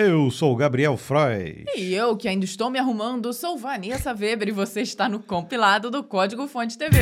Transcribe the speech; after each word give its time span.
Eu 0.00 0.30
sou 0.30 0.52
o 0.52 0.56
Gabriel 0.56 0.96
Freud. 0.96 1.64
E 1.76 1.92
eu, 1.92 2.16
que 2.16 2.28
ainda 2.28 2.44
estou 2.44 2.70
me 2.70 2.78
arrumando, 2.78 3.32
sou 3.32 3.58
Vanessa 3.58 4.14
Weber 4.14 4.46
e 4.46 4.52
você 4.52 4.80
está 4.80 5.08
no 5.08 5.18
compilado 5.18 5.90
do 5.90 6.04
Código 6.04 6.46
Fonte 6.46 6.78
TV. 6.78 7.00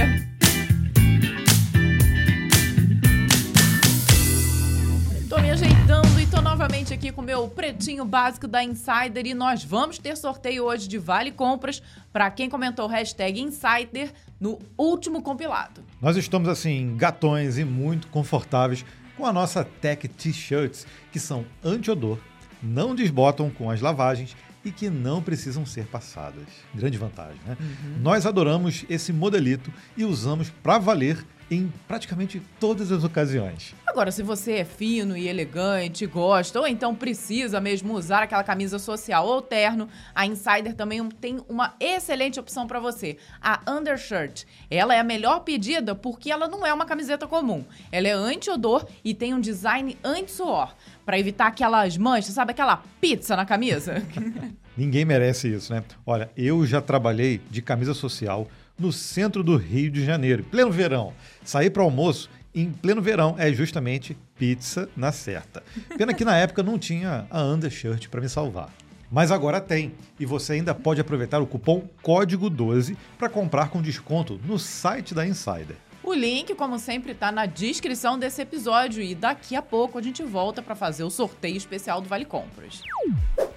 Tô 5.29 5.39
me 5.43 5.51
ajeitando 5.51 6.19
e 6.19 6.27
tô 6.27 6.41
novamente 6.41 6.95
aqui 6.95 7.13
com 7.13 7.21
o 7.21 7.25
meu 7.25 7.47
pretinho 7.49 8.03
básico 8.03 8.49
da 8.49 8.65
Insider 8.65 9.27
e 9.27 9.35
nós 9.35 9.63
vamos 9.63 9.99
ter 9.99 10.17
sorteio 10.17 10.65
hoje 10.65 10.89
de 10.89 10.97
Vale 10.97 11.33
Compras 11.33 11.83
para 12.11 12.31
quem 12.31 12.49
comentou 12.49 12.87
hashtag 12.87 13.43
Insider 13.43 14.11
no 14.41 14.59
último 14.79 15.21
compilado. 15.21 15.83
Nós 16.01 16.17
estamos 16.17 16.49
assim, 16.49 16.97
gatões 16.97 17.59
e 17.59 17.65
muito 17.67 18.07
confortáveis 18.07 18.87
com 19.19 19.27
a 19.27 19.33
nossa 19.35 19.63
Tech 19.63 20.09
T-Shirts, 20.09 20.87
que 21.13 21.21
são 21.21 21.45
anti-odor 21.63 22.19
não 22.67 22.95
desbotam 22.95 23.49
com 23.51 23.71
as 23.71 23.81
lavagens 23.81 24.37
e 24.65 24.73
que 24.73 24.91
não 24.91 25.23
precisam 25.23 25.65
ser 25.65 25.87
passadas. 25.87 26.45
Grande 26.75 26.99
vantagem, 26.99 27.41
né? 27.47 27.57
Uhum. 27.61 28.03
Nós 28.03 28.27
adoramos 28.27 28.85
esse 28.91 29.13
modelito 29.13 29.73
e 29.97 30.05
usamos 30.05 30.51
para 30.51 30.79
valer 30.79 31.25
em 31.51 31.73
praticamente 31.87 32.43
todas 32.59 32.91
as 32.91 33.05
ocasiões. 33.05 33.75
Agora, 33.87 34.11
se 34.11 34.23
você 34.23 34.55
é 34.55 34.65
fino 34.65 35.17
e 35.17 35.29
elegante, 35.29 36.07
gosta, 36.07 36.61
ou 36.61 36.67
então 36.67 36.95
precisa 36.95 37.61
mesmo 37.61 37.95
usar 37.95 38.23
aquela 38.23 38.45
camisa 38.45 38.79
social 38.79 39.27
ou 39.27 39.41
terno, 39.41 39.89
a 40.15 40.27
Insider 40.27 40.75
também 40.75 41.09
tem 41.09 41.41
uma 41.49 41.75
excelente 41.81 42.39
opção 42.39 42.67
para 42.67 42.81
você, 42.81 43.17
a 43.41 43.61
Undershirt. 43.67 44.45
Ela 44.71 44.95
é 44.95 44.99
a 44.99 45.05
melhor 45.05 45.41
pedida 45.41 45.95
porque 45.95 46.31
ela 46.31 46.49
não 46.49 46.67
é 46.67 46.73
uma 46.75 46.85
camiseta 46.85 47.27
comum. 47.27 47.65
Ela 47.91 48.09
é 48.09 48.13
anti-odor 48.13 48.87
e 49.05 49.15
tem 49.15 49.33
um 49.33 49.41
design 49.41 49.97
anti-suor, 50.05 50.75
para 51.05 51.19
evitar 51.19 51.47
aquelas 51.47 51.97
manchas, 51.97 52.35
sabe 52.35 52.51
aquela 52.51 52.83
pizza 53.01 53.37
na 53.37 53.47
camisa? 53.47 54.03
Ninguém 54.77 55.07
merece 55.07 55.49
isso, 55.49 55.73
né? 55.73 55.83
Olha, 56.05 56.31
eu 56.37 56.67
já 56.67 56.83
trabalhei 56.83 57.41
de 57.51 57.63
camisa 57.63 57.95
social 57.95 58.47
no 58.79 58.93
centro 58.93 59.43
do 59.43 59.57
Rio 59.57 59.91
de 59.91 60.05
Janeiro, 60.05 60.45
pleno 60.45 60.71
verão. 60.71 61.13
Sair 61.45 61.71
para 61.71 61.83
almoço 61.83 62.31
em 62.55 62.71
pleno 62.71 63.03
verão 63.03 63.35
é 63.39 63.53
justamente 63.53 64.17
pizza 64.39 64.89
na 64.97 65.13
certa. 65.13 65.63
Pena 65.97 66.15
que 66.15 66.25
na 66.25 66.37
época 66.39 66.63
não 66.63 66.79
tinha 66.79 67.27
a 67.31 67.43
undershirt 67.43 68.09
para 68.09 68.21
me 68.21 68.29
salvar. 68.29 68.73
Mas 69.11 69.31
agora 69.31 69.61
tem, 69.61 69.95
e 70.19 70.27
você 70.27 70.55
ainda 70.55 70.75
pode 70.75 71.01
aproveitar 71.01 71.41
o 71.41 71.47
cupom 71.47 71.89
código 72.03 72.51
12 72.51 72.97
para 73.19 73.29
comprar 73.29 73.69
com 73.69 73.81
desconto 73.81 74.41
no 74.45 74.59
site 74.59 75.15
da 75.15 75.27
Insider. 75.27 75.77
O 76.03 76.13
link, 76.13 76.55
como 76.55 76.79
sempre, 76.79 77.13
está 77.13 77.31
na 77.31 77.47
descrição 77.47 78.19
desse 78.19 78.41
episódio 78.41 79.03
e 79.03 79.15
daqui 79.15 79.55
a 79.57 79.63
pouco 79.63 79.99
a 79.99 80.03
gente 80.03 80.23
volta 80.23 80.63
para 80.63 80.75
fazer 80.75 81.05
o 81.05 81.11
sorteio 81.11 81.57
especial 81.57 82.01
do 82.01 82.09
Vale 82.09 82.25
Compras 82.25 82.83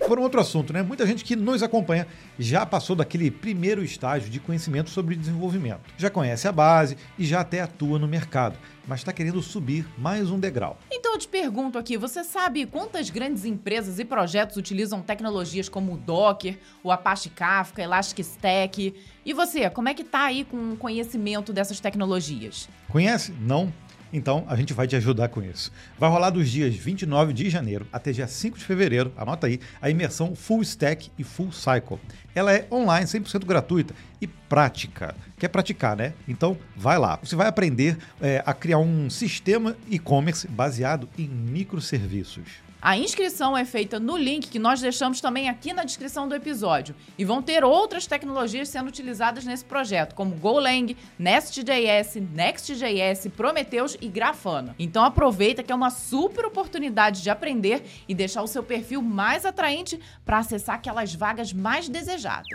por 0.09 0.17
um 0.17 0.23
outro 0.23 0.41
assunto, 0.41 0.73
né? 0.73 0.81
Muita 0.81 1.05
gente 1.05 1.23
que 1.23 1.35
nos 1.35 1.61
acompanha 1.61 2.07
já 2.39 2.65
passou 2.65 2.95
daquele 2.95 3.29
primeiro 3.29 3.83
estágio 3.83 4.27
de 4.27 4.39
conhecimento 4.39 4.89
sobre 4.89 5.15
desenvolvimento. 5.15 5.81
Já 5.99 6.09
conhece 6.09 6.47
a 6.47 6.51
base 6.51 6.97
e 7.15 7.23
já 7.27 7.41
até 7.41 7.61
atua 7.61 7.99
no 7.99 8.07
mercado, 8.07 8.57
mas 8.87 9.01
está 9.01 9.13
querendo 9.13 9.39
subir 9.43 9.85
mais 9.99 10.31
um 10.31 10.39
degrau. 10.39 10.79
Então 10.91 11.13
eu 11.13 11.19
te 11.19 11.27
pergunto 11.27 11.77
aqui, 11.77 11.95
você 11.95 12.23
sabe 12.23 12.65
quantas 12.65 13.11
grandes 13.11 13.45
empresas 13.45 13.99
e 13.99 14.03
projetos 14.03 14.57
utilizam 14.57 14.99
tecnologias 14.99 15.69
como 15.69 15.93
o 15.93 15.97
Docker, 15.97 16.57
o 16.83 16.91
Apache 16.91 17.29
Kafka, 17.29 17.79
Elastic 17.79 18.17
Stack? 18.21 18.95
E 19.23 19.31
você, 19.31 19.69
como 19.69 19.89
é 19.89 19.93
que 19.93 20.03
tá 20.03 20.23
aí 20.23 20.43
com 20.43 20.71
o 20.71 20.75
conhecimento 20.75 21.53
dessas 21.53 21.79
tecnologias? 21.79 22.67
Conhece? 22.87 23.31
Não? 23.39 23.71
Então, 24.11 24.45
a 24.47 24.55
gente 24.55 24.73
vai 24.73 24.87
te 24.87 24.95
ajudar 24.95 25.29
com 25.29 25.41
isso. 25.41 25.71
Vai 25.97 26.09
rolar 26.09 26.31
dos 26.31 26.49
dias 26.49 26.73
29 26.75 27.33
de 27.33 27.49
janeiro 27.49 27.87
até 27.91 28.11
dia 28.11 28.27
5 28.27 28.57
de 28.57 28.65
fevereiro, 28.65 29.13
anota 29.15 29.47
aí, 29.47 29.59
a 29.81 29.89
imersão 29.89 30.35
Full 30.35 30.61
Stack 30.63 31.11
e 31.17 31.23
Full 31.23 31.51
Cycle. 31.51 31.99
Ela 32.33 32.53
é 32.53 32.67
online, 32.71 33.05
100% 33.05 33.45
gratuita 33.45 33.93
e 34.21 34.27
prática. 34.27 35.15
Quer 35.37 35.49
praticar, 35.49 35.95
né? 35.95 36.13
Então, 36.27 36.57
vai 36.75 36.97
lá. 36.97 37.19
Você 37.21 37.35
vai 37.35 37.47
aprender 37.47 37.97
é, 38.21 38.41
a 38.45 38.53
criar 38.53 38.79
um 38.79 39.09
sistema 39.09 39.75
e-commerce 39.89 40.47
baseado 40.47 41.07
em 41.17 41.27
microserviços. 41.27 42.68
A 42.81 42.97
inscrição 42.97 43.57
é 43.57 43.65
feita 43.65 43.99
no 43.99 44.15
link 44.15 44.47
que 44.47 44.57
nós 44.57 44.79
deixamos 44.79 45.19
também 45.19 45.49
aqui 45.49 45.73
na 45.73 45.83
descrição 45.83 46.29
do 46.29 46.35
episódio. 46.35 46.95
E 47.17 47.25
vão 47.25 47.41
ter 47.41 47.61
outras 47.61 48.07
tecnologias 48.07 48.69
sendo 48.69 48.87
utilizadas 48.87 49.43
nesse 49.43 49.65
projeto, 49.65 50.15
como 50.15 50.33
Golang, 50.35 50.95
Nest.js, 51.17 52.15
Next.js, 52.33 53.27
Prometheus 53.35 53.97
e 53.99 54.07
Grafana. 54.07 54.75
Então 54.79 55.03
aproveita 55.03 55.61
que 55.61 55.73
é 55.73 55.75
uma 55.75 55.89
super 55.89 56.45
oportunidade 56.45 57.21
de 57.21 57.29
aprender 57.29 57.83
e 58.07 58.15
deixar 58.15 58.43
o 58.43 58.47
seu 58.47 58.63
perfil 58.63 59.01
mais 59.01 59.45
atraente 59.45 59.99
para 60.23 60.37
acessar 60.37 60.75
aquelas 60.75 61.13
vagas 61.13 61.51
mais 61.51 61.89
desejadas. 61.89 62.47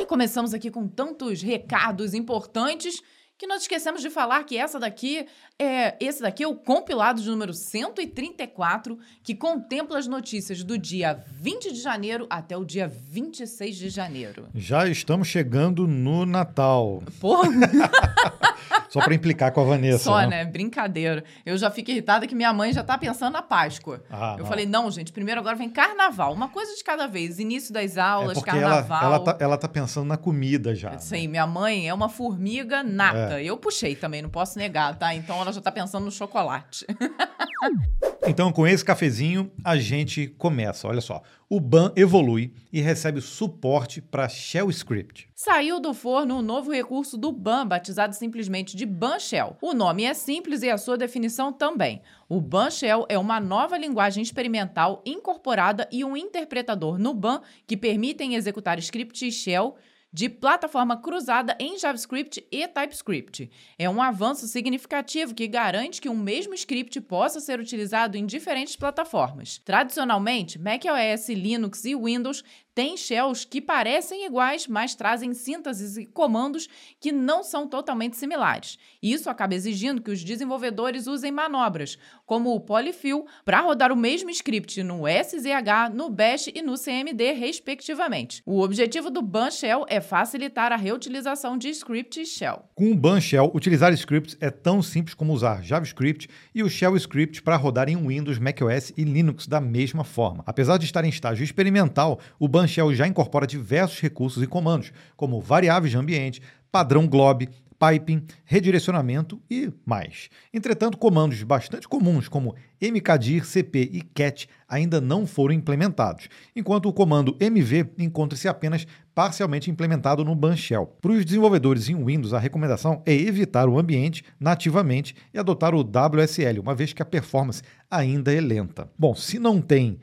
E 0.00 0.06
começamos 0.06 0.54
aqui 0.54 0.70
com 0.70 0.88
tantos 0.88 1.42
recados 1.42 2.14
importantes 2.14 3.02
que 3.42 3.46
nós 3.48 3.62
esquecemos 3.62 4.00
de 4.00 4.08
falar 4.08 4.44
que 4.44 4.56
essa 4.56 4.78
daqui 4.78 5.26
é 5.62 5.96
esse 6.00 6.20
daqui 6.20 6.42
é 6.42 6.48
o 6.48 6.56
compilado 6.56 7.22
de 7.22 7.28
número 7.28 7.54
134, 7.54 8.98
que 9.22 9.34
contempla 9.34 9.98
as 9.98 10.06
notícias 10.08 10.64
do 10.64 10.76
dia 10.76 11.22
20 11.30 11.72
de 11.72 11.80
janeiro 11.80 12.26
até 12.28 12.56
o 12.56 12.64
dia 12.64 12.88
26 12.88 13.76
de 13.76 13.88
janeiro. 13.88 14.48
Já 14.54 14.88
estamos 14.88 15.28
chegando 15.28 15.86
no 15.86 16.26
Natal. 16.26 17.02
Porra! 17.20 17.50
Só 18.92 19.00
para 19.00 19.14
implicar 19.14 19.50
com 19.52 19.60
a 19.62 19.64
Vanessa. 19.64 20.04
Só, 20.04 20.20
né? 20.20 20.26
né? 20.26 20.44
Brincadeira. 20.44 21.24
Eu 21.46 21.56
já 21.56 21.70
fico 21.70 21.90
irritada 21.90 22.26
que 22.26 22.34
minha 22.34 22.52
mãe 22.52 22.74
já 22.74 22.84
tá 22.84 22.98
pensando 22.98 23.32
na 23.32 23.40
Páscoa. 23.40 24.02
Ah, 24.10 24.34
eu 24.36 24.42
não. 24.42 24.46
falei, 24.46 24.66
não, 24.66 24.90
gente, 24.90 25.10
primeiro 25.10 25.40
agora 25.40 25.56
vem 25.56 25.70
carnaval. 25.70 26.34
Uma 26.34 26.48
coisa 26.48 26.76
de 26.76 26.84
cada 26.84 27.06
vez. 27.06 27.38
Início 27.38 27.72
das 27.72 27.96
aulas, 27.96 28.36
é 28.36 28.42
carnaval. 28.42 29.02
Ela, 29.02 29.14
ela, 29.14 29.24
tá, 29.24 29.36
ela 29.40 29.56
tá 29.56 29.66
pensando 29.66 30.06
na 30.06 30.18
comida 30.18 30.74
já. 30.74 30.98
Sim, 30.98 31.22
né? 31.22 31.28
minha 31.28 31.46
mãe 31.46 31.88
é 31.88 31.94
uma 31.94 32.10
formiga 32.10 32.82
nata. 32.82 33.40
É. 33.40 33.44
Eu 33.44 33.56
puxei 33.56 33.96
também, 33.96 34.20
não 34.20 34.28
posso 34.28 34.58
negar, 34.58 34.94
tá? 34.98 35.14
Então 35.14 35.40
ela 35.40 35.51
já 35.52 35.60
tá 35.60 35.70
pensando 35.70 36.04
no 36.04 36.10
chocolate. 36.10 36.86
Então, 38.24 38.52
com 38.52 38.64
esse 38.64 38.84
cafezinho, 38.84 39.50
a 39.64 39.76
gente 39.76 40.28
começa. 40.28 40.86
Olha 40.86 41.00
só, 41.00 41.22
o 41.50 41.58
BAN 41.58 41.92
evolui 41.96 42.52
e 42.72 42.80
recebe 42.80 43.20
suporte 43.20 44.00
para 44.00 44.28
Shell 44.28 44.70
Script. 44.70 45.28
Saiu 45.34 45.80
do 45.80 45.92
forno 45.92 46.36
um 46.36 46.42
novo 46.42 46.70
recurso 46.70 47.18
do 47.18 47.32
BAN, 47.32 47.66
batizado 47.66 48.14
simplesmente 48.14 48.76
de 48.76 48.86
BAN 48.86 49.18
Shell. 49.18 49.56
O 49.60 49.74
nome 49.74 50.04
é 50.04 50.14
simples 50.14 50.62
e 50.62 50.70
a 50.70 50.78
sua 50.78 50.96
definição 50.96 51.52
também. 51.52 52.00
O 52.28 52.40
BAN 52.40 52.70
Shell 52.70 53.06
é 53.08 53.18
uma 53.18 53.40
nova 53.40 53.76
linguagem 53.76 54.22
experimental 54.22 55.02
incorporada 55.04 55.88
e 55.90 56.04
um 56.04 56.16
interpretador 56.16 56.98
no 56.98 57.12
BAN 57.12 57.40
que 57.66 57.76
permitem 57.76 58.36
executar 58.36 58.78
scripts 58.78 59.34
Shell 59.34 59.74
de 60.12 60.28
plataforma 60.28 60.96
cruzada 60.96 61.56
em 61.58 61.78
JavaScript 61.78 62.46
e 62.52 62.68
TypeScript. 62.68 63.50
É 63.78 63.88
um 63.88 64.02
avanço 64.02 64.46
significativo 64.46 65.34
que 65.34 65.46
garante 65.46 66.00
que 66.00 66.08
um 66.08 66.16
mesmo 66.16 66.52
script 66.54 67.00
possa 67.00 67.40
ser 67.40 67.58
utilizado 67.58 68.16
em 68.16 68.26
diferentes 68.26 68.76
plataformas. 68.76 69.58
Tradicionalmente, 69.64 70.58
macOS, 70.58 71.28
Linux 71.30 71.84
e 71.84 71.96
Windows 71.96 72.44
têm 72.74 72.96
shells 72.96 73.46
que 73.46 73.60
parecem 73.60 74.26
iguais, 74.26 74.66
mas 74.66 74.94
trazem 74.94 75.32
sínteses 75.34 75.96
e 75.96 76.06
comandos 76.06 76.68
que 77.00 77.12
não 77.12 77.42
são 77.42 77.66
totalmente 77.66 78.16
similares. 78.16 78.78
Isso 79.02 79.28
acaba 79.28 79.54
exigindo 79.54 80.02
que 80.02 80.10
os 80.10 80.24
desenvolvedores 80.24 81.06
usem 81.06 81.30
manobras, 81.30 81.98
como 82.26 82.54
o 82.54 82.60
polyfill, 82.60 83.26
para 83.44 83.60
rodar 83.60 83.92
o 83.92 83.96
mesmo 83.96 84.30
script 84.30 84.82
no 84.82 85.02
SZH, 85.06 85.92
no 85.94 86.10
Bash 86.10 86.48
e 86.54 86.62
no 86.62 86.78
CMD, 86.78 87.32
respectivamente. 87.32 88.42
O 88.46 88.60
objetivo 88.60 89.10
do 89.10 89.22
Ban 89.22 89.50
Shell 89.50 89.84
é 89.88 90.00
facilitar 90.00 90.72
a 90.72 90.76
reutilização 90.76 91.56
de 91.56 91.68
scripts 91.70 92.28
shell. 92.28 92.64
Com 92.74 92.90
o 92.90 92.96
BAN 92.96 93.20
Shell, 93.20 93.50
utilizar 93.54 93.92
scripts 93.92 94.36
é 94.40 94.50
tão 94.50 94.82
simples 94.82 95.14
como 95.14 95.32
usar 95.32 95.62
JavaScript 95.62 96.28
e 96.54 96.62
o 96.62 96.68
Shell 96.68 96.96
Script 96.96 97.42
para 97.42 97.56
rodar 97.56 97.88
em 97.88 97.96
Windows, 97.96 98.38
macOS 98.38 98.92
e 98.96 99.04
Linux 99.04 99.46
da 99.46 99.60
mesma 99.60 100.04
forma. 100.04 100.42
Apesar 100.46 100.78
de 100.78 100.84
estar 100.84 101.04
em 101.04 101.08
estágio 101.08 101.44
experimental, 101.44 102.18
o 102.38 102.48
BAN 102.48 102.61
Shell 102.66 102.94
já 102.94 103.06
incorpora 103.06 103.46
diversos 103.46 104.00
recursos 104.00 104.42
e 104.42 104.46
comandos, 104.46 104.92
como 105.16 105.40
variáveis 105.40 105.90
de 105.90 105.98
ambiente, 105.98 106.42
padrão 106.70 107.06
glob, 107.06 107.48
piping, 107.82 108.24
redirecionamento 108.44 109.42
e 109.50 109.72
mais. 109.84 110.28
Entretanto, 110.54 110.96
comandos 110.96 111.42
bastante 111.42 111.88
comuns 111.88 112.28
como 112.28 112.54
mkdir, 112.80 113.44
cp 113.44 113.90
e 113.92 114.02
cat 114.02 114.48
ainda 114.68 115.00
não 115.00 115.26
foram 115.26 115.52
implementados, 115.52 116.28
enquanto 116.54 116.88
o 116.88 116.92
comando 116.92 117.36
mv 117.40 117.90
encontra-se 117.98 118.46
apenas 118.46 118.86
parcialmente 119.12 119.68
implementado 119.68 120.24
no 120.24 120.36
Ban 120.36 120.54
Shell. 120.54 120.86
Para 121.00 121.10
os 121.10 121.24
desenvolvedores 121.24 121.88
em 121.88 122.04
Windows, 122.04 122.32
a 122.32 122.38
recomendação 122.38 123.02
é 123.04 123.12
evitar 123.12 123.68
o 123.68 123.76
ambiente 123.76 124.24
nativamente 124.38 125.16
e 125.34 125.38
adotar 125.38 125.74
o 125.74 125.80
WSL, 125.80 126.60
uma 126.60 126.76
vez 126.76 126.92
que 126.92 127.02
a 127.02 127.06
performance 127.06 127.62
ainda 127.90 128.32
é 128.32 128.40
lenta. 128.40 128.88
Bom, 128.96 129.12
se 129.14 129.40
não 129.40 129.60
tem 129.60 129.98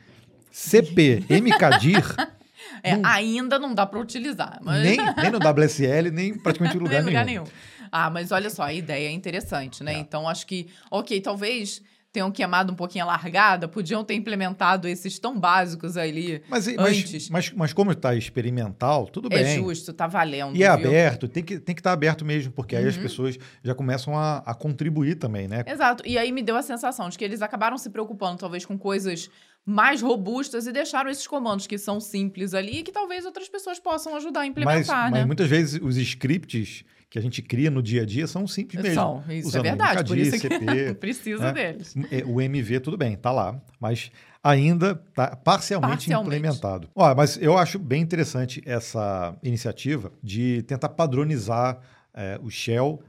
cp, 0.52 1.24
mkdir, 1.30 2.04
É, 2.83 2.95
Não- 2.98 3.10
ainda 3.10 3.57
não 3.60 3.74
dá 3.74 3.86
para 3.86 4.00
utilizar. 4.00 4.60
Mas... 4.63 4.81
nem, 4.83 4.98
nem 5.18 5.31
no 5.31 5.39
WSL, 5.39 6.12
nem 6.12 6.33
praticamente 6.38 6.77
em 6.77 6.80
lugar, 6.80 6.98
Nem 6.98 7.06
lugar 7.06 7.25
nenhum. 7.25 7.44
nenhum. 7.44 7.56
Ah, 7.92 8.10
mas 8.10 8.31
olha 8.31 8.50
só, 8.50 8.63
a 8.63 8.74
ideia 8.74 9.07
é 9.07 9.12
interessante, 9.12 9.83
né? 9.83 9.95
É. 9.95 9.98
Então 10.00 10.27
acho 10.30 10.45
que, 10.45 10.68
ok, 10.92 11.19
talvez 11.21 11.81
tenham 12.12 12.31
queimado 12.31 12.74
um 12.74 12.75
pouquinho 12.75 13.04
a 13.04 13.07
largada, 13.07 13.68
podiam 13.68 14.04
ter 14.04 14.16
implementado 14.16 14.88
esses 14.88 15.19
tão 15.19 15.39
básicos 15.39 15.95
ali 15.95 16.42
Mas, 16.50 16.68
antes. 16.68 17.30
mas, 17.30 17.50
mas, 17.50 17.51
mas 17.56 17.74
como 17.74 17.92
está 17.92 18.16
experimental, 18.16 19.06
tudo 19.07 19.27
é 19.31 19.44
bem. 19.44 19.57
justo, 19.57 19.94
tá 19.94 20.07
valendo. 20.07 20.56
E 20.56 20.63
é 20.63 20.75
viu? 20.75 20.88
aberto, 20.89 21.27
tem 21.27 21.44
que 21.44 21.60
tem 21.60 21.75
que 21.75 21.81
estar 21.81 21.92
aberto 21.92 22.25
mesmo, 22.25 22.51
porque 22.51 22.75
aí 22.75 22.88
as 22.88 22.95
Uhum. 22.95 23.04
pessoas 23.04 23.38
já 23.63 23.75
começam 23.75 24.18
a, 24.18 24.38
a 24.39 24.56
contribuir 24.56 25.15
também, 25.15 25.48
né? 25.48 25.63
Exato. 25.68 26.04
E 26.06 26.18
aí 26.18 26.31
me 26.31 26.42
deu 26.42 26.56
a 26.56 26.63
sensação 26.63 27.10
de 27.10 27.18
que 27.18 27.24
eles 27.24 27.44
acabaram 27.44 27.77
se 27.77 27.92
preocupando, 27.92 28.38
talvez, 28.39 28.65
com 28.65 28.75
coisas 28.77 29.30
mais 29.69 30.01
robustas 30.01 30.66
e 30.66 30.71
deixaram 30.71 31.12
esses 31.12 31.27
comandos 31.27 31.68
que 31.68 31.77
são 31.77 32.00
simples 32.00 32.56
ali 32.56 32.80
e 32.80 32.83
que 32.83 32.92
talvez 32.92 33.24
outras 33.24 33.48
pessoas 33.48 33.80
possam 33.80 34.16
ajudar 34.16 34.39
a 34.39 34.44
Mas, 34.44 34.50
implementar, 34.50 35.12
mas 35.12 35.19
né? 35.19 35.25
muitas 35.25 35.48
vezes 35.48 35.80
os 35.81 35.95
scripts 35.95 36.83
que 37.07 37.18
a 37.19 37.21
gente 37.21 37.42
cria 37.42 37.69
no 37.69 37.81
dia 37.81 38.01
a 38.01 38.06
dia 38.06 38.25
são 38.27 38.48
simples 38.48 38.81
mesmo. 38.81 38.95
São, 38.95 39.24
isso 39.30 39.48
usando 39.50 39.66
é 39.66 39.69
verdade. 39.69 40.04
Por 40.07 40.18
isso 40.18 40.31
que 40.31 40.48
CP, 40.48 40.94
precisa 41.00 41.51
né? 41.51 41.54
deles. 41.54 41.95
É, 42.12 42.24
O 42.25 42.42
MV, 42.42 42.80
tudo 42.80 42.98
bem, 42.98 43.16
tá 43.16 43.31
lá, 43.31 43.60
mas 43.80 44.12
ainda 44.44 45.00
está 45.10 45.36
parcialmente, 45.36 45.94
Parcialmente. 45.94 46.36
implementado. 46.38 46.89
Ó, 46.95 47.13
mas 47.15 47.38
eu 47.42 47.57
acho 47.57 47.77
bem 47.77 48.01
interessante 48.01 48.62
essa 48.65 49.38
iniciativa 49.44 50.12
de 50.24 50.63
tentar 50.63 50.89
padronizar 50.89 51.80
é, 52.13 52.39
o 52.42 52.50
Shell 52.50 53.01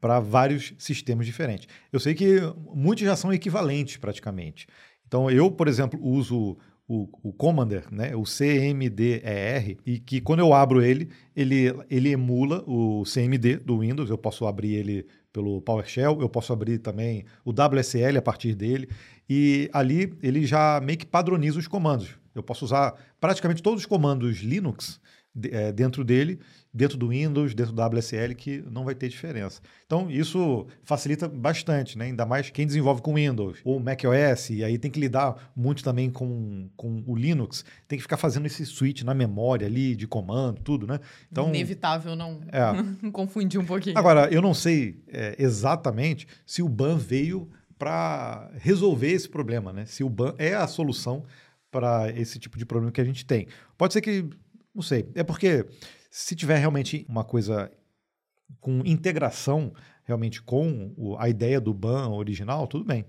para 0.00 0.20
vários 0.20 0.72
sistemas 0.78 1.26
diferentes. 1.26 1.66
Eu 1.92 1.98
sei 1.98 2.14
que 2.14 2.40
muitos 2.74 3.04
já 3.04 3.16
são 3.16 3.32
equivalentes 3.32 3.96
praticamente. 3.96 4.66
Então, 5.06 5.30
eu, 5.30 5.50
por 5.50 5.68
exemplo, 5.68 5.98
uso 6.02 6.56
o, 6.88 7.08
o 7.22 7.32
Commander, 7.32 7.84
né, 7.90 8.14
o 8.14 8.22
CMDER, 8.22 9.76
e 9.84 9.98
que 9.98 10.20
quando 10.20 10.40
eu 10.40 10.52
abro 10.52 10.82
ele, 10.82 11.08
ele, 11.34 11.74
ele 11.90 12.10
emula 12.10 12.62
o 12.66 13.02
CMD 13.04 13.56
do 13.58 13.80
Windows. 13.80 14.08
Eu 14.08 14.18
posso 14.18 14.46
abrir 14.46 14.74
ele 14.74 15.06
pelo 15.32 15.60
PowerShell, 15.60 16.18
eu 16.20 16.28
posso 16.28 16.52
abrir 16.52 16.78
também 16.78 17.24
o 17.44 17.50
WSL 17.50 18.16
a 18.16 18.22
partir 18.22 18.54
dele, 18.54 18.88
e 19.28 19.68
ali 19.72 20.14
ele 20.22 20.46
já 20.46 20.80
meio 20.80 20.98
que 20.98 21.04
padroniza 21.04 21.58
os 21.58 21.68
comandos. 21.68 22.10
Eu 22.34 22.42
posso 22.42 22.64
usar 22.64 22.94
praticamente 23.20 23.62
todos 23.62 23.80
os 23.80 23.86
comandos 23.86 24.38
Linux 24.38 25.00
eh, 25.44 25.72
dentro 25.72 26.04
dele, 26.04 26.38
dentro 26.72 26.96
do 26.96 27.08
Windows, 27.08 27.54
dentro 27.54 27.72
do 27.72 27.82
WSL, 27.82 28.34
que 28.34 28.62
não 28.70 28.84
vai 28.84 28.94
ter 28.94 29.08
diferença. 29.08 29.60
Então, 29.86 30.10
isso 30.10 30.66
facilita 30.82 31.28
bastante, 31.28 31.96
né? 31.96 32.06
ainda 32.06 32.24
mais 32.24 32.50
quem 32.50 32.66
desenvolve 32.66 33.02
com 33.02 33.14
Windows 33.14 33.58
ou 33.64 33.80
macOS, 33.80 34.50
e 34.50 34.62
aí 34.62 34.78
tem 34.78 34.90
que 34.90 35.00
lidar 35.00 35.52
muito 35.56 35.82
também 35.82 36.10
com, 36.10 36.68
com 36.76 37.02
o 37.06 37.16
Linux, 37.16 37.64
tem 37.88 37.98
que 37.98 38.02
ficar 38.02 38.16
fazendo 38.16 38.46
esse 38.46 38.64
switch 38.64 39.02
na 39.02 39.14
memória 39.14 39.66
ali, 39.66 39.96
de 39.96 40.06
comando, 40.06 40.60
tudo, 40.60 40.86
né? 40.86 41.00
Então, 41.30 41.48
Inevitável 41.48 42.14
não 42.14 42.40
é. 42.52 43.10
confundir 43.10 43.60
um 43.60 43.64
pouquinho. 43.64 43.98
Agora, 43.98 44.28
eu 44.30 44.42
não 44.42 44.54
sei 44.54 45.02
é, 45.08 45.34
exatamente 45.38 46.26
se 46.44 46.62
o 46.62 46.68
ban 46.68 46.96
veio 46.96 47.48
para 47.78 48.50
resolver 48.58 49.10
esse 49.10 49.28
problema, 49.28 49.72
né? 49.72 49.84
Se 49.86 50.02
o 50.02 50.08
ban 50.08 50.34
é 50.38 50.54
a 50.54 50.66
solução 50.66 51.24
para 51.70 52.10
esse 52.10 52.38
tipo 52.38 52.56
de 52.56 52.64
problema 52.64 52.90
que 52.90 53.00
a 53.00 53.04
gente 53.04 53.26
tem. 53.26 53.46
Pode 53.76 53.92
ser 53.92 54.00
que, 54.00 54.24
não 54.76 54.82
sei, 54.82 55.10
é 55.14 55.24
porque 55.24 55.64
se 56.10 56.36
tiver 56.36 56.58
realmente 56.58 57.04
uma 57.08 57.24
coisa 57.24 57.70
com 58.60 58.82
integração 58.84 59.72
realmente 60.04 60.40
com 60.42 60.92
o- 60.96 61.16
a 61.18 61.28
ideia 61.28 61.60
do 61.60 61.74
ban 61.74 62.08
original, 62.10 62.66
tudo 62.68 62.84
bem. 62.84 63.04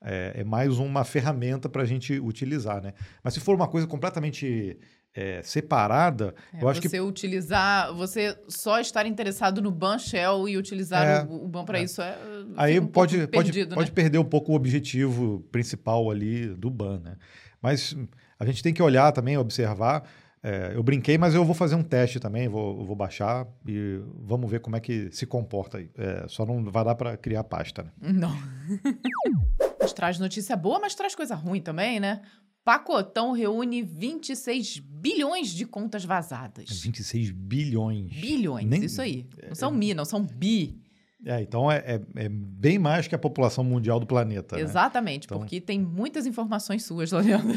É, 0.00 0.34
é 0.36 0.44
mais 0.44 0.78
uma 0.78 1.02
ferramenta 1.04 1.68
para 1.68 1.82
a 1.82 1.86
gente 1.86 2.20
utilizar, 2.20 2.80
né? 2.82 2.92
Mas 3.24 3.34
se 3.34 3.40
for 3.40 3.56
uma 3.56 3.66
coisa 3.66 3.86
completamente 3.86 4.78
é, 5.18 5.40
separada, 5.42 6.34
É, 6.52 6.62
eu 6.62 6.68
acho 6.68 6.78
que 6.82 6.88
você 6.90 7.00
utilizar, 7.00 7.90
você 7.94 8.38
só 8.48 8.78
estar 8.78 9.06
interessado 9.06 9.62
no 9.62 9.70
ban 9.70 9.98
shell 9.98 10.46
e 10.46 10.58
utilizar 10.58 11.06
É, 11.06 11.24
o, 11.24 11.46
o 11.46 11.48
ban 11.48 11.64
para 11.64 11.78
é. 11.80 11.84
isso 11.84 12.02
é 12.02 12.14
Aí 12.54 12.78
um 12.78 12.86
pode, 12.86 13.16
pode, 13.28 13.50
perdido, 13.50 13.74
pode 13.74 13.90
né? 13.90 13.94
perder 13.94 14.18
um 14.18 14.24
pouco 14.24 14.52
o 14.52 14.54
objetivo 14.54 15.40
principal 15.50 16.10
ali 16.10 16.48
do 16.54 16.68
ban, 16.70 17.00
né? 17.00 17.16
Mas 17.62 17.96
a 18.38 18.44
gente 18.44 18.62
tem 18.62 18.74
que 18.74 18.82
olhar 18.82 19.10
também, 19.12 19.38
observar. 19.38 20.06
É, 20.48 20.76
eu 20.76 20.82
brinquei, 20.84 21.18
mas 21.18 21.34
eu 21.34 21.44
vou 21.44 21.56
fazer 21.56 21.74
um 21.74 21.82
teste 21.82 22.20
também, 22.20 22.46
vou, 22.46 22.84
vou 22.84 22.94
baixar 22.94 23.48
e 23.66 24.00
vamos 24.20 24.48
ver 24.48 24.60
como 24.60 24.76
é 24.76 24.80
que 24.80 25.10
se 25.10 25.26
comporta 25.26 25.78
aí. 25.78 25.90
É, 25.96 26.24
só 26.28 26.46
não 26.46 26.62
vai 26.70 26.84
dar 26.84 26.94
para 26.94 27.16
criar 27.16 27.42
pasta, 27.42 27.82
né? 27.82 27.90
Não. 28.14 28.30
mas 29.80 29.92
traz 29.92 30.20
notícia 30.20 30.56
boa, 30.56 30.78
mas 30.78 30.94
traz 30.94 31.16
coisa 31.16 31.34
ruim 31.34 31.60
também, 31.60 31.98
né? 31.98 32.22
Pacotão 32.64 33.32
reúne 33.32 33.82
26 33.82 34.78
bilhões 34.78 35.48
de 35.48 35.64
contas 35.66 36.04
vazadas. 36.04 36.68
26 36.80 37.32
bilhões. 37.32 38.12
Bilhões, 38.12 38.66
Nem- 38.68 38.84
isso 38.84 39.02
aí. 39.02 39.26
Não 39.48 39.54
são 39.56 39.70
mi, 39.72 39.94
não 39.94 40.04
são 40.04 40.22
bi. 40.24 40.80
É, 41.24 41.40
então 41.40 41.70
é, 41.72 41.78
é- 41.78 42.24
é 42.24 42.28
bem 42.28 42.78
mais 42.78 43.08
que 43.08 43.14
a 43.14 43.18
população 43.18 43.64
mundial 43.64 43.98
do 43.98 44.06
planeta. 44.06 44.54
né? 44.56 44.62
Exatamente, 44.62 45.24
Então- 45.24 45.38
porque 45.38 45.60
tem 45.60 45.80
muitas 45.80 46.26
informações 46.26 46.84
suas 46.84 47.10
lá 47.10 47.22
dentro. 47.22 47.48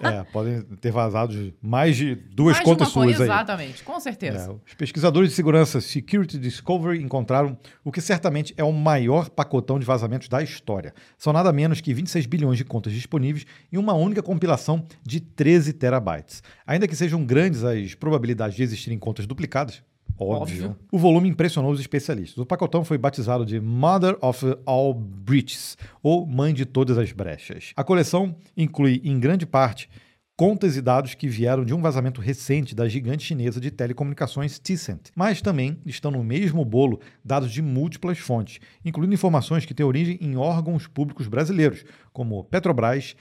É, 0.00 0.24
podem 0.24 0.62
ter 0.80 0.90
vazado 0.90 1.54
mais 1.62 1.96
de 1.96 2.14
duas 2.14 2.54
Mais 2.56 2.58
de 2.58 2.64
contas 2.64 2.92
coisa, 2.92 3.18
suas 3.18 3.20
aí. 3.20 3.26
Exatamente, 3.36 3.82
com 3.84 4.00
certeza. 4.00 4.50
É, 4.50 4.50
os 4.66 4.74
pesquisadores 4.74 5.30
de 5.30 5.36
segurança 5.36 5.80
Security 5.80 6.38
Discovery 6.38 7.02
encontraram 7.02 7.56
o 7.84 7.92
que 7.92 8.00
certamente 8.00 8.52
é 8.56 8.64
o 8.64 8.72
maior 8.72 9.28
pacotão 9.30 9.78
de 9.78 9.84
vazamentos 9.86 10.28
da 10.28 10.42
história. 10.42 10.94
São 11.18 11.32
nada 11.32 11.52
menos 11.52 11.80
que 11.80 11.92
26 11.94 12.26
bilhões 12.26 12.58
de 12.58 12.64
contas 12.64 12.92
disponíveis 12.92 13.46
em 13.72 13.76
uma 13.78 13.92
única 13.94 14.22
compilação 14.22 14.84
de 15.02 15.20
13 15.20 15.72
terabytes. 15.74 16.42
Ainda 16.66 16.88
que 16.88 16.96
sejam 16.96 17.24
grandes 17.24 17.62
as 17.62 17.94
probabilidades 17.94 18.56
de 18.56 18.62
existirem 18.62 18.98
contas 18.98 19.26
duplicadas, 19.26 19.82
óbvio, 20.18 20.66
Óbvio. 20.66 20.76
o 20.90 20.98
volume 20.98 21.28
impressionou 21.28 21.70
os 21.70 21.80
especialistas. 21.80 22.38
O 22.38 22.46
pacotão 22.46 22.84
foi 22.84 22.98
batizado 22.98 23.44
de 23.44 23.60
Mother 23.60 24.16
of 24.20 24.44
All 24.64 24.94
Breaches, 24.94 25.76
ou 26.02 26.26
Mãe 26.26 26.54
de 26.54 26.64
Todas 26.64 26.98
as 26.98 27.12
Brechas. 27.12 27.72
A 27.76 27.84
coleção 27.84 28.36
inclui, 28.56 29.00
em 29.04 29.18
grande 29.18 29.44
parte, 29.46 29.88
contas 30.36 30.76
e 30.76 30.82
dados 30.82 31.14
que 31.14 31.28
vieram 31.28 31.64
de 31.64 31.72
um 31.72 31.80
vazamento 31.80 32.20
recente 32.20 32.74
da 32.74 32.86
gigante 32.88 33.24
chinesa 33.24 33.58
de 33.58 33.70
telecomunicações 33.70 34.58
Tencent, 34.58 35.08
mas 35.14 35.40
também 35.40 35.78
estão 35.86 36.10
no 36.10 36.22
mesmo 36.22 36.64
bolo 36.64 37.00
dados 37.24 37.50
de 37.50 37.62
múltiplas 37.62 38.18
fontes, 38.18 38.58
incluindo 38.84 39.14
informações 39.14 39.64
que 39.64 39.72
têm 39.72 39.86
origem 39.86 40.18
em 40.20 40.36
órgãos 40.36 40.86
públicos 40.86 41.26
brasileiros, 41.26 41.84
como 42.12 42.44
Petrobras, 42.44 43.16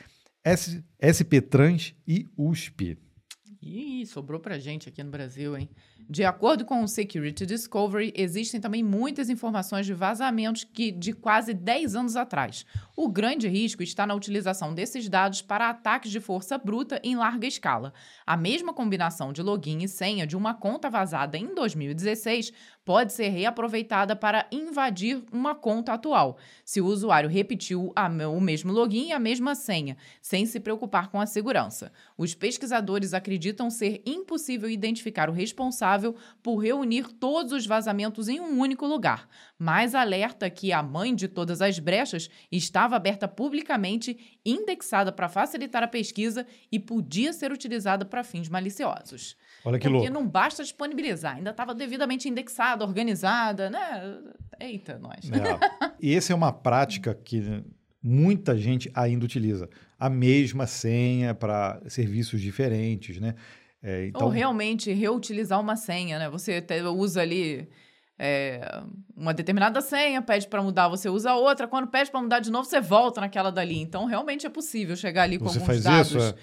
SP 1.01 1.41
Trans 1.41 1.93
e 2.07 2.29
USP. 2.37 2.97
Ih, 3.67 4.05
sobrou 4.05 4.39
pra 4.39 4.59
gente 4.59 4.87
aqui 4.89 5.03
no 5.03 5.09
Brasil, 5.09 5.57
hein? 5.57 5.67
De 6.07 6.23
acordo 6.23 6.63
com 6.63 6.83
o 6.83 6.87
Security 6.87 7.47
Discovery, 7.47 8.13
existem 8.15 8.61
também 8.61 8.83
muitas 8.83 9.27
informações 9.27 9.87
de 9.87 9.93
vazamentos 9.95 10.63
que 10.63 10.91
de 10.91 11.13
quase 11.13 11.51
10 11.51 11.95
anos 11.95 12.15
atrás. 12.15 12.63
O 12.95 13.09
grande 13.09 13.47
risco 13.47 13.81
está 13.81 14.05
na 14.05 14.13
utilização 14.13 14.71
desses 14.71 15.09
dados 15.09 15.41
para 15.41 15.67
ataques 15.67 16.11
de 16.11 16.19
força 16.19 16.59
bruta 16.59 17.01
em 17.03 17.15
larga 17.15 17.47
escala. 17.47 17.91
A 18.23 18.37
mesma 18.37 18.71
combinação 18.71 19.33
de 19.33 19.41
login 19.41 19.79
e 19.83 19.87
senha 19.87 20.27
de 20.27 20.37
uma 20.37 20.53
conta 20.53 20.87
vazada 20.87 21.35
em 21.35 21.55
2016 21.55 22.53
pode 22.85 23.11
ser 23.11 23.29
reaproveitada 23.29 24.15
para 24.15 24.47
invadir 24.51 25.21
uma 25.31 25.55
conta 25.55 25.93
atual, 25.93 26.37
se 26.63 26.79
o 26.79 26.85
usuário 26.85 27.27
repetiu 27.27 27.91
o 28.31 28.39
mesmo 28.39 28.71
login 28.71 29.07
e 29.07 29.11
a 29.11 29.19
mesma 29.19 29.55
senha, 29.55 29.97
sem 30.21 30.45
se 30.45 30.59
preocupar 30.59 31.09
com 31.09 31.19
a 31.19 31.25
segurança. 31.25 31.91
Os 32.15 32.35
pesquisadores 32.35 33.13
acreditam 33.13 33.71
ser 33.71 34.03
impossível 34.05 34.69
identificar 34.69 35.29
o 35.29 35.33
responsável 35.33 36.15
por 36.43 36.57
reunir 36.57 37.11
todos 37.11 37.51
os 37.51 37.65
vazamentos 37.65 38.29
em 38.29 38.39
um 38.39 38.59
único 38.59 38.85
lugar, 38.85 39.27
mas 39.57 39.95
alerta 39.95 40.49
que 40.49 40.71
a 40.71 40.83
mãe 40.83 41.15
de 41.15 41.27
todas 41.27 41.61
as 41.61 41.79
brechas 41.79 42.29
estava 42.51 42.95
aberta 42.95 43.27
publicamente, 43.27 44.39
indexada 44.45 45.11
para 45.11 45.27
facilitar 45.27 45.81
a 45.81 45.87
pesquisa 45.87 46.45
e 46.71 46.79
podia 46.79 47.33
ser 47.33 47.51
utilizada 47.51 48.05
para 48.05 48.23
fins 48.23 48.47
maliciosos. 48.47 49.35
Olha 49.63 49.79
que 49.79 49.89
Porque 49.89 50.09
louco. 50.09 50.13
não 50.13 50.27
basta 50.27 50.61
disponibilizar, 50.61 51.37
ainda 51.37 51.49
estava 51.49 51.73
devidamente 51.73 52.29
organizada, 52.83 53.69
né? 53.69 54.17
Eita, 54.59 54.97
nós. 54.97 55.29
É. 55.31 55.93
E 55.99 56.15
essa 56.15 56.33
é 56.33 56.35
uma 56.35 56.51
prática 56.51 57.13
que 57.13 57.63
muita 58.01 58.57
gente 58.57 58.91
ainda 58.93 59.25
utiliza. 59.25 59.69
A 59.97 60.09
mesma 60.09 60.67
senha 60.67 61.33
para 61.33 61.81
serviços 61.87 62.41
diferentes, 62.41 63.19
né? 63.19 63.35
É, 63.81 64.07
então, 64.07 64.23
Ou 64.23 64.29
realmente 64.29 64.91
reutilizar 64.91 65.59
uma 65.59 65.75
senha, 65.75 66.17
né? 66.17 66.29
Você 66.29 66.63
usa 66.95 67.21
ali 67.21 67.69
é, 68.17 68.83
uma 69.15 69.33
determinada 69.33 69.81
senha, 69.81 70.21
pede 70.21 70.47
para 70.47 70.61
mudar, 70.61 70.87
você 70.87 71.09
usa 71.09 71.33
outra. 71.33 71.67
Quando 71.67 71.87
pede 71.87 72.09
para 72.09 72.21
mudar 72.21 72.39
de 72.39 72.51
novo, 72.51 72.67
você 72.67 72.79
volta 72.81 73.21
naquela 73.21 73.51
dali. 73.51 73.77
Então, 73.77 74.05
realmente 74.05 74.45
é 74.45 74.49
possível 74.49 74.95
chegar 74.95 75.23
ali 75.23 75.37
com 75.37 75.45
Você 75.45 75.59
alguns 75.59 75.83
dados. 75.83 76.11
isso? 76.11 76.19
É? 76.19 76.35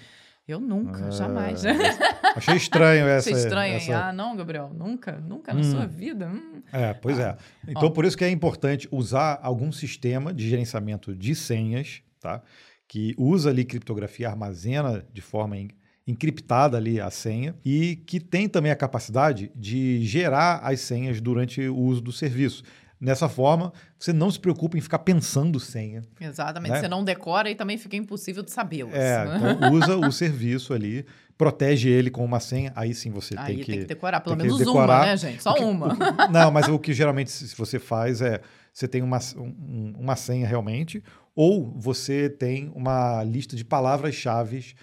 Eu 0.47 0.59
nunca, 0.59 1.07
Ah, 1.07 1.11
jamais. 1.11 1.63
Achei 2.35 2.55
estranho 2.57 3.07
essa. 3.07 3.29
Achei 3.29 3.41
estranho, 3.43 3.75
essa- 3.75 4.07
Ah, 4.09 4.13
não, 4.13 4.35
Gabriel, 4.35 4.69
nunca, 4.73 5.13
nunca 5.21 5.53
na 5.53 5.61
Hum. 5.61 5.63
sua 5.63 5.85
vida. 5.85 6.27
Hum. 6.27 6.61
É, 6.71 6.93
pois 6.93 7.17
é. 7.17 7.37
Então, 7.67 7.89
por 7.91 8.03
isso 8.03 8.17
que 8.17 8.25
é 8.25 8.29
importante 8.29 8.87
usar 8.91 9.39
algum 9.41 9.71
sistema 9.71 10.33
de 10.33 10.49
gerenciamento 10.49 11.15
de 11.15 11.33
senhas, 11.33 12.01
tá? 12.19 12.41
Que 12.87 13.15
usa 13.17 13.49
ali 13.51 13.63
criptografia, 13.63 14.27
armazena 14.29 15.05
de 15.13 15.21
forma 15.21 15.57
en- 15.57 15.69
encriptada 16.05 16.75
ali 16.75 16.99
a 16.99 17.09
senha 17.09 17.55
e 17.63 17.95
que 18.05 18.19
tem 18.19 18.49
também 18.49 18.71
a 18.71 18.75
capacidade 18.75 19.49
de 19.55 20.03
gerar 20.05 20.57
as 20.57 20.81
senhas 20.81 21.21
durante 21.21 21.61
o 21.69 21.77
uso 21.77 22.01
do 22.01 22.11
serviço. 22.11 22.63
Nessa 23.03 23.27
forma, 23.27 23.73
você 23.99 24.13
não 24.13 24.31
se 24.31 24.39
preocupa 24.39 24.77
em 24.77 24.81
ficar 24.81 24.99
pensando 24.99 25.59
senha. 25.59 26.01
Exatamente. 26.19 26.71
Né? 26.71 26.79
Você 26.81 26.87
não 26.87 27.03
decora 27.03 27.49
e 27.51 27.55
também 27.55 27.77
fica 27.77 27.95
impossível 27.97 28.41
de 28.43 28.51
sabê-las. 28.51 28.93
É, 28.93 29.25
então 29.35 29.73
usa 29.73 29.97
o 29.97 30.11
serviço 30.11 30.73
ali, 30.73 31.05
protege 31.37 31.89
ele 31.89 32.09
com 32.09 32.23
uma 32.23 32.39
senha, 32.39 32.71
aí 32.75 32.93
sim 32.93 33.11
você 33.11 33.35
Aí 33.37 33.55
tem 33.55 33.57
que. 33.57 33.71
tem 33.71 33.79
que 33.81 33.85
decorar, 33.85 34.21
pelo 34.21 34.37
menos 34.37 34.57
decorar. 34.57 35.01
uma, 35.01 35.05
né, 35.05 35.17
gente? 35.17 35.43
Só 35.43 35.53
que- 35.53 35.63
uma. 35.63 35.93
o 35.93 36.31
não, 36.31 36.49
mas 36.51 36.67
o 36.69 36.79
que 36.79 36.93
geralmente 36.93 37.29
se 37.31 37.55
você 37.55 37.77
faz 37.79 38.21
é 38.21 38.39
você 38.71 38.87
tem 38.87 39.01
uma, 39.01 39.19
um- 39.37 39.93
uma 39.99 40.15
senha 40.15 40.47
realmente, 40.47 41.03
ou 41.35 41.71
você 41.79 42.29
tem 42.29 42.71
uma 42.75 43.23
lista 43.23 43.55
de 43.55 43.63
palavras-chave 43.65 44.73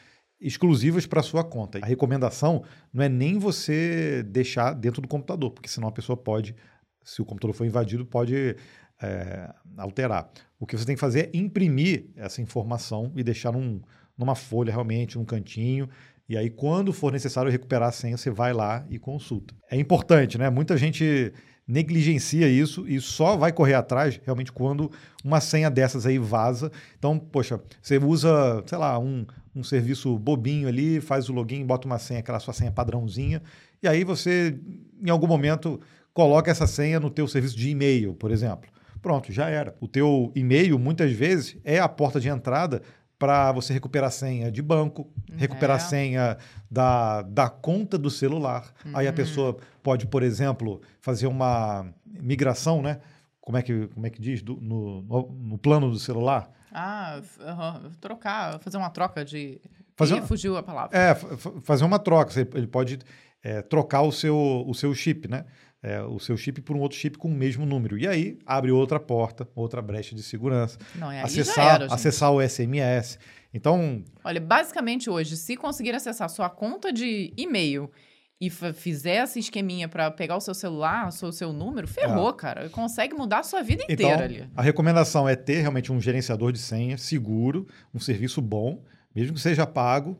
exclusivas 0.41 1.07
para 1.07 1.23
sua 1.23 1.45
conta. 1.45 1.79
A 1.83 1.87
recomendação 1.87 2.63
não 2.93 3.05
é 3.05 3.09
nem 3.09 3.39
você 3.39 4.23
deixar 4.23 4.73
dentro 4.75 5.03
do 5.03 5.09
computador, 5.09 5.51
porque 5.51 5.69
senão 5.69 5.89
a 5.89 5.93
pessoa 5.93 6.17
pode, 6.17 6.55
se 7.03 7.21
o 7.23 7.25
computador 7.25 7.55
for 7.55 7.67
invadido, 7.67 8.05
pode 8.05 8.57
é, 9.01 9.53
alterar. 9.77 10.31
O 10.59 10.67
que 10.67 10.77
você 10.77 10.85
tem 10.85 10.95
que 10.95 11.01
fazer 11.01 11.31
é 11.33 11.37
imprimir 11.37 12.07
essa 12.17 12.41
informação 12.43 13.13
e 13.17 13.23
deixar 13.23 13.53
num, 13.53 13.81
numa 14.17 14.35
folha 14.35 14.71
realmente, 14.71 15.17
num 15.17 15.25
cantinho. 15.25 15.89
E 16.29 16.37
aí, 16.37 16.49
quando 16.49 16.93
for 16.93 17.11
necessário 17.11 17.51
recuperar 17.51 17.89
a 17.89 17.93
senha, 17.93 18.17
você 18.17 18.31
vai 18.31 18.53
lá 18.53 18.87
e 18.89 18.99
consulta. 18.99 19.55
É 19.71 19.77
importante, 19.77 20.39
né? 20.39 20.49
Muita 20.49 20.77
gente 20.77 21.33
negligencia 21.67 22.49
isso 22.49 22.87
e 22.89 23.01
só 23.01 23.37
vai 23.37 23.53
correr 23.53 23.75
atrás 23.75 24.21
realmente 24.25 24.51
quando 24.51 24.91
uma 25.25 25.41
senha 25.41 25.71
dessas 25.71 26.05
aí 26.05 26.19
vaza. 26.19 26.71
Então, 26.99 27.19
poxa, 27.19 27.61
você 27.81 27.97
usa, 27.97 28.63
sei 28.67 28.77
lá, 28.77 28.99
um, 28.99 29.25
um 29.55 29.63
serviço 29.63 30.19
bobinho 30.19 30.69
ali, 30.69 31.01
faz 31.01 31.29
o 31.29 31.33
login, 31.33 31.65
bota 31.65 31.87
uma 31.87 31.99
senha, 31.99 32.21
aquela 32.21 32.41
sua 32.41 32.53
senha 32.53 32.73
padrãozinha, 32.73 33.41
e 33.83 33.89
aí 33.89 34.05
você, 34.05 34.59
em 35.03 35.11
algum 35.11 35.27
momento, 35.27 35.81
coloca 36.13 36.51
essa 36.51 36.67
senha 36.67 36.99
no 37.01 37.11
teu 37.11 37.27
serviço 37.29 37.57
de 37.57 37.71
e-mail, 37.71 38.15
por 38.15 38.31
exemplo. 38.31 38.71
Pronto, 39.03 39.33
já 39.33 39.49
era. 39.49 39.75
O 39.81 39.89
teu 39.89 40.31
e-mail, 40.35 40.79
muitas 40.79 41.13
vezes, 41.13 41.57
é 41.65 41.79
a 41.79 41.89
porta 41.89 42.21
de 42.21 42.29
entrada 42.29 42.83
para 43.19 43.53
você 43.53 43.73
recuperar 43.73 44.09
a 44.09 44.11
senha 44.11 44.51
de 44.51 44.63
banco, 44.63 45.11
recuperar 45.37 45.77
a 45.77 45.83
É. 45.83 45.85
senha 45.85 46.39
da, 46.71 47.23
da 47.23 47.49
conta 47.51 47.97
do 47.99 48.11
celular. 48.11 48.73
Aí 48.95 49.07
a 49.07 49.13
pessoa 49.13 49.57
pode, 49.83 50.07
por 50.07 50.23
exemplo, 50.23 50.81
fazer 51.01 51.27
uma 51.27 51.87
migração, 52.07 52.81
né? 52.83 53.01
Como 53.41 53.57
é 53.59 53.63
que, 53.63 53.89
como 53.89 54.07
é 54.07 54.11
que 54.11 54.21
diz? 54.21 54.43
Do- 54.43 54.59
no, 54.61 55.03
no, 55.03 55.29
no 55.33 55.59
plano 55.59 55.91
do 55.91 55.99
celular. 55.99 56.51
Ah, 56.73 57.21
aham, 57.41 57.91
trocar, 58.01 58.59
fazer 58.61 58.77
uma 58.77 58.91
troca 58.91 59.25
de. 59.25 59.61
Fazer 59.97 60.15
uma- 60.15 60.23
fugiu 60.27 60.57
a 60.57 60.63
palavra. 60.63 60.97
É, 60.97 61.15
fa- 61.15 61.37
fa- 61.37 61.53
fazer 61.63 61.85
uma 61.85 61.99
troca. 61.99 62.33
Ele 62.55 62.67
pode 62.67 62.99
é, 63.43 63.61
trocar 63.63 64.03
o 64.03 64.13
seu, 64.13 64.65
o 64.67 64.75
seu 64.75 64.95
chip, 64.95 65.27
né? 65.29 65.45
É, 65.83 66.03
o 66.03 66.19
seu 66.19 66.37
chip 66.37 66.61
por 66.61 66.77
um 66.77 66.81
outro 66.81 66.99
chip 66.99 67.17
com 67.17 67.29
o 67.29 67.35
mesmo 67.35 67.65
número. 67.65 67.97
E 67.97 68.07
aí 68.07 68.39
abre 68.45 68.71
outra 68.71 69.01
porta, 69.01 69.49
outra 69.55 69.81
brecha 69.81 70.15
de 70.15 70.23
segurança. 70.23 70.79
Não, 70.95 71.11
é 71.11 71.23
acessar, 71.23 71.75
era, 71.77 71.87
acessar 71.87 72.31
o 72.33 72.47
SMS. 72.47 73.19
Então, 73.53 74.05
Olha, 74.23 74.41
basicamente 74.41 75.09
hoje, 75.09 75.37
se 75.39 75.57
conseguir 75.57 75.95
acessar 75.95 76.29
sua 76.29 76.51
conta 76.51 76.93
de 76.93 77.33
e-mail 77.37 77.91
e 78.39 78.49
fizer 78.51 79.25
esse 79.25 79.39
esqueminha 79.39 79.89
pra 79.89 80.11
pegar 80.11 80.37
o 80.37 80.41
seu 80.41 80.55
celular, 80.55 81.09
o 81.09 81.11
seu, 81.13 81.33
seu 81.33 81.53
número, 81.53 81.89
ferrou, 81.89 82.33
cara. 82.33 82.69
Consegue 82.71 83.15
mudar 83.15 83.41
a 83.41 83.43
sua 83.43 83.63
vida 83.63 83.83
É. 83.83 83.93
então 83.93 84.07
inteira 84.07 84.25
ali. 84.25 84.51
a 84.55 84.63
recomendação 84.63 85.29
é 85.29 85.35
ter 85.35 85.61
realmente 85.61 85.91
um 85.93 86.01
gerenciador 86.01 86.53
de 86.53 86.59
senha 86.59 86.97
seguro, 86.99 87.67
um 87.95 87.99
serviço 88.01 88.41
bom, 88.43 88.83
mesmo 89.15 89.35
que 89.35 89.41
seja 89.41 89.67
pago, 89.67 90.19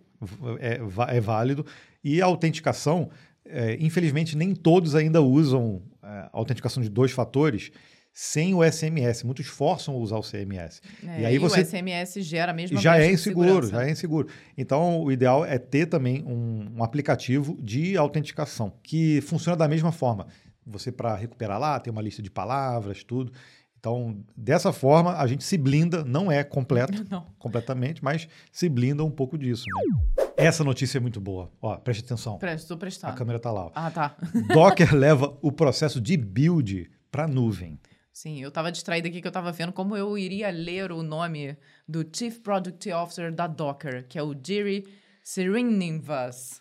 é, 0.59 0.81
é 1.17 1.21
válido. 1.21 1.65
E 2.05 2.21
a 2.21 2.27
autenticação, 2.27 3.11
é, 3.53 3.77
infelizmente, 3.81 4.37
nem 4.37 4.55
todos 4.55 4.95
ainda 4.95 5.21
usam 5.21 5.83
é, 6.03 6.07
a 6.07 6.31
autenticação 6.33 6.83
de 6.83 6.89
dois 6.89 7.13
fatores 7.13 7.71
sem 8.13 8.55
o 8.55 8.63
SMS. 8.65 9.23
Muitos 9.23 9.47
forçam 9.47 9.95
a 9.95 9.99
usar 9.99 10.17
o 10.17 10.23
CMS. 10.23 10.81
É, 11.07 11.21
e 11.23 11.27
aí 11.27 11.39
você 11.39 11.61
o 11.61 11.65
SMS 11.65 12.15
gera 12.25 12.53
mesmo 12.53 12.79
E 12.79 12.83
já 12.83 12.99
é 12.99 13.11
inseguro, 13.11 13.69
já 13.69 13.87
é 13.87 13.91
inseguro. 13.91 14.29
Então, 14.59 15.01
o 15.03 15.13
ideal 15.13 15.45
é 15.45 15.59
ter 15.59 15.87
também 15.87 16.23
um, 16.25 16.79
um 16.79 16.85
aplicativo 16.85 17.57
de 17.63 17.97
autenticação 17.97 18.73
que 18.83 19.21
funciona 19.21 19.57
da 19.57 19.69
mesma 19.69 19.93
forma. 19.93 20.27
Você, 20.67 20.93
para 20.93 21.15
recuperar 21.17 21.59
lá, 21.59 21.79
tem 21.81 21.91
uma 21.91 22.03
lista 22.03 22.23
de 22.23 22.31
palavras, 22.31 23.03
tudo. 23.03 23.33
Então, 23.79 24.23
dessa 24.37 24.73
forma, 24.73 25.17
a 25.17 25.27
gente 25.27 25.43
se 25.43 25.57
blinda, 25.57 26.05
não 26.05 26.31
é 26.31 26.45
completo, 26.45 27.05
Não. 27.11 27.27
completamente, 27.39 28.05
mas 28.05 28.29
se 28.53 28.69
blinda 28.69 29.03
um 29.03 29.11
pouco 29.11 29.39
disso. 29.39 29.65
né? 29.67 30.30
Essa 30.45 30.65
notícia 30.65 30.99
é 30.99 31.01
muito 31.01 31.21
boa. 31.21 31.51
Ó, 31.61 31.77
preste 31.77 32.05
atenção. 32.05 32.39
Presta, 32.39 32.69
tô 32.69 32.75
A 32.75 32.77
prestando. 32.79 33.15
câmera 33.17 33.39
tá 33.39 33.51
lá. 33.51 33.67
ó. 33.67 33.71
Ah, 33.75 33.91
tá. 33.91 34.17
Docker 34.53 34.95
leva 34.95 35.37
o 35.43 35.53
processo 35.53 36.01
de 36.01 36.17
build 36.17 36.91
para 37.11 37.27
nuvem. 37.27 37.79
Sim, 38.13 38.41
eu 38.41 38.51
tava 38.51 38.73
distraída 38.73 39.09
aqui 39.09 39.21
que 39.23 39.27
eu 39.29 39.33
tava 39.33 39.53
vendo 39.53 39.73
como 39.73 39.97
eu 39.97 40.19
iria 40.19 40.51
ler 40.51 40.93
o 40.93 41.03
nome 41.03 41.57
do 41.89 42.05
Chief 42.13 42.39
Product 42.41 42.93
Officer 42.93 43.33
da 43.33 43.47
Docker, 43.47 44.07
que 44.09 44.19
é 44.19 44.23
o 44.23 44.35
Jiri 44.35 44.85
Srinivas. 45.25 46.61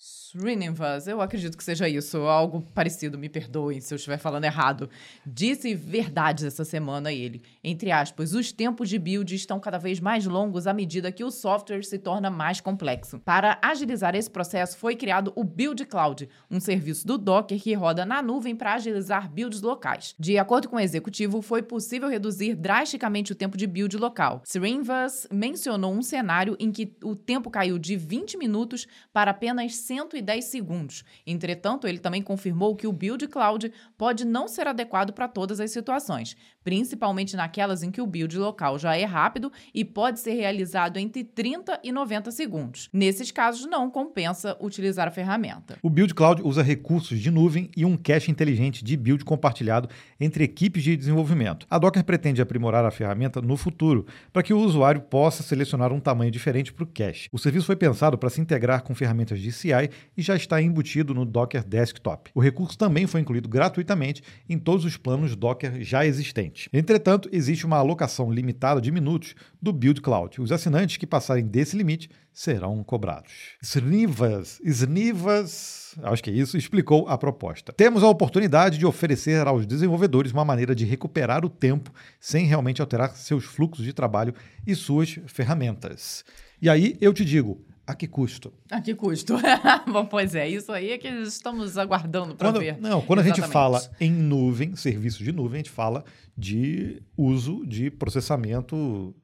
Srinivas, 0.00 1.08
eu 1.08 1.20
acredito 1.20 1.58
que 1.58 1.64
seja 1.64 1.88
isso, 1.88 2.18
algo 2.18 2.62
parecido, 2.72 3.18
me 3.18 3.28
perdoem 3.28 3.80
se 3.80 3.92
eu 3.92 3.96
estiver 3.96 4.18
falando 4.18 4.44
errado. 4.44 4.88
Disse 5.26 5.74
verdades 5.74 6.44
essa 6.44 6.64
semana 6.64 7.12
ele. 7.12 7.42
Entre 7.64 7.90
aspas, 7.90 8.32
os 8.32 8.52
tempos 8.52 8.88
de 8.88 8.96
build 8.96 9.34
estão 9.34 9.58
cada 9.58 9.76
vez 9.76 9.98
mais 9.98 10.24
longos 10.24 10.68
à 10.68 10.72
medida 10.72 11.10
que 11.10 11.24
o 11.24 11.32
software 11.32 11.82
se 11.82 11.98
torna 11.98 12.30
mais 12.30 12.60
complexo. 12.60 13.18
Para 13.18 13.58
agilizar 13.60 14.14
esse 14.14 14.30
processo, 14.30 14.78
foi 14.78 14.94
criado 14.94 15.32
o 15.34 15.42
Build 15.42 15.84
Cloud, 15.86 16.28
um 16.48 16.60
serviço 16.60 17.04
do 17.04 17.18
Docker 17.18 17.60
que 17.60 17.74
roda 17.74 18.06
na 18.06 18.22
nuvem 18.22 18.54
para 18.54 18.74
agilizar 18.74 19.28
builds 19.28 19.62
locais. 19.62 20.14
De 20.16 20.38
acordo 20.38 20.68
com 20.68 20.76
o 20.76 20.80
executivo, 20.80 21.42
foi 21.42 21.60
possível 21.60 22.08
reduzir 22.08 22.54
drasticamente 22.54 23.32
o 23.32 23.34
tempo 23.34 23.56
de 23.56 23.66
build 23.66 23.96
local. 23.96 24.42
Srinivas 24.44 25.26
mencionou 25.32 25.92
um 25.92 26.02
cenário 26.02 26.56
em 26.60 26.70
que 26.70 26.96
o 27.02 27.16
tempo 27.16 27.50
caiu 27.50 27.78
de 27.80 27.96
20 27.96 28.36
minutos 28.36 28.86
para 29.12 29.32
apenas 29.32 29.87
110 29.88 30.44
segundos. 30.44 31.02
Entretanto, 31.26 31.86
ele 31.86 31.98
também 31.98 32.22
confirmou 32.22 32.76
que 32.76 32.86
o 32.86 32.92
Build 32.92 33.26
Cloud 33.28 33.72
pode 33.96 34.26
não 34.26 34.46
ser 34.46 34.66
adequado 34.66 35.12
para 35.12 35.26
todas 35.26 35.60
as 35.60 35.70
situações, 35.70 36.36
principalmente 36.62 37.34
naquelas 37.34 37.82
em 37.82 37.90
que 37.90 38.00
o 38.00 38.06
build 38.06 38.36
local 38.36 38.78
já 38.78 38.94
é 38.94 39.04
rápido 39.04 39.50
e 39.74 39.84
pode 39.84 40.20
ser 40.20 40.34
realizado 40.34 40.98
entre 40.98 41.24
30 41.24 41.80
e 41.82 41.90
90 41.90 42.30
segundos. 42.30 42.90
Nesses 42.92 43.30
casos, 43.30 43.66
não 43.66 43.90
compensa 43.90 44.56
utilizar 44.60 45.08
a 45.08 45.10
ferramenta. 45.10 45.78
O 45.82 45.88
Build 45.88 46.12
Cloud 46.14 46.42
usa 46.42 46.62
recursos 46.62 47.18
de 47.18 47.30
nuvem 47.30 47.70
e 47.74 47.84
um 47.84 47.96
cache 47.96 48.30
inteligente 48.30 48.84
de 48.84 48.96
build 48.96 49.24
compartilhado 49.24 49.88
entre 50.20 50.44
equipes 50.44 50.82
de 50.82 50.96
desenvolvimento. 50.96 51.66
A 51.70 51.78
Docker 51.78 52.04
pretende 52.04 52.42
aprimorar 52.42 52.84
a 52.84 52.90
ferramenta 52.90 53.40
no 53.40 53.56
futuro 53.56 54.06
para 54.32 54.42
que 54.42 54.52
o 54.52 54.58
usuário 54.58 55.00
possa 55.00 55.42
selecionar 55.42 55.92
um 55.92 56.00
tamanho 56.00 56.30
diferente 56.30 56.72
para 56.72 56.84
o 56.84 56.86
cache. 56.86 57.28
O 57.32 57.38
serviço 57.38 57.66
foi 57.66 57.76
pensado 57.76 58.18
para 58.18 58.28
se 58.28 58.40
integrar 58.40 58.82
com 58.82 58.94
ferramentas 58.94 59.40
de 59.40 59.50
CI 59.50 59.77
e 59.84 60.22
já 60.22 60.36
está 60.36 60.60
embutido 60.60 61.14
no 61.14 61.24
Docker 61.24 61.64
Desktop. 61.64 62.30
O 62.34 62.40
recurso 62.40 62.76
também 62.76 63.06
foi 63.06 63.20
incluído 63.20 63.48
gratuitamente 63.48 64.22
em 64.48 64.58
todos 64.58 64.84
os 64.84 64.96
planos 64.96 65.36
Docker 65.36 65.82
já 65.82 66.04
existentes. 66.04 66.68
Entretanto, 66.72 67.28
existe 67.32 67.66
uma 67.66 67.76
alocação 67.76 68.32
limitada 68.32 68.80
de 68.80 68.90
minutos 68.90 69.34
do 69.60 69.72
Build 69.72 70.00
Cloud. 70.00 70.40
Os 70.40 70.52
assinantes 70.52 70.96
que 70.96 71.06
passarem 71.06 71.44
desse 71.44 71.76
limite 71.76 72.08
serão 72.32 72.84
cobrados. 72.84 73.32
Snivas, 73.60 74.60
Snivas, 74.64 75.96
acho 76.04 76.22
que 76.22 76.30
é 76.30 76.32
isso, 76.32 76.56
explicou 76.56 77.08
a 77.08 77.18
proposta. 77.18 77.72
Temos 77.72 78.02
a 78.04 78.08
oportunidade 78.08 78.78
de 78.78 78.86
oferecer 78.86 79.44
aos 79.46 79.66
desenvolvedores 79.66 80.30
uma 80.30 80.44
maneira 80.44 80.74
de 80.74 80.84
recuperar 80.84 81.44
o 81.44 81.48
tempo 81.48 81.92
sem 82.20 82.46
realmente 82.46 82.80
alterar 82.80 83.16
seus 83.16 83.44
fluxos 83.44 83.84
de 83.84 83.92
trabalho 83.92 84.34
e 84.64 84.74
suas 84.74 85.18
ferramentas. 85.26 86.24
E 86.62 86.68
aí 86.68 86.96
eu 87.00 87.12
te 87.12 87.24
digo, 87.24 87.60
a 87.90 87.94
que 87.94 88.06
custo? 88.06 88.52
A 88.70 88.80
que 88.80 88.94
custo? 88.94 89.34
Bom, 89.90 90.04
pois 90.06 90.34
é, 90.34 90.46
isso 90.48 90.70
aí 90.70 90.90
é 90.90 90.98
que 90.98 91.08
estamos 91.08 91.78
aguardando 91.78 92.34
para 92.36 92.50
ver. 92.52 92.76
não, 92.80 93.00
quando 93.00 93.20
a 93.20 93.22
gente 93.22 93.38
Exatamente. 93.40 93.52
fala 93.52 93.90
em 94.00 94.12
nuvem, 94.12 94.76
serviços 94.76 95.20
de 95.24 95.32
nuvem, 95.32 95.54
a 95.54 95.62
gente 95.62 95.70
fala 95.70 96.04
de 96.36 97.02
uso 97.16 97.64
de 97.66 97.90
processamento. 97.90 99.14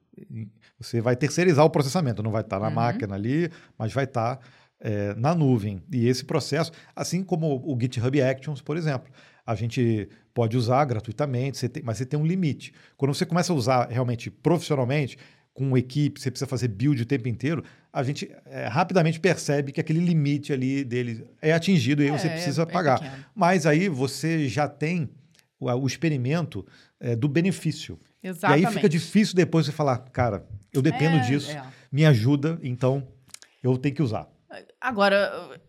Você 0.79 0.99
vai 1.01 1.15
terceirizar 1.15 1.63
o 1.65 1.69
processamento, 1.69 2.23
não 2.23 2.31
vai 2.31 2.41
estar 2.41 2.59
na 2.59 2.67
Uhum. 2.67 2.73
máquina 2.73 3.15
ali, 3.15 3.49
mas 3.77 3.93
vai 3.93 4.05
estar 4.05 4.39
é, 4.81 5.15
na 5.15 5.33
nuvem. 5.33 5.81
E 5.91 6.05
esse 6.07 6.25
processo, 6.25 6.71
assim 6.95 7.23
como 7.23 7.55
o 7.65 7.77
GitHub 7.79 8.21
Actions, 8.21 8.61
por 8.61 8.75
exemplo, 8.77 9.09
a 9.45 9.55
gente 9.55 10.07
pode 10.33 10.57
usar 10.57 10.83
gratuitamente, 10.85 11.57
você 11.57 11.69
tem- 11.69 11.81
mas 11.81 11.97
você 11.97 12.05
tem 12.05 12.19
um 12.19 12.25
limite. 12.25 12.73
Quando 12.97 13.13
você 13.13 13.25
começa 13.25 13.53
a 13.53 13.55
usar 13.55 13.87
realmente 13.89 14.29
profissionalmente, 14.29 15.17
com 15.53 15.77
equipe, 15.77 16.19
você 16.19 16.29
precisa 16.29 16.45
fazer 16.47 16.67
build 16.67 17.01
o 17.01 17.05
tempo 17.05 17.29
inteiro, 17.29 17.63
a 17.95 18.03
gente 18.03 18.29
é, 18.45 18.67
rapidamente 18.67 19.21
percebe 19.21 19.71
que 19.71 19.79
aquele 19.79 19.99
limite 19.99 20.51
ali 20.51 20.83
dele 20.83 21.25
é 21.41 21.53
atingido 21.53 22.03
e 22.03 22.09
aí 22.09 22.11
você 22.11 22.27
É, 22.27 22.31
precisa 22.31 22.63
é 22.63 22.65
pagar. 22.65 23.29
Mas 23.33 23.65
aí 23.65 23.87
você 23.87 24.49
já 24.49 24.67
tem 24.67 25.09
o, 25.57 25.71
o 25.71 25.87
experimento 25.87 26.65
é, 26.99 27.15
do 27.15 27.29
benefício. 27.29 27.97
Exatamente. 28.21 28.63
E 28.63 28.67
aí 28.67 28.73
fica 28.73 28.89
difícil 28.89 29.33
depois 29.33 29.65
você 29.65 29.71
falar, 29.71 29.97
cara, 30.11 30.45
eu 30.73 30.81
dependo 30.81 31.15
É, 31.15 31.19
disso, 31.21 31.51
é. 31.51 31.63
me 31.89 32.05
ajuda, 32.05 32.59
então 32.61 33.07
eu 33.63 33.77
tenho 33.77 33.95
que 33.95 34.03
usar. 34.03 34.27
Agora, 34.81 35.15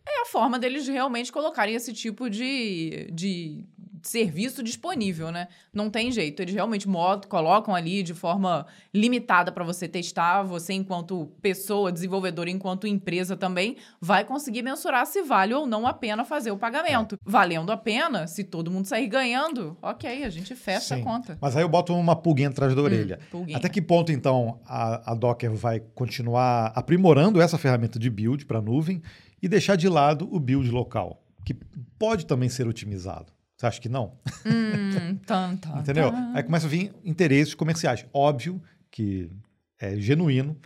é 0.09 0.23
a 0.23 0.27
forma 0.27 0.59
deles 0.59 0.87
realmente 0.89 1.31
colocarem 1.33 1.75
esse 1.77 1.93
tipo 1.93 2.29
de, 2.29 3.09
de 3.13 3.65
serviço 4.09 4.63
disponível, 4.63 5.31
né? 5.31 5.49
Não 5.73 5.91
tem 5.91 6.11
jeito. 6.11 6.41
Eles 6.41 6.55
realmente 6.55 6.87
colocam 7.29 7.75
ali 7.75 8.03
de 8.03 8.15
forma 8.15 8.67
limitada 8.95 9.51
para 9.53 9.65
você 9.65 9.89
testar. 9.89 10.43
Você, 10.43 10.73
enquanto 10.73 11.31
pessoa, 11.41 11.93
desenvolvedor, 11.93 12.49
enquanto 12.49 12.87
empresa 12.87 13.37
também, 13.37 13.77
vai 14.01 14.25
conseguir 14.25 14.63
mensurar 14.63 15.07
se 15.07 15.23
vale 15.23 15.55
ou 15.55 15.67
não 15.67 15.87
a 15.87 15.93
pena 15.93 16.25
fazer 16.25 16.51
o 16.51 16.57
pagamento. 16.57 17.15
É. 17.15 17.19
Valendo 17.25 17.71
a 17.73 17.77
pena, 17.77 18.27
se 18.27 18.45
todo 18.45 18.71
mundo 18.71 18.87
sair 18.87 19.07
ganhando, 19.07 19.77
ok, 19.83 20.25
a 20.25 20.31
gente 20.31 20.55
fecha 20.55 20.95
Sim. 20.95 21.01
a 21.01 21.05
conta. 21.05 21.39
Mas 21.41 21.57
aí 21.57 21.63
eu 21.63 21.69
boto 21.69 21.95
uma 21.95 22.17
pulguinha 22.17 22.49
atrás 22.49 22.75
da 22.75 22.81
hum, 22.81 22.85
orelha. 22.85 23.19
Hum, 23.33 23.47
Até 23.55 23.69
que 23.69 23.83
ponto, 23.83 24.13
então, 24.13 24.61
a, 24.67 25.13
a 25.13 25.15
Docker 25.15 25.55
vai 25.55 25.81
continuar 25.95 26.73
aprimorando 26.75 27.41
essa 27.41 27.59
ferramenta 27.59 27.99
de 27.99 28.09
build 28.11 28.47
para 28.47 28.61
nuvem 28.61 29.03
e 29.43 29.49
deixar 29.49 29.77
de 29.77 29.89
lado 29.89 30.29
o 30.33 30.41
build 30.41 30.71
local, 30.71 31.23
que 31.45 31.55
pode 31.99 32.27
também 32.27 32.49
ser 32.49 32.67
otimizado? 32.67 33.36
Você 33.57 33.67
acha 33.67 33.81
que 33.81 33.89
não? 33.89 34.13
Hum, 34.45 35.17
tan, 35.27 35.57
tan, 35.57 35.79
Entendeu? 35.79 36.13
Aí 36.35 36.43
começa 36.43 36.67
a 36.67 36.69
vir 36.69 36.93
interesses 37.05 37.55
comerciais. 37.55 38.05
Óbvio 38.13 38.61
que 38.91 39.31
é 39.79 39.97
genuíno, 39.97 40.57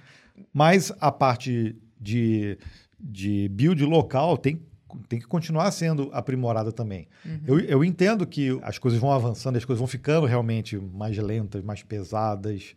mas 0.53 0.93
a 1.01 1.13
parte 1.13 1.77
de, 2.01 2.59
de 2.99 3.49
build 3.49 3.85
local 3.85 4.37
tem, 4.37 4.61
tem 5.09 5.21
que 5.21 5.27
continuar 5.27 5.71
sendo 5.71 6.11
aprimorada 6.13 6.73
também. 6.73 7.07
Uhum. 7.25 7.41
Eu, 7.47 7.61
eu 7.61 7.85
entendo 7.85 8.27
que 8.27 8.59
as 8.63 8.79
coisas 8.79 8.99
vão 8.99 9.13
avançando, 9.13 9.57
as 9.57 9.65
coisas 9.65 9.79
vão 9.79 9.89
ficando 9.89 10.27
realmente 10.27 10.77
mais 10.77 11.17
lentas, 11.17 11.63
mais 11.63 11.83
pesadas, 11.83 12.75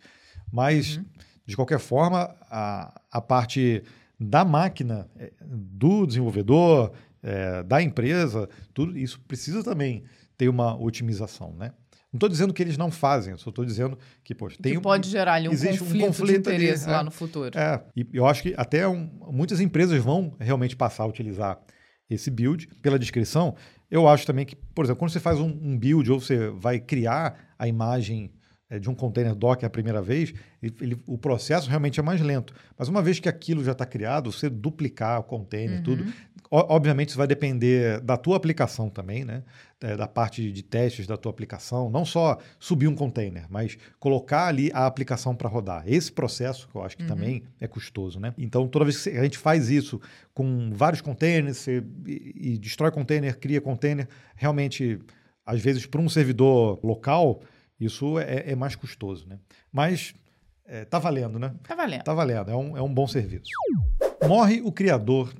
mas, 0.51 0.97
uhum. 0.97 1.05
de 1.45 1.55
qualquer 1.55 1.79
forma, 1.79 2.35
a, 2.49 3.01
a 3.11 3.21
parte 3.21 3.83
da 4.19 4.45
máquina, 4.45 5.09
é, 5.17 5.31
do 5.41 6.05
desenvolvedor, 6.05 6.91
é, 7.23 7.63
da 7.63 7.81
empresa, 7.81 8.49
tudo 8.73 8.97
isso 8.97 9.19
precisa 9.21 9.63
também 9.63 10.03
ter 10.37 10.49
uma 10.49 10.79
otimização, 10.79 11.55
né? 11.55 11.71
Não 12.11 12.17
estou 12.17 12.29
dizendo 12.29 12.53
que 12.53 12.61
eles 12.61 12.77
não 12.77 12.91
fazem, 12.91 13.35
só 13.37 13.49
estou 13.49 13.65
dizendo 13.65 13.97
que, 14.23 14.35
poxa, 14.35 14.55
tem 14.61 14.75
que 14.75 14.79
pode 14.79 15.09
gerar 15.09 15.33
ali 15.33 15.47
um 15.47 15.51
conflito, 15.51 15.83
um 15.83 15.99
conflito 15.99 16.31
de 16.31 16.37
interesse 16.37 16.83
ali, 16.83 16.93
lá 16.93 16.99
é, 16.99 17.03
no 17.03 17.09
futuro. 17.09 17.57
É, 17.57 17.83
e 17.95 18.07
eu 18.13 18.27
acho 18.27 18.43
que 18.43 18.53
até 18.55 18.87
um, 18.87 19.09
muitas 19.31 19.59
empresas 19.59 19.99
vão 19.99 20.35
realmente 20.39 20.75
passar 20.75 21.03
a 21.03 21.07
utilizar 21.07 21.59
esse 22.07 22.29
build. 22.29 22.67
Pela 22.83 22.99
descrição, 22.99 23.55
eu 23.89 24.07
acho 24.07 24.27
também 24.27 24.45
que, 24.45 24.55
por 24.55 24.85
exemplo, 24.85 24.99
quando 24.99 25.11
você 25.11 25.19
faz 25.19 25.39
um, 25.39 25.47
um 25.47 25.75
build 25.75 26.11
ou 26.11 26.19
você 26.19 26.49
vai 26.49 26.79
criar 26.79 27.35
a 27.57 27.67
imagem 27.67 28.31
é, 28.69 28.79
de 28.79 28.89
um 28.89 28.95
container 28.95 29.35
Docker 29.35 29.65
a 29.65 29.69
primeira 29.69 30.01
vez, 30.01 30.33
ele, 30.61 30.75
ele, 30.81 31.03
o 31.05 31.17
processo 31.17 31.69
realmente 31.69 31.99
é 31.99 32.03
mais 32.03 32.21
lento. 32.21 32.53
Mas 32.77 32.87
uma 32.87 33.01
vez 33.01 33.19
que 33.19 33.29
aquilo 33.29 33.63
já 33.63 33.71
está 33.71 33.85
criado, 33.85 34.31
você 34.31 34.49
duplicar 34.49 35.19
o 35.19 35.23
container, 35.23 35.77
uhum. 35.77 35.83
tudo, 35.83 36.13
obviamente 36.55 37.09
isso 37.09 37.17
vai 37.17 37.25
depender 37.25 37.99
da 38.01 38.15
tua 38.15 38.37
aplicação 38.37 38.89
também, 38.89 39.25
né? 39.25 39.43
É, 39.81 39.97
da 39.97 40.07
parte 40.07 40.51
de 40.51 40.63
testes 40.63 41.07
da 41.07 41.17
tua 41.17 41.31
aplicação, 41.31 41.89
não 41.89 42.05
só 42.05 42.37
subir 42.59 42.87
um 42.87 42.95
container, 42.95 43.45
mas 43.49 43.77
colocar 43.99 44.47
ali 44.47 44.71
a 44.73 44.85
aplicação 44.85 45.35
para 45.35 45.49
rodar. 45.49 45.83
Esse 45.85 46.11
processo, 46.11 46.69
que 46.69 46.75
eu 46.75 46.83
acho 46.83 46.95
que 46.95 47.03
uhum. 47.03 47.09
também 47.09 47.43
é 47.59 47.67
custoso, 47.67 48.19
né? 48.19 48.33
Então, 48.37 48.67
toda 48.67 48.85
vez 48.85 49.03
que 49.03 49.09
a 49.09 49.23
gente 49.23 49.37
faz 49.37 49.69
isso 49.69 49.99
com 50.33 50.71
vários 50.71 51.01
containers, 51.01 51.57
você, 51.57 51.83
e, 52.05 52.53
e 52.53 52.57
destrói 52.57 52.91
container, 52.91 53.37
cria 53.37 53.59
container, 53.59 54.07
realmente, 54.35 54.99
às 55.45 55.59
vezes, 55.59 55.85
para 55.85 55.99
um 55.99 56.07
servidor 56.07 56.79
local, 56.83 57.41
isso 57.79 58.19
é, 58.19 58.51
é 58.51 58.55
mais 58.55 58.75
custoso, 58.75 59.27
né? 59.27 59.39
Mas 59.71 60.13
é, 60.65 60.85
tá 60.85 60.99
valendo, 60.99 61.37
né? 61.37 61.53
Tá 61.63 61.75
valendo. 61.75 62.03
Tá 62.03 62.13
valendo, 62.13 62.51
é 62.51 62.55
um, 62.55 62.77
é 62.77 62.81
um 62.81 62.93
bom 62.93 63.07
serviço. 63.07 63.49
Morre 64.25 64.61
o 64.61 64.71
criador, 64.71 65.33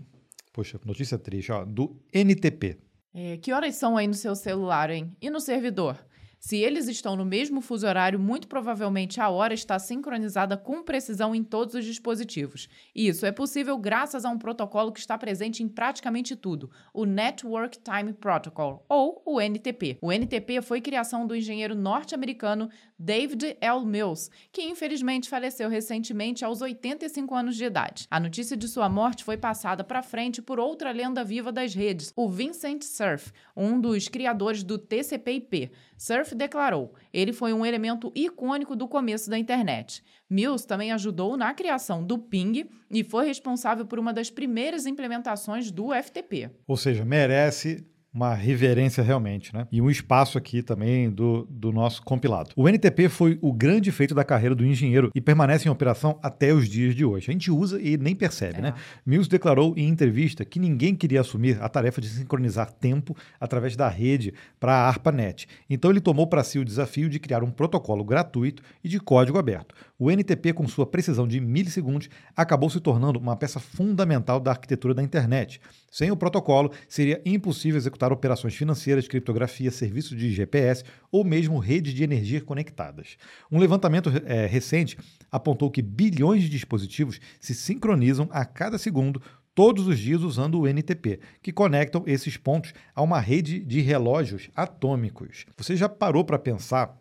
poxa, 0.54 0.80
notícia 0.86 1.18
triste, 1.18 1.52
ó, 1.52 1.66
do 1.66 2.00
NTP. 2.14 2.78
É, 3.14 3.38
que 3.38 3.52
horas 3.52 3.76
são 3.76 3.98
aí 3.98 4.08
no 4.08 4.14
seu 4.14 4.36
celular, 4.36 4.90
hein? 4.90 5.16
E 5.22 5.30
no 5.30 5.40
servidor? 5.40 5.98
Se 6.46 6.58
eles 6.58 6.90
estão 6.90 7.16
no 7.16 7.24
mesmo 7.24 7.62
fuso 7.62 7.88
horário, 7.88 8.20
muito 8.20 8.50
provavelmente 8.50 9.22
a 9.22 9.30
hora 9.30 9.54
está 9.54 9.80
sincronizada 9.80 10.58
com 10.58 10.84
precisão 10.84 11.34
em 11.34 11.42
todos 11.42 11.74
os 11.74 11.86
dispositivos. 11.86 12.68
E 12.94 13.08
isso 13.08 13.26
é 13.26 13.32
possível 13.32 13.78
graças 13.78 14.26
a 14.26 14.30
um 14.30 14.38
protocolo 14.38 14.92
que 14.92 15.00
está 15.00 15.18
presente 15.18 15.64
em 15.64 15.70
praticamente 15.70 16.36
tudo, 16.36 16.70
o 16.94 17.06
Network 17.06 17.80
Time 17.80 18.12
Protocol, 18.12 18.86
ou 18.90 19.24
o 19.26 19.40
NTP. 19.40 19.98
O 20.02 20.12
NTP 20.12 20.62
foi 20.62 20.82
criação 20.82 21.26
do 21.26 21.34
engenheiro 21.34 21.76
norte-americano 21.76 22.70
David 23.00 23.56
L. 23.62 23.86
Mills, 23.86 24.30
que 24.52 24.64
infelizmente 24.64 25.30
faleceu 25.30 25.70
recentemente 25.70 26.44
aos 26.44 26.62
85 26.62 27.36
anos 27.36 27.56
de 27.56 27.64
idade. 27.64 28.06
A 28.12 28.20
notícia 28.20 28.58
de 28.58 28.68
sua 28.68 28.90
morte 28.90 29.24
foi 29.24 29.38
passada 29.38 29.82
para 29.82 30.04
frente 30.04 30.42
por 30.42 30.60
outra 30.60 30.92
lenda 30.92 31.24
viva 31.24 31.54
das 31.54 31.74
redes, 31.74 32.12
o 32.18 32.30
Vincent 32.30 32.84
Cerf, 32.84 33.32
um 33.56 33.80
dos 33.80 34.10
criadores 34.10 34.62
do 34.62 34.78
TCP/IP. 34.78 35.72
Cerf 36.04 36.36
declarou: 36.36 36.94
ele 37.14 37.32
foi 37.32 37.54
um 37.54 37.66
elemento 37.66 38.12
icônico 38.14 38.76
do 38.76 38.90
começo 38.90 39.30
da 39.30 39.38
internet. 39.38 40.04
Mills 40.30 40.68
também 40.68 40.92
ajudou 40.92 41.38
na 41.38 41.54
criação 41.54 42.06
do 42.06 42.18
ping 42.18 42.70
e 42.92 43.06
foi 43.06 43.26
responsável 43.26 43.86
por 43.86 43.98
uma 43.98 44.12
das 44.12 44.30
primeiras 44.30 44.86
implementações 44.86 45.72
do 45.72 45.94
FTP. 45.94 46.52
Ou 46.68 46.76
seja, 46.76 47.06
merece 47.06 47.88
uma 48.14 48.36
reverência 48.36 49.04
realmente, 49.04 49.54
né? 49.54 49.68
E 49.72 49.82
um 49.82 49.90
espaço 49.90 50.38
aqui 50.38 50.62
também 50.62 51.10
do, 51.10 51.48
do 51.50 51.72
nosso 51.72 52.04
compilado. 52.04 52.52
O 52.56 52.70
NTP 52.70 53.10
foi 53.10 53.40
o 53.42 53.52
grande 53.52 53.92
feito 53.92 54.14
da 54.14 54.24
carreira 54.24 54.54
do 54.54 54.66
engenheiro 54.66 55.10
e 55.16 55.20
permanece 55.20 55.68
em 55.68 55.72
operação 55.72 56.20
até 56.22 56.54
os 56.54 56.70
dias 56.70 56.94
de 56.94 57.04
hoje. 57.04 57.30
A 57.30 57.34
gente 57.34 57.50
usa 57.50 57.82
e 57.82 57.98
nem 57.98 58.16
percebe, 58.16 58.60
é. 58.60 58.62
né? 58.62 58.74
Mills 59.06 59.30
declarou 59.30 59.74
em 59.76 59.88
entrevista 59.88 60.46
que 60.46 60.60
ninguém 60.60 60.96
queria 60.96 61.22
assumir 61.22 61.58
a 61.62 61.68
tarefa 61.68 62.00
de 62.00 62.08
sincronizar 62.08 62.72
tempo 62.72 63.16
através 63.40 63.76
da 63.76 63.90
rede 63.90 64.34
para 64.60 64.74
a 64.74 64.88
ARPANET. 64.88 65.48
Então 65.70 65.90
ele 65.90 66.00
tomou 66.00 66.28
para 66.28 66.44
si 66.44 66.60
o 66.60 66.66
desafio 66.66 67.10
de 67.10 67.20
criar 67.20 67.44
um 67.44 67.50
protocolo 67.50 68.04
gratuito 68.04 68.62
e 68.84 68.90
de 68.90 69.00
código 69.00 69.40
aberto. 69.40 69.74
O 69.98 70.10
NTP, 70.10 70.54
com 70.54 70.68
sua 70.68 70.86
precisão 70.86 71.28
de 71.28 71.40
milissegundos, 71.40 72.10
acabou 72.36 72.70
se 72.70 72.80
tornando 72.80 73.20
uma 73.20 73.36
peça 73.36 73.60
fundamental 73.60 74.40
da 74.40 74.52
arquitetura 74.52 74.94
da 74.94 75.04
internet. 75.04 75.62
Sem 75.92 76.10
o 76.10 76.18
protocolo, 76.18 76.72
seria 76.88 77.22
impossível 77.24 77.78
executar 77.78 78.12
operações 78.12 78.56
financeiras, 78.56 79.08
criptografia, 79.08 79.70
serviços 79.70 80.18
de 80.18 80.32
GPS 80.32 80.84
ou 81.12 81.24
mesmo 81.24 81.60
redes 81.60 81.94
de 81.94 82.04
energia 82.04 82.42
conectadas. 82.42 83.18
Um 83.52 83.60
levantamento 83.60 84.12
é, 84.26 84.48
recente 84.48 84.98
apontou 85.32 85.70
que 85.70 85.82
bilhões 85.82 86.42
de 86.42 86.50
dispositivos 86.50 87.20
se 87.40 87.54
sincronizam 87.54 88.28
a 88.32 88.44
cada 88.46 88.78
segundo 88.78 89.22
todos 89.56 89.88
os 89.88 90.00
dias 90.00 90.22
usando 90.22 90.60
o 90.60 90.68
NTP, 90.68 91.20
que 91.42 91.52
conectam 91.52 92.04
esses 92.08 92.38
pontos 92.38 92.74
a 92.96 93.02
uma 93.02 93.20
rede 93.20 93.60
de 93.60 93.82
relógios 93.82 94.50
atômicos. 94.56 95.46
Você 95.58 95.76
já 95.76 95.88
parou 95.88 96.26
para 96.26 96.40
pensar, 96.40 96.98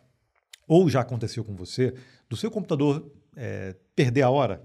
ou 0.67 0.89
já 0.89 1.01
aconteceu 1.01 1.43
com 1.43 1.55
você, 1.55 1.93
do 2.33 2.37
seu 2.37 2.51
computador 2.51 3.11
é, 3.35 3.75
perder 3.95 4.23
a 4.23 4.29
hora, 4.29 4.61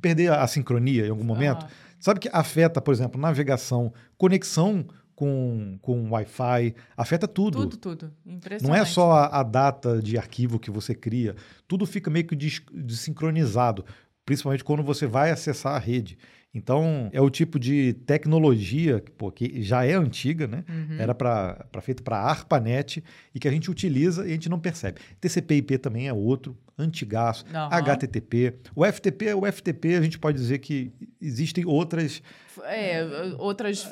perder 0.00 0.32
a 0.32 0.46
sincronia 0.46 1.06
em 1.06 1.10
algum 1.10 1.24
momento? 1.24 1.64
Ah 1.64 1.86
Sabe 1.98 2.20
que 2.20 2.28
afeta, 2.32 2.80
por 2.80 2.92
exemplo, 2.92 3.20
navegação, 3.20 3.92
conexão 4.16 4.86
com, 5.14 5.78
com 5.80 6.10
Wi-Fi, 6.10 6.74
afeta 6.96 7.26
tudo. 7.26 7.60
Tudo, 7.60 7.76
tudo. 7.76 8.12
Impressionante. 8.24 8.68
Não 8.68 8.74
é 8.74 8.84
só 8.84 9.12
a, 9.12 9.40
a, 9.40 9.42
data 9.42 10.00
de 10.02 10.18
arquivo 10.18 10.58
que 10.58 10.70
você 10.70 10.94
cria, 10.94 11.34
tudo 11.66 11.86
fica 11.86 12.10
meio 12.10 12.26
que 12.26 12.36
desincronizado, 12.72 13.84
principalmente 14.26 14.64
quando 14.64 14.82
você 14.82 15.06
vai 15.06 15.30
acessar 15.30 15.74
a 15.74 15.78
rede. 15.78 16.18
Então, 16.56 17.10
é 17.12 17.20
o 17.20 17.28
tipo 17.28 17.58
de 17.58 17.92
tecnologia 18.06 19.04
pô, 19.18 19.30
que 19.30 19.62
já 19.62 19.84
é 19.84 19.92
antiga, 19.92 20.46
né? 20.46 20.64
Uhum. 20.66 20.96
Era 20.98 21.14
para 21.14 21.66
feito 21.82 22.02
para 22.02 22.18
ARPANET 22.18 23.04
e 23.34 23.38
que 23.38 23.46
a 23.46 23.50
gente 23.50 23.70
utiliza 23.70 24.24
e 24.24 24.30
a 24.30 24.32
gente 24.32 24.48
não 24.48 24.58
percebe. 24.58 24.98
TCP/IP 25.20 25.76
também 25.76 26.08
é 26.08 26.14
outro, 26.14 26.56
antigaço. 26.78 27.44
Uhum. 27.44 27.68
HTTP. 27.70 28.54
O 28.74 28.86
FTP, 28.86 29.34
o 29.34 29.52
FTP, 29.52 29.96
a 29.96 30.00
gente 30.00 30.18
pode 30.18 30.38
dizer 30.38 30.58
que 30.60 30.90
existem 31.20 31.66
outras... 31.66 32.22
É, 32.64 33.04
outras... 33.38 33.86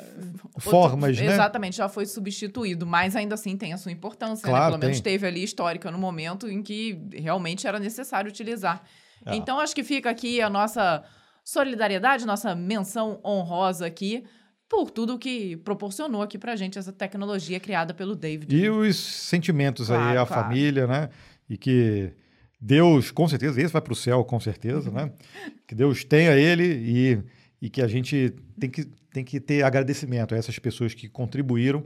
Formas, 0.57 1.11
outro, 1.11 1.23
né? 1.23 1.33
Exatamente, 1.33 1.77
já 1.77 1.87
foi 1.87 2.07
substituído, 2.07 2.83
mas 2.87 3.15
ainda 3.15 3.35
assim 3.35 3.55
tem 3.55 3.73
a 3.73 3.77
sua 3.77 3.91
importância, 3.91 4.47
né? 4.47 4.51
claro, 4.51 4.71
né? 4.73 4.79
Pelo 4.79 4.89
menos 4.89 5.01
teve 5.01 5.27
ali 5.27 5.43
histórica 5.43 5.91
no 5.91 5.99
momento 5.99 6.49
em 6.49 6.63
que 6.63 6.99
realmente 7.13 7.67
era 7.67 7.79
necessário 7.79 8.27
utilizar. 8.27 8.83
É. 9.25 9.35
Então, 9.35 9.59
acho 9.59 9.75
que 9.75 9.83
fica 9.83 10.09
aqui 10.09 10.41
a 10.41 10.49
nossa 10.49 11.03
solidariedade, 11.43 12.25
nossa 12.25 12.55
menção 12.55 13.19
honrosa 13.23 13.85
aqui 13.85 14.23
por 14.67 14.89
tudo 14.89 15.19
que 15.19 15.57
proporcionou 15.57 16.21
aqui 16.21 16.37
pra 16.37 16.55
gente 16.55 16.79
essa 16.79 16.91
tecnologia 16.91 17.59
criada 17.59 17.93
pelo 17.93 18.15
David. 18.15 18.55
E 18.55 18.69
os 18.69 18.95
sentimentos 18.95 19.87
claro, 19.87 20.03
aí, 20.03 20.17
a 20.17 20.25
claro. 20.25 20.43
família, 20.43 20.87
né? 20.87 21.09
E 21.47 21.57
que 21.57 22.11
Deus, 22.59 23.11
com 23.11 23.27
certeza, 23.27 23.61
esse 23.61 23.71
vai 23.71 23.81
para 23.81 23.93
o 23.93 23.95
céu, 23.95 24.23
com 24.23 24.39
certeza, 24.39 24.89
né? 24.89 25.11
Que 25.67 25.75
Deus 25.75 26.03
tenha 26.03 26.31
ele 26.33 26.63
e, 26.63 27.23
e 27.61 27.69
que 27.69 27.81
a 27.81 27.87
gente 27.87 28.33
tem 28.59 28.69
que, 28.69 28.85
tem 29.11 29.23
que 29.23 29.39
ter 29.39 29.63
agradecimento 29.63 30.33
a 30.35 30.37
essas 30.37 30.57
pessoas 30.59 30.93
que 30.93 31.07
contribuíram 31.07 31.83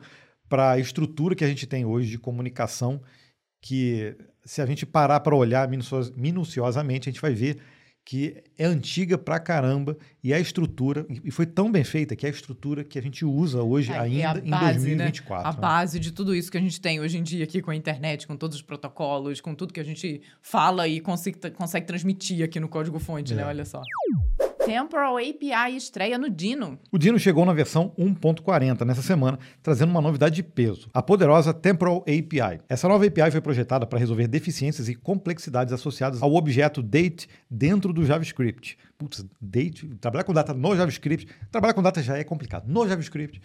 para 0.49 0.71
a 0.71 0.79
estrutura 0.79 1.35
que 1.35 1.43
a 1.43 1.47
gente 1.47 1.67
tem 1.67 1.85
hoje 1.85 2.09
de 2.09 2.17
comunicação, 2.17 3.01
que 3.61 4.15
se 4.45 4.61
a 4.61 4.65
gente 4.65 4.85
parar 4.85 5.19
para 5.19 5.35
olhar 5.35 5.69
minuciosamente, 6.15 7.09
a 7.09 7.11
gente 7.11 7.21
vai 7.21 7.33
ver 7.33 7.59
que 8.09 8.37
é 8.57 8.65
antiga 8.65 9.19
pra 9.19 9.39
caramba 9.39 9.95
e 10.23 10.33
a 10.33 10.39
estrutura, 10.39 11.05
e 11.23 11.29
foi 11.29 11.45
tão 11.45 11.71
bem 11.71 11.83
feita 11.83 12.15
que 12.15 12.25
é 12.25 12.29
a 12.29 12.31
estrutura 12.31 12.83
que 12.83 12.97
a 12.97 13.01
gente 13.03 13.23
usa 13.23 13.61
hoje 13.61 13.91
É, 13.91 13.99
ainda 13.99 14.19
é 14.19 14.25
a 14.25 14.37
em 14.39 14.49
base, 14.49 14.79
2024. 14.79 15.43
Né? 15.43 15.49
A 15.49 15.53
né? 15.53 15.61
base 15.61 15.99
de 15.99 16.11
tudo 16.11 16.33
isso 16.33 16.49
que 16.49 16.57
a 16.57 16.61
gente 16.61 16.81
tem 16.81 16.99
hoje 16.99 17.19
em 17.19 17.23
dia 17.23 17.43
aqui 17.43 17.61
com 17.61 17.69
a 17.69 17.75
internet, 17.75 18.25
com 18.25 18.35
todos 18.35 18.55
os 18.55 18.63
protocolos, 18.63 19.39
com 19.41 19.53
tudo 19.53 19.71
que 19.71 19.79
a 19.79 19.85
gente 19.85 20.23
fala 20.41 20.87
e 20.87 20.99
consegue, 20.99 21.51
consegue 21.51 21.85
transmitir 21.85 22.43
aqui 22.43 22.59
no 22.59 22.67
código-fonte, 22.67 23.35
né? 23.35 23.43
É. 23.43 23.45
Olha 23.45 23.63
só. 23.65 23.83
Temporal 24.69 25.17
API 25.17 25.75
estreia 25.75 26.15
no 26.15 26.29
Dino. 26.29 26.77
O 26.91 26.99
Dino 26.99 27.17
chegou 27.17 27.43
na 27.43 27.53
versão 27.53 27.91
1.40 27.97 28.85
nessa 28.85 29.01
semana, 29.01 29.39
trazendo 29.63 29.89
uma 29.89 29.99
novidade 29.99 30.35
de 30.35 30.43
peso, 30.43 30.91
a 30.93 31.01
poderosa 31.01 31.51
Temporal 31.51 32.01
API. 32.01 32.61
Essa 32.69 32.87
nova 32.87 33.03
API 33.03 33.31
foi 33.31 33.41
projetada 33.41 33.87
para 33.87 33.97
resolver 33.97 34.27
deficiências 34.27 34.87
e 34.87 34.93
complexidades 34.93 35.73
associadas 35.73 36.21
ao 36.21 36.35
objeto 36.35 36.83
date 36.83 37.27
dentro 37.49 37.91
do 37.91 38.05
JavaScript. 38.05 38.77
Putz, 38.99 39.25
date, 39.39 39.87
trabalhar 40.01 40.25
com 40.25 40.33
data 40.33 40.53
no 40.53 40.75
JavaScript, 40.75 41.25
trabalhar 41.49 41.73
com 41.73 41.81
data 41.81 42.03
já 42.03 42.17
é 42.17 42.23
complicado. 42.25 42.67
No 42.67 42.85
JavaScript, 42.85 43.41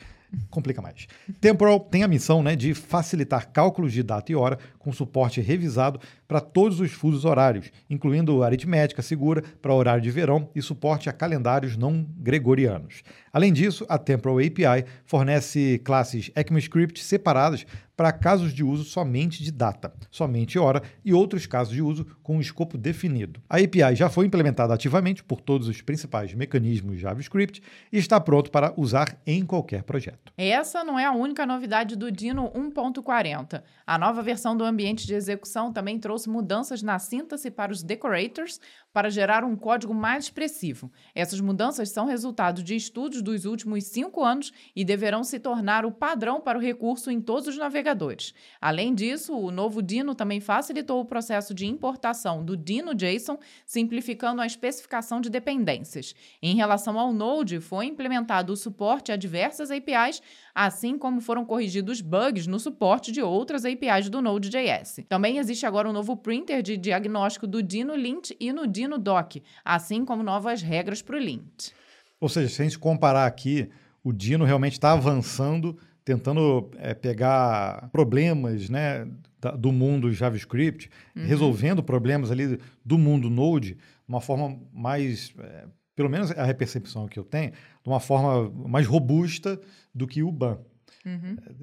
complica 0.51 0.83
mais. 0.83 1.07
Temporal 1.41 1.79
tem 1.79 2.03
a 2.03 2.09
missão 2.09 2.43
né, 2.43 2.57
de 2.57 2.75
facilitar 2.75 3.53
cálculos 3.53 3.93
de 3.93 4.03
data 4.03 4.33
e 4.33 4.35
hora 4.35 4.59
com 4.81 4.93
suporte 4.93 5.41
revisado 5.41 6.01
para 6.27 6.41
todos 6.41 6.81
os 6.81 6.91
fusos 6.91 7.25
horários, 7.25 7.71
incluindo 7.89 8.43
aritmética 8.43 9.01
segura 9.01 9.45
para 9.63 9.73
horário 9.73 10.03
de 10.03 10.11
verão 10.11 10.51
e 10.57 10.61
suporte 10.61 11.09
a 11.09 11.13
calendários 11.13 11.77
não 11.77 12.05
gregorianos. 12.19 13.05
Além 13.35 13.53
disso, 13.53 13.85
a 13.89 13.99
Temporal 13.99 14.39
API 14.39 14.87
fornece 15.05 15.81
classes 15.85 16.31
ECMAScript 16.37 17.03
separadas 17.03 17.67
para 17.97 18.13
casos 18.13 18.53
de 18.53 18.65
uso 18.65 18.85
somente 18.85 19.43
de 19.43 19.53
data, 19.53 19.93
somente 20.11 20.59
hora 20.59 20.83
e 21.05 21.13
outros 21.13 21.47
casos 21.47 21.73
de 21.73 21.83
uso 21.83 22.05
com 22.23 22.37
um 22.37 22.41
escopo 22.41 22.77
definido. 22.77 23.41
A 23.49 23.59
API 23.59 23.95
já 23.95 24.09
foi 24.09 24.27
implementada 24.27 24.75
ativamente 24.75 25.23
por 25.23 25.41
todos 25.41 25.69
os 25.69 25.81
principais 25.81 26.35
mecanismos 26.35 26.99
JavaScript 26.99 27.63
e 27.93 27.99
está 27.99 28.21
pronto 28.21 28.51
para 28.51 28.73
usar 28.77 29.17
em 29.27 29.45
qualquer 29.45 29.83
projeto. 29.83 30.33
Essa 30.37 30.83
não 30.83 30.99
é 30.99 31.05
a 31.05 31.13
única 31.13 31.47
novidade 31.47 31.97
do 31.97 32.11
Dino 32.11 32.51
1.40. 32.51 33.63
A 33.87 33.99
nova 33.99 34.23
versão 34.23 34.57
do 34.57 34.65
ambiente 34.65 35.07
de 35.07 35.15
execução 35.15 35.73
também 35.73 35.99
trouxe 35.99 36.29
mudanças 36.29 36.83
na 36.83 36.99
síntese 36.99 37.51
para 37.51 37.73
os 37.73 37.83
decorators 37.83 38.61
para 38.95 39.11
gerar 39.11 39.43
um 39.43 39.57
código 39.57 39.93
mais 39.93 40.25
expressivo. 40.25 40.89
Essas 41.17 41.41
mudanças 41.41 41.91
são 41.91 42.07
resultado 42.07 42.63
de 42.63 42.77
estudos 42.77 43.23
dos 43.23 43.45
últimos 43.45 43.83
cinco 43.87 44.23
anos 44.23 44.53
e 44.75 44.85
deverão 44.85 45.25
se 45.25 45.41
tornar 45.41 45.85
o 45.85 45.91
padrão 45.91 46.41
para 46.41 46.57
o 46.57 46.61
recurso 46.61 47.11
em 47.11 47.21
todos 47.21 47.49
os 47.49 47.59
navegadores. 47.59 48.33
Além 48.61 48.95
disso, 48.95 49.37
o 49.37 49.51
novo 49.51 49.83
Dino 49.83 50.15
também 50.15 50.39
facilitou 50.39 51.01
o 51.01 51.05
processo 51.05 51.53
de 51.53 51.67
importação 51.67 52.45
do 52.45 52.57
Dino 52.57 52.95
JSON, 52.95 53.37
simplificando 53.67 54.41
a 54.41 54.47
especificação 54.47 55.21
de 55.21 55.29
dependências. 55.29 56.15
Em 56.41 56.55
relação 56.55 56.97
ao 56.97 57.13
Node, 57.13 57.59
foi 57.59 57.87
implementado 57.87 58.53
o 58.53 58.57
suporte 58.57 59.11
a 59.11 59.17
diversas 59.17 59.73
APIs, 59.73 60.23
assim 60.55 60.97
como 60.97 61.21
foram 61.21 61.45
corrigidos 61.45 62.01
bugs 62.01 62.47
no 62.47 62.61
suporte 62.61 63.11
de 63.11 63.21
outras 63.21 63.65
APIs 63.65 64.09
do 64.09 64.23
Node.js. 64.23 65.01
Também 65.09 65.39
existe 65.39 65.67
agora 65.67 65.91
um 65.91 65.93
novo 65.93 66.17
printer 66.17 66.63
de 66.63 66.77
diagnóstico 66.77 67.49
do 67.49 67.61
Dino 67.61 67.97
Lint 67.97 68.31
e 68.39 68.53
no 68.53 68.69
Dino 68.69 68.84
Doc, 68.99 69.37
assim 69.65 70.05
como 70.05 70.23
novas 70.23 70.63
regras 70.63 71.03
para 71.03 71.17
o 71.17 71.19
Lint. 71.19 71.71
Ou 72.21 72.29
seja, 72.29 72.49
se 72.49 72.63
a 72.63 72.65
gente 72.65 72.79
comparar 72.79 73.27
aqui, 73.27 73.69
o 74.03 74.13
Dino 74.13 74.45
realmente 74.45 74.75
está 74.75 74.93
avançando, 74.93 75.77
tentando 76.05 76.71
é, 76.79 76.95
pegar 76.95 77.89
problemas 77.91 78.69
né, 78.69 79.07
da, 79.41 79.51
do 79.53 79.73
mundo 79.73 80.13
JavaScript, 80.13 80.91
resolvendo 81.15 81.83
problemas 81.83 82.31
ali 82.31 82.59
do 82.85 82.99
mundo 82.99 83.29
Node 83.29 83.75
de 83.75 83.79
uma 84.09 84.21
forma 84.21 84.59
mais, 84.73 85.35
é, 85.39 85.65
pelo 85.97 86.11
menos 86.11 86.31
é 86.31 86.51
a 86.51 86.55
percepção 86.55 87.07
que 87.07 87.19
eu 87.19 87.25
tenho, 87.25 87.51
de 87.51 87.89
uma 87.89 88.01
forma 88.01 88.51
mais 88.69 88.87
robusta 88.87 89.61
do 89.95 90.07
que 90.07 90.23
o 90.23 90.31
BAN. 90.31 90.59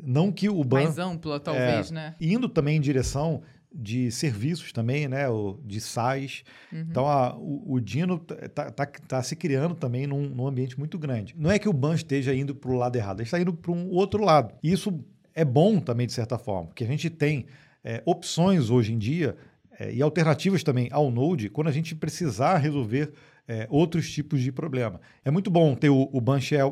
Não 0.04 0.32
que 0.32 0.50
o 0.50 0.64
BAN 0.64 0.84
Mais 0.84 1.00
ampla, 1.00 1.40
talvez, 1.40 1.90
né? 1.90 2.16
indo 2.22 2.48
também 2.48 2.78
em 2.78 2.82
direção 2.82 3.42
de 3.74 4.12
serviços 4.12 4.72
também, 4.74 5.08
né, 5.08 5.30
o, 5.30 5.58
de 5.66 5.80
SaaS. 5.80 6.44
Então, 6.74 7.08
a- 7.08 7.36
o, 7.38 7.74
o 7.76 7.80
Dino 7.80 8.22
está 8.42 8.70
tá, 8.70 8.86
tá 8.86 9.24
se 9.24 9.36
criando 9.36 9.74
também 9.76 10.06
num, 10.06 10.28
num 10.30 10.46
ambiente 10.48 10.78
muito 10.78 11.00
grande. 11.00 11.34
Não 11.38 11.50
é 11.50 11.58
que 11.58 11.70
o 11.70 11.74
BAN 11.74 11.96
esteja 11.96 12.34
indo 12.36 12.54
para 12.54 12.70
o 12.70 12.76
lado 12.76 12.96
errado, 12.98 13.20
ele 13.20 13.28
está 13.28 13.40
indo 13.40 13.54
para 13.54 13.72
um 13.72 13.90
outro 13.90 14.24
lado. 14.24 14.54
E 14.62 14.72
isso 14.72 15.00
é 15.34 15.46
bom 15.46 15.80
também, 15.80 16.06
de 16.06 16.14
certa 16.14 16.38
forma, 16.38 16.68
porque 16.68 16.84
a 16.84 16.88
gente 16.88 17.10
tem 17.10 17.46
é, 17.84 18.02
opções 18.06 18.70
hoje 18.70 18.94
em 18.94 18.98
dia 18.98 19.36
é, 19.80 19.94
e 19.94 20.02
alternativas 20.02 20.64
também 20.64 20.90
ao 20.92 21.10
Node 21.10 21.50
quando 21.50 21.68
a 21.68 21.72
gente 21.72 21.96
precisar 21.96 22.58
resolver 22.58 23.14
é, 23.48 23.68
outros 23.70 24.10
tipos 24.12 24.42
de 24.42 24.52
problema. 24.52 25.00
É 25.24 25.32
muito 25.32 25.50
bom 25.50 25.76
ter 25.76 25.90
o, 25.90 26.10
o 26.12 26.22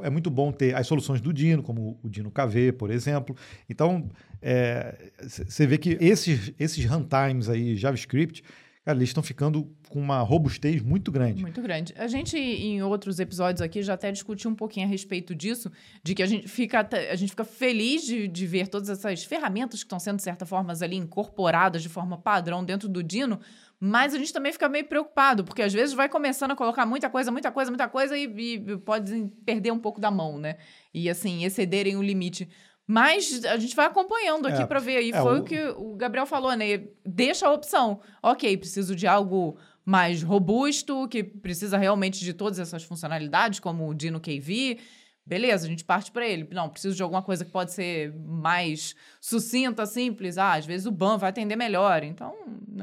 é 0.04 0.10
muito 0.10 0.30
bom 0.30 0.52
ter 0.52 0.76
as 0.76 0.88
soluções 0.88 1.20
do 1.20 1.34
Dino, 1.34 1.62
como 1.62 2.00
o 2.02 2.10
Dino 2.10 2.32
KV, 2.32 2.74
por 2.74 2.92
exemplo. 2.92 3.36
Então, 3.70 4.10
você 5.28 5.68
vê 5.68 5.78
que 5.78 5.98
esses, 6.00 6.54
esses 6.60 6.86
runtimes 6.86 7.50
aí, 7.50 7.76
JavaScript, 7.76 8.44
cara, 8.86 8.98
eles 8.98 9.10
estão 9.10 9.22
ficando 9.22 9.72
com 9.90 10.00
uma 10.00 10.22
robustez 10.22 10.82
muito 10.82 11.12
grande. 11.12 11.42
Muito 11.42 11.62
grande. 11.62 11.94
A 11.98 12.08
gente, 12.08 12.38
em 12.38 12.82
outros 12.82 13.20
episódios 13.20 13.62
aqui, 13.62 13.82
já 13.84 13.94
até 13.94 14.12
discutiu 14.12 14.50
um 14.50 14.56
pouquinho 14.56 14.86
a 14.86 14.90
respeito 14.90 15.36
disso, 15.36 15.72
de 16.04 16.16
que 16.16 16.24
a 16.24 16.26
gente 16.26 16.48
fica, 16.48 16.88
a 17.12 17.16
gente 17.16 17.30
fica 17.30 17.44
feliz 17.44 18.04
de, 18.04 18.28
de 18.28 18.48
ver 18.48 18.68
todas 18.68 18.90
essas 18.90 19.24
ferramentas 19.24 19.82
que 19.82 19.86
estão 19.86 20.00
sendo, 20.00 20.18
de 20.18 20.24
certa 20.24 20.46
forma, 20.46 20.74
ali 20.82 20.96
incorporadas 20.96 21.82
de 21.82 21.90
forma 21.90 22.18
padrão 22.18 22.64
dentro 22.64 22.88
do 22.88 23.04
Dino, 23.04 23.40
mas 23.80 24.14
a 24.14 24.18
gente 24.18 24.34
também 24.34 24.52
fica 24.52 24.68
meio 24.68 24.86
preocupado, 24.86 25.44
porque 25.44 25.62
às 25.62 25.72
vezes 25.72 25.96
vai 25.96 26.10
começando 26.10 26.52
a 26.52 26.56
colocar 26.56 26.86
muita 26.86 27.10
coisa, 27.10 27.32
muita 27.32 27.50
coisa, 27.50 27.72
muita 27.72 27.88
coisa 27.88 28.18
e, 28.18 28.26
e 28.26 28.78
pode 28.80 29.32
perder 29.46 29.72
um 29.72 29.80
pouco 29.80 30.02
da 30.02 30.12
mão, 30.12 30.38
né? 30.38 30.58
E, 30.94 31.10
assim, 31.10 31.46
excederem 31.46 31.96
o 31.96 32.04
limite. 32.04 32.50
Mas 32.92 33.46
a 33.46 33.56
gente 33.58 33.76
vai 33.76 33.86
acompanhando 33.86 34.48
aqui 34.48 34.64
É, 34.64 34.66
para 34.66 34.80
ver 34.80 34.98
aí. 34.98 35.12
é, 35.12 35.22
Foi 35.22 35.38
o- 35.38 35.42
o 35.42 35.44
que 35.46 35.62
o 35.78 35.96
Gabriel 35.96 36.26
falou, 36.26 36.52
né? 36.56 36.86
Deixa 37.06 37.46
a 37.48 37.52
opção. 37.54 38.00
Ok, 38.24 38.58
preciso 38.58 38.96
de 38.96 39.06
algo 39.06 39.56
mais 39.86 40.24
robusto, 40.24 41.08
que 41.08 41.24
precisa 41.24 41.78
realmente 41.78 42.20
de 42.26 42.34
todas 42.34 42.58
essas 42.58 42.82
funcionalidades, 42.84 43.60
como 43.60 43.88
o 43.88 43.94
Dino 43.94 44.20
KV. 44.20 44.80
Beleza, 45.24 45.68
a 45.68 45.70
gente 45.70 45.84
parte 45.86 46.12
para 46.12 46.28
ele. 46.28 46.48
Não, 46.52 46.68
preciso 46.68 46.96
de 46.96 47.04
alguma 47.04 47.22
coisa 47.22 47.46
que 47.46 47.52
pode 47.52 47.72
ser 47.74 48.12
mais 48.26 48.96
sucinta, 49.22 49.86
simples. 49.86 50.40
Ah, 50.40 50.54
às 50.54 50.66
vezes 50.66 50.88
o 50.88 50.92
BAN 50.92 51.18
vai 51.18 51.30
atender 51.30 51.56
melhor. 51.56 52.04
Então, 52.04 52.34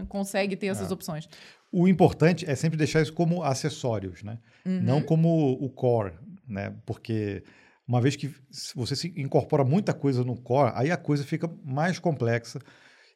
consegue 0.09 0.55
ter 0.55 0.69
essas 0.69 0.93
opções. 0.93 1.29
O 1.73 1.89
importante 1.89 2.49
é 2.49 2.55
sempre 2.55 2.77
deixar 2.79 3.03
isso 3.03 3.13
como 3.13 3.43
acessórios, 3.43 4.23
né? 4.23 4.39
Uhum. 4.65 4.81
Não 4.83 5.03
como 5.03 5.51
o 5.61 5.69
core, 5.69 6.13
né? 6.47 6.73
Porque 6.87 7.43
uma 7.87 8.01
vez 8.01 8.17
que 8.17 8.35
você 8.75 8.97
se 8.97 9.13
incorpora 9.17 9.65
muita 9.65 9.95
coisa 9.95 10.25
no 10.25 10.37
core, 10.37 10.73
aí 10.75 10.91
a 10.91 10.97
coisa 10.97 11.25
fica 11.25 11.51
mais 11.65 11.99
complexa. 11.99 12.59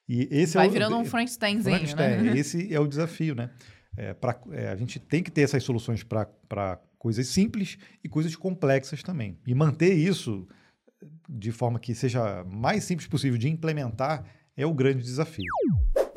E 0.08 0.28
esse 0.30 0.54
vai 0.54 0.66
é 0.66 0.68
o, 0.68 0.72
virando 0.72 0.96
um 0.96 1.04
Frankensteinzinho, 1.04 1.76
Frankenstein. 1.76 2.22
né? 2.22 2.34
Esse 2.38 2.72
é 2.74 2.80
o 2.80 2.86
desafio, 2.86 3.34
né? 3.34 3.50
É, 3.96 4.12
pra, 4.12 4.40
é, 4.50 4.68
a 4.68 4.76
gente 4.76 4.98
tem 4.98 5.22
que 5.22 5.30
ter 5.30 5.42
essas 5.42 5.62
soluções 5.62 6.02
para 6.02 6.80
coisas 6.98 7.28
simples 7.28 7.78
e 8.02 8.08
coisas 8.08 8.34
complexas 8.34 9.02
também. 9.02 9.38
E 9.46 9.54
manter 9.54 9.94
isso 9.94 10.48
de 11.28 11.52
forma 11.52 11.78
que 11.78 11.94
seja 11.94 12.44
mais 12.44 12.84
simples 12.84 13.08
possível 13.08 13.38
de 13.38 13.48
implementar 13.48 14.24
é 14.56 14.66
o 14.66 14.74
grande 14.74 15.02
desafio. 15.02 15.46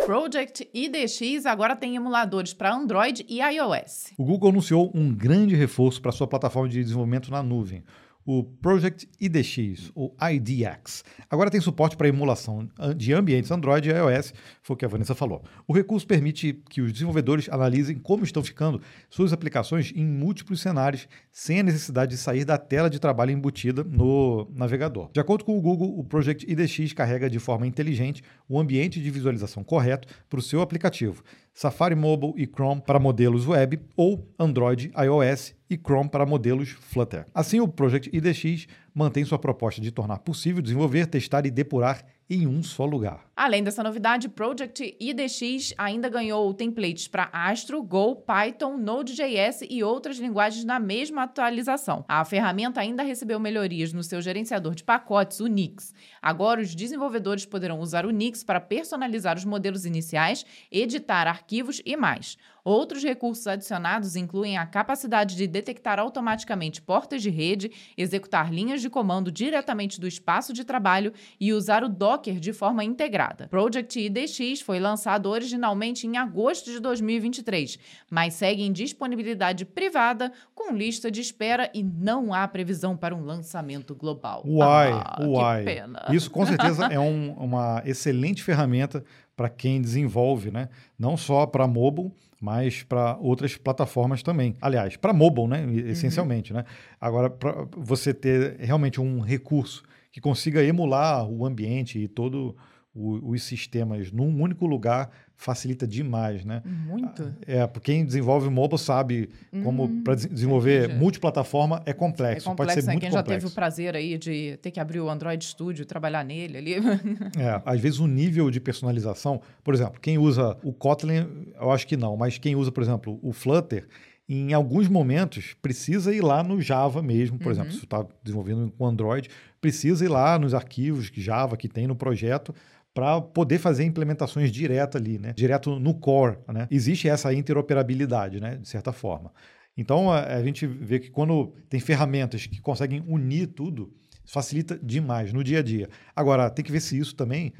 Project 0.05 0.69
IDX 0.73 1.45
agora 1.45 1.75
tem 1.75 1.95
emuladores 1.95 2.53
para 2.53 2.73
Android 2.73 3.25
e 3.29 3.39
iOS. 3.39 4.11
O 4.17 4.25
Google 4.25 4.49
anunciou 4.49 4.91
um 4.93 5.13
grande 5.13 5.55
reforço 5.55 6.01
para 6.01 6.11
sua 6.11 6.27
plataforma 6.27 6.67
de 6.67 6.83
desenvolvimento 6.83 7.31
na 7.31 7.41
nuvem, 7.41 7.83
o 8.25 8.43
Project 8.43 9.07
IDX, 9.19 9.91
ou 9.93 10.15
IDX. 10.21 11.03
Agora 11.29 11.49
tem 11.49 11.59
suporte 11.59 11.97
para 11.97 12.07
emulação 12.07 12.69
de 12.95 13.13
ambientes 13.13 13.51
Android 13.51 13.89
e 13.89 13.93
iOS, 13.93 14.33
foi 14.61 14.73
o 14.73 14.77
que 14.77 14.85
a 14.85 14.87
Vanessa 14.87 15.13
falou. 15.13 15.43
O 15.67 15.73
recurso 15.73 16.07
permite 16.07 16.53
que 16.69 16.81
os 16.81 16.91
desenvolvedores 16.93 17.49
analisem 17.49 17.97
como 17.97 18.23
estão 18.23 18.43
ficando 18.43 18.81
suas 19.09 19.33
aplicações 19.33 19.91
em 19.95 20.05
múltiplos 20.05 20.61
cenários, 20.61 21.07
sem 21.31 21.59
a 21.59 21.63
necessidade 21.63 22.11
de 22.11 22.17
sair 22.17 22.45
da 22.45 22.57
tela 22.57 22.89
de 22.89 22.99
trabalho 22.99 23.31
embutida 23.31 23.83
no 23.83 24.47
navegador. 24.53 25.09
De 25.11 25.19
acordo 25.19 25.43
com 25.43 25.57
o 25.57 25.61
Google, 25.61 25.97
o 25.97 26.03
Project 26.03 26.49
IDX 26.49 26.93
carrega 26.93 27.29
de 27.29 27.39
forma 27.39 27.67
inteligente 27.67 28.23
o 28.47 28.59
ambiente 28.59 29.01
de 29.01 29.09
visualização 29.09 29.63
correto 29.63 30.07
para 30.29 30.39
o 30.39 30.41
seu 30.41 30.61
aplicativo. 30.61 31.23
Safari 31.53 31.95
Mobile 31.95 32.33
e 32.35 32.47
Chrome 32.47 32.81
para 32.81 32.99
modelos 32.99 33.47
web 33.47 33.79
ou 33.95 34.27
Android, 34.39 34.91
iOS 34.97 35.53
e 35.69 35.77
Chrome 35.77 36.09
para 36.09 36.25
modelos 36.25 36.69
Flutter. 36.69 37.25
Assim, 37.33 37.59
o 37.59 37.67
Project 37.67 38.09
IDX 38.11 38.67
mantém 38.93 39.23
sua 39.23 39.37
proposta 39.37 39.79
de 39.79 39.91
tornar 39.91 40.19
possível 40.19 40.61
desenvolver, 40.61 41.05
testar 41.05 41.45
e 41.45 41.51
depurar 41.51 42.03
em 42.33 42.47
um 42.47 42.63
só 42.63 42.85
lugar. 42.85 43.25
Além 43.35 43.63
dessa 43.63 43.83
novidade, 43.83 44.29
Project 44.29 44.95
IDX 44.99 45.73
ainda 45.77 46.07
ganhou 46.07 46.53
templates 46.53 47.07
para 47.07 47.29
Astro, 47.33 47.81
Go, 47.81 48.15
Python, 48.15 48.77
Node.js 48.77 49.61
e 49.69 49.83
outras 49.83 50.17
linguagens 50.17 50.63
na 50.63 50.79
mesma 50.79 51.23
atualização. 51.23 52.05
A 52.07 52.23
ferramenta 52.23 52.79
ainda 52.79 53.01
recebeu 53.01 53.39
melhorias 53.39 53.91
no 53.91 54.03
seu 54.03 54.21
gerenciador 54.21 54.75
de 54.75 54.83
pacotes, 54.83 55.39
o 55.39 55.47
Nix. 55.47 55.93
Agora, 56.21 56.61
os 56.61 56.75
desenvolvedores 56.75 57.45
poderão 57.45 57.79
usar 57.79 58.05
o 58.05 58.11
Nix 58.11 58.43
para 58.43 58.61
personalizar 58.61 59.35
os 59.35 59.45
modelos 59.45 59.85
iniciais, 59.85 60.45
editar 60.71 61.27
arquivos 61.27 61.81
e 61.85 61.97
mais. 61.97 62.37
Outros 62.63 63.03
recursos 63.03 63.45
adicionados 63.45 64.15
incluem 64.15 64.57
a 64.57 64.65
capacidade 64.65 65.35
de 65.35 65.45
detectar 65.47 65.99
automaticamente 65.99 66.81
portas 66.81 67.21
de 67.21 67.29
rede, 67.29 67.69
executar 67.97 68.53
linhas 68.53 68.81
de 68.81 68.89
comando 68.89 69.31
diretamente 69.31 69.99
do 69.99 70.07
espaço 70.07 70.53
de 70.53 70.63
trabalho 70.63 71.11
e 71.37 71.51
usar 71.51 71.83
o 71.83 71.89
Docker 71.89 72.39
de 72.39 72.53
forma 72.53 72.83
integrada. 72.83 73.47
Project 73.49 73.99
IDX 73.99 74.61
foi 74.61 74.79
lançado 74.79 75.29
originalmente 75.29 76.07
em 76.07 76.15
agosto 76.15 76.71
de 76.71 76.79
2023, 76.79 77.77
mas 78.09 78.33
segue 78.35 78.63
em 78.63 78.71
disponibilidade 78.71 79.65
privada 79.65 80.31
com 80.55 80.73
lista 80.73 81.11
de 81.11 81.19
espera 81.19 81.69
e 81.73 81.83
não 81.83 82.33
há 82.33 82.47
previsão 82.47 82.95
para 82.95 83.13
um 83.13 83.25
lançamento 83.25 83.93
global. 83.93 84.41
Uai, 84.45 84.91
ah, 84.93 85.17
uai. 85.21 85.65
Isso 86.11 86.31
com 86.31 86.45
certeza 86.45 86.85
é 86.87 86.99
um, 86.99 87.33
uma 87.33 87.81
excelente 87.85 88.41
ferramenta 88.41 89.03
para 89.35 89.49
quem 89.49 89.81
desenvolve, 89.81 90.51
né? 90.51 90.69
Não 90.97 91.17
só 91.17 91.45
para 91.45 91.67
mobile, 91.67 92.11
mas 92.43 92.83
para 92.83 93.15
outras 93.21 93.55
plataformas 93.55 94.21
também. 94.21 94.53
Aliás, 94.61 94.97
para 94.97 95.13
mobile, 95.13 95.47
né? 95.47 95.65
Essencialmente, 95.87 96.51
uhum. 96.51 96.59
né? 96.59 96.65
Agora, 96.99 97.29
para 97.29 97.65
você 97.77 98.13
ter 98.13 98.57
realmente 98.59 98.99
um 98.99 99.21
recurso 99.21 99.81
que 100.11 100.19
consiga 100.19 100.61
emular 100.61 101.25
o 101.25 101.45
ambiente 101.45 101.97
e 101.97 102.05
todo 102.05 102.53
o, 102.95 103.31
os 103.31 103.43
sistemas 103.43 104.11
num 104.11 104.41
único 104.41 104.65
lugar 104.65 105.09
facilita 105.35 105.87
demais, 105.87 106.45
né? 106.45 106.61
Muito. 106.63 107.33
É, 107.45 107.65
porque 107.65 107.91
quem 107.91 108.05
desenvolve 108.05 108.49
mobile 108.49 108.79
sabe 108.79 109.29
como 109.63 109.83
uhum. 109.83 110.03
para 110.03 110.15
desenvolver 110.15 110.95
multiplataforma 110.95 111.81
é 111.85 111.91
complexo, 111.91 112.47
é 112.47 112.51
complexo 112.51 112.55
pode 112.55 112.73
ser 112.73 112.87
né? 112.87 112.93
muito 112.93 113.01
quem 113.01 113.09
complexo. 113.09 113.31
já 113.31 113.39
teve 113.39 113.47
o 113.47 113.51
prazer 113.51 113.95
aí 113.95 114.17
de 114.17 114.57
ter 114.61 114.71
que 114.71 114.79
abrir 114.79 114.99
o 114.99 115.09
Android 115.09 115.43
Studio 115.43 115.85
trabalhar 115.85 116.23
nele 116.23 116.57
ali. 116.57 116.75
é, 117.37 117.61
às 117.65 117.79
vezes 117.79 117.99
o 117.99 118.07
nível 118.07 118.51
de 118.51 118.59
personalização, 118.59 119.41
por 119.63 119.73
exemplo, 119.73 119.99
quem 119.99 120.17
usa 120.17 120.55
o 120.63 120.71
Kotlin, 120.71 121.51
eu 121.59 121.71
acho 121.71 121.87
que 121.87 121.97
não, 121.97 122.15
mas 122.15 122.37
quem 122.37 122.55
usa, 122.55 122.71
por 122.71 122.83
exemplo, 122.83 123.19
o 123.21 123.33
Flutter, 123.33 123.87
em 124.29 124.53
alguns 124.53 124.87
momentos 124.87 125.55
precisa 125.61 126.13
ir 126.13 126.21
lá 126.21 126.43
no 126.43 126.61
Java 126.61 127.01
mesmo, 127.01 127.37
por 127.37 127.47
uhum. 127.47 127.51
exemplo, 127.51 127.71
se 127.71 127.79
você 127.79 127.85
está 127.85 128.05
desenvolvendo 128.23 128.71
com 128.77 128.85
Android, 128.85 129.29
precisa 129.59 130.05
ir 130.05 130.09
lá 130.09 130.39
nos 130.39 130.53
arquivos 130.53 131.11
Java 131.13 131.57
que 131.57 131.67
tem 131.67 131.87
no 131.87 131.95
projeto 131.95 132.53
para 132.93 133.19
poder 133.19 133.57
fazer 133.57 133.83
implementações 133.83 134.51
direto 134.51 134.97
ali, 134.97 135.17
né? 135.17 135.33
Direto 135.33 135.79
no 135.79 135.95
core, 135.95 136.37
né? 136.47 136.67
Existe 136.69 137.09
essa 137.09 137.33
interoperabilidade, 137.33 138.39
né? 138.39 138.57
De 138.57 138.67
certa 138.67 138.91
forma. 138.91 139.31
Então 139.75 140.11
a, 140.11 140.23
a 140.35 140.43
gente 140.43 140.67
vê 140.67 140.99
que 140.99 141.09
quando 141.09 141.53
tem 141.67 141.79
ferramentas 141.79 142.45
que 142.45 142.61
conseguem 142.61 143.03
unir 143.07 143.47
tudo, 143.47 143.91
facilita 144.25 144.79
demais 144.81 145.33
no 145.33 145.43
dia 145.43 145.59
a 145.59 145.63
dia. 145.63 145.89
Agora 146.15 146.49
tem 146.49 146.63
que 146.63 146.71
ver 146.71 146.79
se 146.79 146.97
isso 146.97 147.15
também 147.15 147.53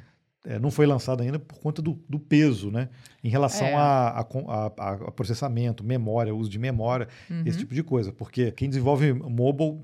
é, 0.46 0.60
não 0.60 0.70
foi 0.70 0.86
lançado 0.86 1.24
ainda 1.24 1.40
por 1.40 1.60
conta 1.60 1.82
do, 1.82 2.00
do 2.08 2.20
peso, 2.20 2.70
né? 2.70 2.90
Em 3.24 3.30
relação 3.30 3.66
é. 3.66 3.76
a, 3.76 4.20
a, 4.20 4.92
a, 4.92 5.12
processamento, 5.12 5.84
memória, 5.84 6.36
uso 6.36 6.50
de 6.50 6.60
memória, 6.60 7.08
uhum. 7.30 7.44
esse 7.46 7.58
tipo 7.58 7.74
de 7.74 7.82
coisa. 7.82 8.12
Porque 8.12 8.52
quem 8.52 8.70
desenvolve 8.70 9.14
mobile 9.14 9.80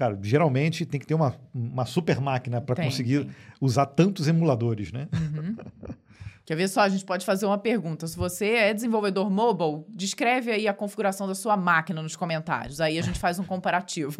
cara, 0.00 0.18
geralmente 0.22 0.86
tem 0.86 0.98
que 0.98 1.06
ter 1.06 1.12
uma, 1.12 1.34
uma 1.54 1.84
super 1.84 2.18
máquina 2.22 2.58
para 2.58 2.82
conseguir 2.82 3.26
tem. 3.26 3.34
usar 3.60 3.84
tantos 3.84 4.28
emuladores, 4.28 4.90
né? 4.90 5.08
Uhum. 5.12 5.56
Quer 6.46 6.56
ver 6.56 6.68
só? 6.68 6.80
A 6.80 6.88
gente 6.88 7.04
pode 7.04 7.26
fazer 7.26 7.44
uma 7.44 7.58
pergunta. 7.58 8.06
Se 8.06 8.16
você 8.16 8.46
é 8.46 8.72
desenvolvedor 8.74 9.30
mobile, 9.30 9.84
descreve 9.90 10.50
aí 10.50 10.66
a 10.66 10.72
configuração 10.72 11.28
da 11.28 11.34
sua 11.34 11.54
máquina 11.54 12.00
nos 12.00 12.16
comentários. 12.16 12.80
Aí 12.80 12.98
a 12.98 13.02
gente 13.02 13.18
faz 13.18 13.38
um 13.38 13.44
comparativo. 13.44 14.16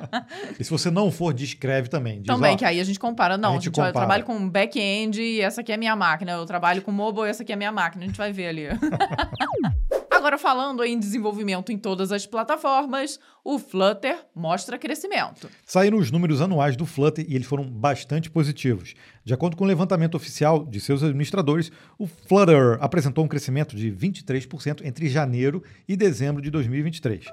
e 0.58 0.64
se 0.64 0.70
você 0.70 0.90
não 0.90 1.10
for, 1.10 1.34
descreve 1.34 1.90
também. 1.90 2.22
Diz, 2.22 2.34
também, 2.34 2.54
ó, 2.54 2.56
que 2.56 2.64
aí 2.64 2.80
a 2.80 2.84
gente 2.84 2.98
compara. 2.98 3.36
Não, 3.36 3.50
a 3.50 3.52
gente, 3.52 3.64
gente 3.64 3.74
compara. 3.74 3.90
eu 3.90 3.92
trabalho 3.92 4.24
com 4.24 4.48
back-end 4.48 5.20
e 5.20 5.42
essa 5.42 5.60
aqui 5.60 5.72
é 5.72 5.74
a 5.74 5.78
minha 5.78 5.94
máquina. 5.94 6.32
Eu 6.32 6.46
trabalho 6.46 6.80
com 6.80 6.90
mobile 6.90 7.26
e 7.26 7.28
essa 7.28 7.42
aqui 7.42 7.52
é 7.52 7.54
a 7.54 7.58
minha 7.58 7.70
máquina. 7.70 8.02
A 8.02 8.06
gente 8.06 8.16
vai 8.16 8.32
ver 8.32 8.46
ali. 8.46 8.62
Agora, 10.22 10.38
falando 10.38 10.84
em 10.84 11.00
desenvolvimento 11.00 11.72
em 11.72 11.76
todas 11.76 12.12
as 12.12 12.24
plataformas, 12.24 13.18
o 13.42 13.58
Flutter 13.58 14.24
mostra 14.32 14.78
crescimento. 14.78 15.50
Saíram 15.66 15.98
os 15.98 16.12
números 16.12 16.40
anuais 16.40 16.76
do 16.76 16.86
Flutter 16.86 17.26
e 17.28 17.34
eles 17.34 17.44
foram 17.44 17.64
bastante 17.64 18.30
positivos. 18.30 18.94
De 19.24 19.34
acordo 19.34 19.56
com 19.56 19.64
o 19.64 19.66
levantamento 19.66 20.14
oficial 20.14 20.64
de 20.64 20.78
seus 20.78 21.02
administradores, 21.02 21.72
o 21.98 22.06
Flutter 22.06 22.78
apresentou 22.80 23.24
um 23.24 23.28
crescimento 23.28 23.74
de 23.74 23.90
23% 23.90 24.84
entre 24.84 25.08
janeiro 25.08 25.60
e 25.88 25.96
dezembro 25.96 26.40
de 26.40 26.52
2023. 26.52 27.24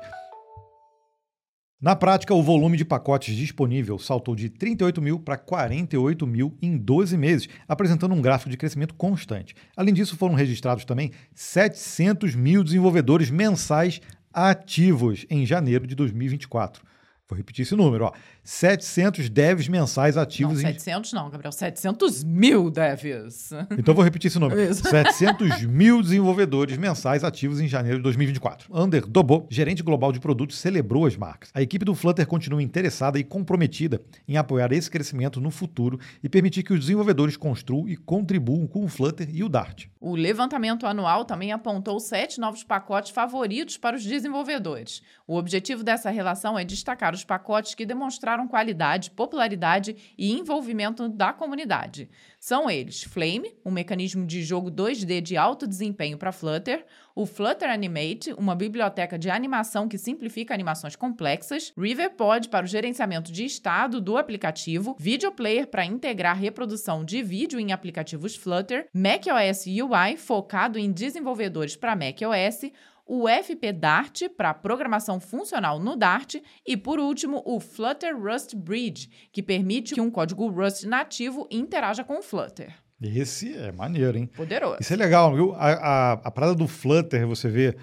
Na 1.81 1.95
prática, 1.95 2.33
o 2.33 2.43
volume 2.43 2.75
de 2.75 2.83
pacotes 2.83 3.33
disponível 3.33 3.97
saltou 3.97 4.35
de 4.35 4.49
38 4.49 5.01
mil 5.01 5.17
para 5.17 5.37
48 5.37 6.27
mil 6.27 6.53
em 6.61 6.77
12 6.77 7.15
meses, 7.15 7.47
apresentando 7.65 8.13
um 8.13 8.21
gráfico 8.21 8.49
de 8.49 8.57
crescimento 8.57 8.93
constante. 8.93 9.55
Além 9.77 9.93
disso, 9.93 10.17
foram 10.17 10.35
registrados 10.35 10.83
também 10.83 11.11
700 11.33 12.35
mil 12.35 12.65
desenvolvedores 12.65 13.29
mensais 13.29 14.01
ativos 14.33 15.25
em 15.29 15.45
janeiro 15.45 15.87
de 15.87 15.95
2024. 15.95 16.83
Vou 17.29 17.37
repetir 17.37 17.61
esse 17.61 17.75
número, 17.75 18.05
ó. 18.05 18.11
700 18.43 19.29
devs 19.29 19.67
mensais 19.67 20.17
ativos. 20.17 20.63
Não, 20.63 20.71
700 20.71 21.13
em... 21.13 21.15
não, 21.15 21.29
Gabriel. 21.29 21.51
700 21.51 22.23
mil 22.23 22.71
devs. 22.71 23.51
Então 23.77 23.93
vou 23.93 24.03
repetir 24.03 24.29
esse 24.29 24.39
número. 24.39 24.59
Isso. 24.59 24.83
700 24.89 25.63
mil 25.63 26.01
desenvolvedores 26.01 26.75
mensais 26.77 27.23
ativos 27.23 27.59
em 27.59 27.67
janeiro 27.67 27.97
de 27.97 28.03
2024. 28.03 28.75
Ander 28.75 29.05
Dobo, 29.05 29.45
gerente 29.49 29.83
global 29.83 30.11
de 30.11 30.19
produtos, 30.19 30.57
celebrou 30.57 31.05
as 31.05 31.15
marcas. 31.15 31.51
A 31.53 31.61
equipe 31.61 31.85
do 31.85 31.93
Flutter 31.93 32.25
continua 32.25 32.63
interessada 32.63 33.19
e 33.19 33.23
comprometida 33.23 34.01
em 34.27 34.35
apoiar 34.35 34.71
esse 34.71 34.89
crescimento 34.89 35.39
no 35.39 35.51
futuro 35.51 35.99
e 36.23 36.27
permitir 36.27 36.63
que 36.63 36.73
os 36.73 36.79
desenvolvedores 36.79 37.37
construam 37.37 37.87
e 37.87 37.95
contribuam 37.95 38.65
com 38.65 38.83
o 38.83 38.87
Flutter 38.87 39.29
e 39.31 39.43
o 39.43 39.49
Dart. 39.49 39.85
O 39.99 40.15
levantamento 40.15 40.87
anual 40.87 41.25
também 41.25 41.51
apontou 41.51 41.99
sete 41.99 42.39
novos 42.39 42.63
pacotes 42.63 43.11
favoritos 43.11 43.77
para 43.77 43.95
os 43.95 44.03
desenvolvedores. 44.03 45.03
O 45.27 45.35
objetivo 45.35 45.83
dessa 45.83 46.09
relação 46.09 46.57
é 46.57 46.65
destacar 46.65 47.13
os 47.13 47.18
pacotes 47.23 47.75
que 47.75 47.85
demonstraram 47.85 48.47
qualidade, 48.47 49.11
popularidade 49.11 49.95
e 50.17 50.31
envolvimento 50.31 51.07
da 51.07 51.33
comunidade. 51.33 52.09
São 52.39 52.69
eles 52.69 53.03
Flame, 53.03 53.53
um 53.65 53.71
mecanismo 53.71 54.25
de 54.25 54.41
jogo 54.43 54.71
2D 54.71 55.21
de 55.21 55.37
alto 55.37 55.67
desempenho 55.67 56.17
para 56.17 56.31
Flutter, 56.31 56.85
o 57.15 57.25
Flutter 57.25 57.69
Animate, 57.69 58.31
uma 58.33 58.55
biblioteca 58.55 59.19
de 59.19 59.29
animação 59.29 59.89
que 59.89 59.97
simplifica 59.97 60.53
animações 60.53 60.95
complexas, 60.95 61.73
Riverpod 61.77 62.47
para 62.47 62.63
o 62.63 62.67
gerenciamento 62.67 63.31
de 63.31 63.43
estado 63.43 63.99
do 63.99 64.17
aplicativo, 64.17 64.95
Video 64.97 65.31
Player 65.31 65.67
para 65.67 65.83
integrar 65.83 66.37
reprodução 66.37 67.03
de 67.03 67.21
vídeo 67.21 67.59
em 67.59 67.73
aplicativos 67.73 68.37
Flutter, 68.37 68.87
macOS 68.93 69.65
UI 69.65 70.15
focado 70.15 70.79
em 70.79 70.91
desenvolvedores 70.91 71.75
para 71.75 71.95
macOS, 71.95 72.71
o 73.09 73.27
FP 73.27 73.73
Dart 73.73 74.21
para 74.37 74.53
programação 74.53 75.19
funcional 75.19 75.79
no 75.79 75.95
Dart 75.95 76.35
e, 76.63 76.77
por 76.77 76.99
último, 76.99 77.41
o 77.43 77.59
Flutter 77.59 78.15
Rust 78.15 78.53
Bridge, 78.55 79.09
que 79.31 79.41
permite 79.41 79.95
que 79.95 79.99
um 79.99 80.11
código 80.11 80.47
Rust 80.47 80.83
nativo 80.83 81.47
interaja 81.49 82.03
com 82.03 82.19
o 82.19 82.21
Flutter. 82.21 82.71
Esse 83.01 83.57
é 83.57 83.71
maneiro, 83.71 84.15
hein? 84.15 84.29
Poderoso. 84.35 84.77
Isso 84.79 84.93
é 84.93 84.95
legal, 84.95 85.33
viu? 85.33 85.55
A, 85.55 85.71
a, 85.71 86.11
a 86.13 86.31
parada 86.31 86.53
do 86.53 86.67
Flutter, 86.67 87.25
você 87.25 87.49
vê 87.49 87.75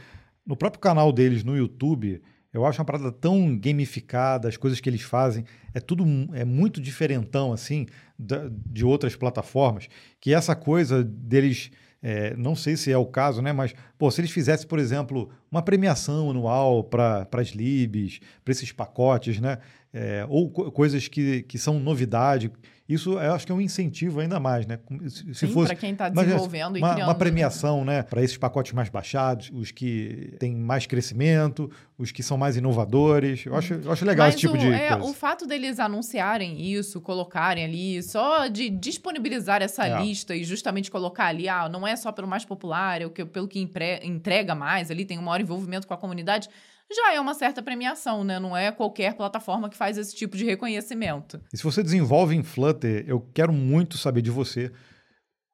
no 0.46 0.56
próprio 0.56 0.80
canal 0.80 1.10
deles 1.10 1.42
no 1.42 1.56
YouTube, 1.56 2.22
eu 2.52 2.64
acho 2.64 2.78
uma 2.78 2.84
parada 2.84 3.10
tão 3.10 3.58
gamificada, 3.58 4.46
as 4.46 4.56
coisas 4.56 4.78
que 4.78 4.88
eles 4.88 5.02
fazem, 5.02 5.44
é 5.74 5.80
tudo 5.80 6.04
é 6.34 6.44
muito 6.44 6.80
diferentão, 6.80 7.52
assim, 7.52 7.86
da, 8.16 8.48
de 8.48 8.84
outras 8.84 9.16
plataformas, 9.16 9.88
que 10.20 10.32
essa 10.32 10.54
coisa 10.54 11.02
deles 11.02 11.72
é, 12.02 12.36
não 12.36 12.54
sei 12.54 12.76
se 12.76 12.92
é 12.92 12.96
o 12.96 13.04
caso, 13.06 13.42
né? 13.42 13.52
Mas, 13.52 13.74
pô, 13.98 14.10
se 14.10 14.20
eles 14.20 14.30
fizessem, 14.30 14.66
por 14.66 14.78
exemplo, 14.78 15.30
uma 15.50 15.62
premiação 15.62 16.30
anual 16.30 16.84
para 16.84 17.26
as 17.32 17.48
libs, 17.48 18.20
para 18.44 18.52
esses 18.52 18.72
pacotes, 18.72 19.40
né? 19.40 19.58
É, 19.92 20.26
ou 20.28 20.50
co 20.50 20.70
coisas 20.70 21.08
que, 21.08 21.42
que 21.44 21.58
são 21.58 21.80
novidade, 21.80 22.52
isso 22.88 23.14
eu 23.14 23.34
acho 23.34 23.44
que 23.44 23.50
é 23.50 23.54
um 23.54 23.60
incentivo 23.60 24.20
ainda 24.20 24.38
mais, 24.38 24.64
né? 24.64 24.78
Se 25.08 25.34
Sim, 25.34 25.52
fosse 25.52 25.68
para 25.68 25.76
quem 25.76 25.90
está 25.90 26.08
desenvolvendo 26.08 26.78
e 26.78 26.80
uma, 26.80 26.92
criando. 26.92 27.08
Uma 27.08 27.14
premiação, 27.16 27.84
né? 27.84 28.02
Para 28.04 28.22
esses 28.22 28.36
pacotes 28.36 28.72
mais 28.72 28.88
baixados, 28.88 29.50
os 29.52 29.72
que 29.72 30.36
têm 30.38 30.54
mais 30.54 30.86
crescimento, 30.86 31.68
os 31.98 32.12
que 32.12 32.22
são 32.22 32.38
mais 32.38 32.56
inovadores. 32.56 33.44
Eu 33.44 33.56
acho, 33.56 33.74
eu 33.74 33.90
acho 33.90 34.04
legal 34.04 34.26
Mas 34.26 34.34
esse 34.34 34.40
tipo 34.42 34.54
o, 34.54 34.58
de 34.58 34.72
é, 34.72 34.90
coisa. 34.90 35.10
O 35.10 35.12
fato 35.12 35.46
deles 35.46 35.80
anunciarem 35.80 36.60
isso, 36.60 37.00
colocarem 37.00 37.64
ali, 37.64 38.00
só 38.04 38.46
de 38.46 38.70
disponibilizar 38.70 39.62
essa 39.62 39.84
é. 39.84 40.00
lista 40.00 40.36
e 40.36 40.44
justamente 40.44 40.88
colocar 40.88 41.26
ali, 41.26 41.48
ah, 41.48 41.68
não 41.68 41.84
é 41.84 41.96
só 41.96 42.12
pelo 42.12 42.28
mais 42.28 42.44
popular, 42.44 43.02
é 43.02 43.06
o 43.06 43.10
que, 43.10 43.24
pelo 43.24 43.48
que 43.48 43.58
entrega 44.02 44.54
mais 44.54 44.90
ali, 44.90 45.04
tem 45.04 45.18
um 45.18 45.22
maior 45.22 45.40
envolvimento 45.40 45.86
com 45.86 45.94
a 45.94 45.98
comunidade 45.98 46.48
já 46.92 47.14
é 47.14 47.20
uma 47.20 47.34
certa 47.34 47.62
premiação, 47.62 48.22
né? 48.22 48.38
Não 48.38 48.56
é 48.56 48.70
qualquer 48.70 49.14
plataforma 49.14 49.68
que 49.68 49.76
faz 49.76 49.98
esse 49.98 50.14
tipo 50.14 50.36
de 50.36 50.44
reconhecimento. 50.44 51.40
E 51.52 51.56
se 51.56 51.64
você 51.64 51.82
desenvolve 51.82 52.34
em 52.36 52.42
Flutter, 52.42 53.04
eu 53.08 53.20
quero 53.34 53.52
muito 53.52 53.98
saber 53.98 54.22
de 54.22 54.30
você. 54.30 54.70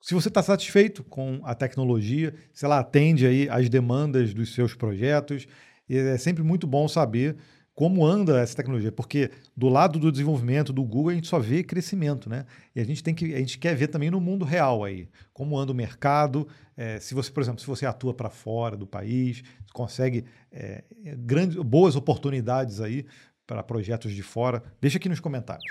Se 0.00 0.14
você 0.14 0.28
está 0.28 0.42
satisfeito 0.42 1.02
com 1.04 1.40
a 1.44 1.54
tecnologia, 1.54 2.34
se 2.52 2.64
ela 2.64 2.78
atende 2.80 3.26
aí 3.26 3.48
às 3.48 3.68
demandas 3.68 4.34
dos 4.34 4.52
seus 4.54 4.74
projetos, 4.74 5.46
é 5.88 6.18
sempre 6.18 6.42
muito 6.42 6.66
bom 6.66 6.86
saber 6.86 7.36
como 7.74 8.04
anda 8.04 8.40
essa 8.40 8.54
tecnologia, 8.54 8.92
porque 8.92 9.30
do 9.56 9.68
lado 9.68 9.98
do 9.98 10.12
desenvolvimento 10.12 10.72
do 10.72 10.84
Google 10.84 11.10
a 11.10 11.14
gente 11.14 11.26
só 11.26 11.38
vê 11.38 11.62
crescimento, 11.62 12.28
né? 12.28 12.44
E 12.74 12.80
a 12.80 12.84
gente 12.84 13.02
tem 13.02 13.14
que 13.14 13.34
a 13.34 13.38
gente 13.38 13.58
quer 13.58 13.74
ver 13.74 13.88
também 13.88 14.10
no 14.10 14.20
mundo 14.20 14.44
real 14.44 14.84
aí 14.84 15.08
como 15.32 15.58
anda 15.58 15.72
o 15.72 15.74
mercado, 15.74 16.46
é, 16.76 17.00
se 17.00 17.14
você, 17.14 17.30
por 17.30 17.42
exemplo, 17.42 17.60
se 17.60 17.66
você 17.66 17.86
atua 17.86 18.14
para 18.14 18.28
fora 18.28 18.76
do 18.76 18.86
país, 18.86 19.42
consegue 19.72 20.24
é, 20.50 20.84
grandes, 21.18 21.56
boas 21.56 21.96
oportunidades 21.96 22.80
aí 22.80 23.06
para 23.46 23.62
projetos 23.62 24.12
de 24.12 24.22
fora, 24.22 24.62
deixa 24.80 24.98
aqui 24.98 25.08
nos 25.08 25.20
comentários. 25.20 25.64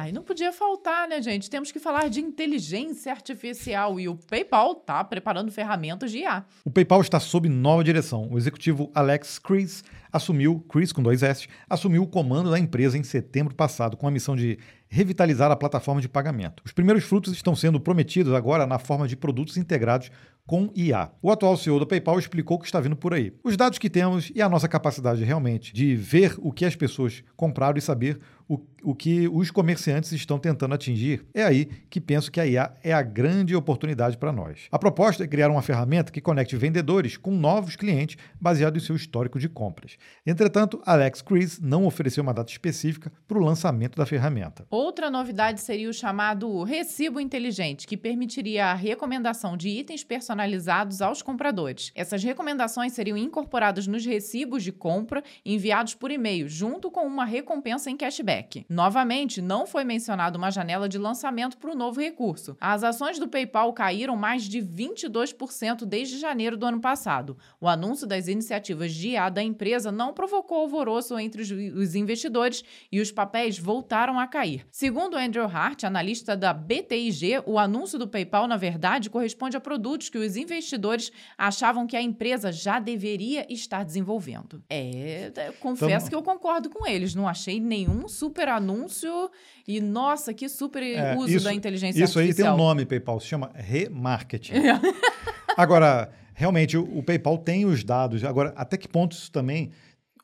Ai, 0.00 0.12
não 0.12 0.22
podia 0.22 0.50
faltar, 0.50 1.06
né, 1.06 1.20
gente? 1.20 1.50
Temos 1.50 1.70
que 1.70 1.78
falar 1.78 2.08
de 2.08 2.22
inteligência 2.22 3.12
artificial 3.12 4.00
e 4.00 4.08
o 4.08 4.16
PayPal 4.16 4.72
está 4.72 5.04
preparando 5.04 5.52
ferramentas 5.52 6.10
de 6.10 6.20
IA. 6.20 6.42
O 6.64 6.70
PayPal 6.70 7.02
está 7.02 7.20
sob 7.20 7.50
nova 7.50 7.84
direção. 7.84 8.26
O 8.30 8.38
executivo 8.38 8.90
Alex 8.94 9.38
Chris 9.38 9.84
assumiu, 10.10 10.64
Chris 10.70 10.90
com 10.90 11.02
dois 11.02 11.22
S, 11.22 11.46
assumiu 11.68 12.02
o 12.02 12.06
comando 12.06 12.50
da 12.50 12.58
empresa 12.58 12.96
em 12.96 13.02
setembro 13.02 13.54
passado 13.54 13.94
com 13.94 14.08
a 14.08 14.10
missão 14.10 14.34
de 14.34 14.58
revitalizar 14.90 15.50
a 15.50 15.56
plataforma 15.56 16.00
de 16.00 16.08
pagamento. 16.08 16.62
Os 16.66 16.72
primeiros 16.72 17.04
frutos 17.04 17.32
estão 17.32 17.54
sendo 17.54 17.80
prometidos 17.80 18.34
agora 18.34 18.66
na 18.66 18.78
forma 18.78 19.06
de 19.06 19.16
produtos 19.16 19.56
integrados 19.56 20.10
com 20.46 20.68
IA. 20.74 21.12
O 21.22 21.30
atual 21.30 21.56
CEO 21.56 21.78
da 21.78 21.86
PayPal 21.86 22.18
explicou 22.18 22.56
o 22.56 22.60
que 22.60 22.66
está 22.66 22.80
vindo 22.80 22.96
por 22.96 23.14
aí. 23.14 23.32
Os 23.44 23.56
dados 23.56 23.78
que 23.78 23.88
temos 23.88 24.32
e 24.34 24.42
a 24.42 24.48
nossa 24.48 24.66
capacidade 24.66 25.22
realmente 25.22 25.72
de 25.72 25.94
ver 25.94 26.34
o 26.38 26.50
que 26.50 26.64
as 26.64 26.74
pessoas 26.74 27.22
compraram 27.36 27.78
e 27.78 27.80
saber 27.80 28.18
o, 28.50 28.58
o 28.82 28.96
que 28.96 29.28
os 29.28 29.48
comerciantes 29.52 30.10
estão 30.10 30.36
tentando 30.36 30.74
atingir, 30.74 31.24
é 31.32 31.44
aí 31.44 31.66
que 31.88 32.00
penso 32.00 32.32
que 32.32 32.40
a 32.40 32.46
IA 32.46 32.74
é 32.82 32.92
a 32.92 33.00
grande 33.00 33.54
oportunidade 33.54 34.18
para 34.18 34.32
nós. 34.32 34.66
A 34.72 34.78
proposta 34.78 35.22
é 35.22 35.28
criar 35.28 35.52
uma 35.52 35.62
ferramenta 35.62 36.10
que 36.10 36.20
conecte 36.20 36.56
vendedores 36.56 37.16
com 37.16 37.30
novos 37.30 37.76
clientes 37.76 38.16
baseado 38.40 38.76
em 38.76 38.80
seu 38.80 38.96
histórico 38.96 39.38
de 39.38 39.48
compras. 39.48 39.96
Entretanto, 40.26 40.82
Alex 40.84 41.22
Chris 41.22 41.60
não 41.60 41.86
ofereceu 41.86 42.24
uma 42.24 42.34
data 42.34 42.50
específica 42.50 43.12
para 43.28 43.38
o 43.38 43.44
lançamento 43.44 43.96
da 43.96 44.04
ferramenta. 44.04 44.66
Outra 44.82 45.10
novidade 45.10 45.60
seria 45.60 45.90
o 45.90 45.92
chamado 45.92 46.62
recibo 46.62 47.20
inteligente, 47.20 47.86
que 47.86 47.98
permitiria 47.98 48.68
a 48.68 48.74
recomendação 48.74 49.54
de 49.54 49.68
itens 49.68 50.02
personalizados 50.02 51.02
aos 51.02 51.20
compradores. 51.20 51.92
Essas 51.94 52.24
recomendações 52.24 52.94
seriam 52.94 53.14
incorporadas 53.14 53.86
nos 53.86 54.06
recibos 54.06 54.62
de 54.62 54.72
compra 54.72 55.22
enviados 55.44 55.94
por 55.94 56.10
e-mail, 56.10 56.48
junto 56.48 56.90
com 56.90 57.06
uma 57.06 57.26
recompensa 57.26 57.90
em 57.90 57.96
cashback. 57.96 58.64
Novamente, 58.70 59.42
não 59.42 59.66
foi 59.66 59.84
mencionada 59.84 60.38
uma 60.38 60.50
janela 60.50 60.88
de 60.88 60.96
lançamento 60.96 61.58
para 61.58 61.72
o 61.72 61.76
novo 61.76 62.00
recurso. 62.00 62.56
As 62.58 62.82
ações 62.82 63.18
do 63.18 63.28
PayPal 63.28 63.74
caíram 63.74 64.16
mais 64.16 64.44
de 64.44 64.62
22% 64.62 65.84
desde 65.84 66.18
janeiro 66.18 66.56
do 66.56 66.64
ano 66.64 66.80
passado. 66.80 67.36
O 67.60 67.68
anúncio 67.68 68.06
das 68.06 68.28
iniciativas 68.28 68.94
de 68.94 69.10
IA 69.10 69.28
da 69.28 69.42
empresa 69.42 69.92
não 69.92 70.14
provocou 70.14 70.62
alvoroço 70.62 71.18
entre 71.18 71.42
os 71.42 71.94
investidores 71.94 72.64
e 72.90 72.98
os 72.98 73.12
papéis 73.12 73.58
voltaram 73.58 74.18
a 74.18 74.26
cair. 74.26 74.69
Segundo 74.72 75.16
Andrew 75.16 75.44
Hart, 75.44 75.84
analista 75.84 76.36
da 76.36 76.52
BTIG, 76.52 77.42
o 77.46 77.58
anúncio 77.58 77.98
do 77.98 78.08
PayPal, 78.08 78.48
na 78.48 78.56
verdade, 78.56 79.10
corresponde 79.10 79.56
a 79.56 79.60
produtos 79.60 80.08
que 80.08 80.18
os 80.18 80.36
investidores 80.36 81.12
achavam 81.36 81.86
que 81.86 81.96
a 81.96 82.02
empresa 82.02 82.50
já 82.50 82.78
deveria 82.78 83.46
estar 83.52 83.84
desenvolvendo. 83.84 84.62
É, 84.68 85.30
confesso 85.60 86.06
então, 86.06 86.08
que 86.08 86.14
eu 86.14 86.22
concordo 86.22 86.68
com 86.70 86.86
eles, 86.86 87.14
não 87.14 87.28
achei 87.28 87.60
nenhum 87.60 88.08
super 88.08 88.40
super 88.40 88.48
anúncio 88.48 89.30
e, 89.66 89.80
nossa, 89.80 90.32
que 90.32 90.48
super 90.48 90.82
é, 90.82 91.14
uso 91.16 91.36
isso, 91.36 91.44
da 91.44 91.52
inteligência 91.52 92.02
isso 92.02 92.18
artificial. 92.18 92.30
Isso 92.30 92.40
aí 92.40 92.44
tem 92.44 92.52
um 92.52 92.56
nome, 92.56 92.86
PayPal, 92.86 93.20
se 93.20 93.26
chama 93.26 93.50
remarketing. 93.54 94.52
É. 94.54 94.80
Agora, 95.56 96.10
realmente, 96.32 96.76
o, 96.76 96.98
o 96.98 97.02
PayPal 97.02 97.36
tem 97.38 97.66
os 97.66 97.84
dados. 97.84 98.24
Agora, 98.24 98.52
até 98.56 98.76
que 98.76 98.88
ponto 98.88 99.12
isso 99.12 99.30
também 99.30 99.70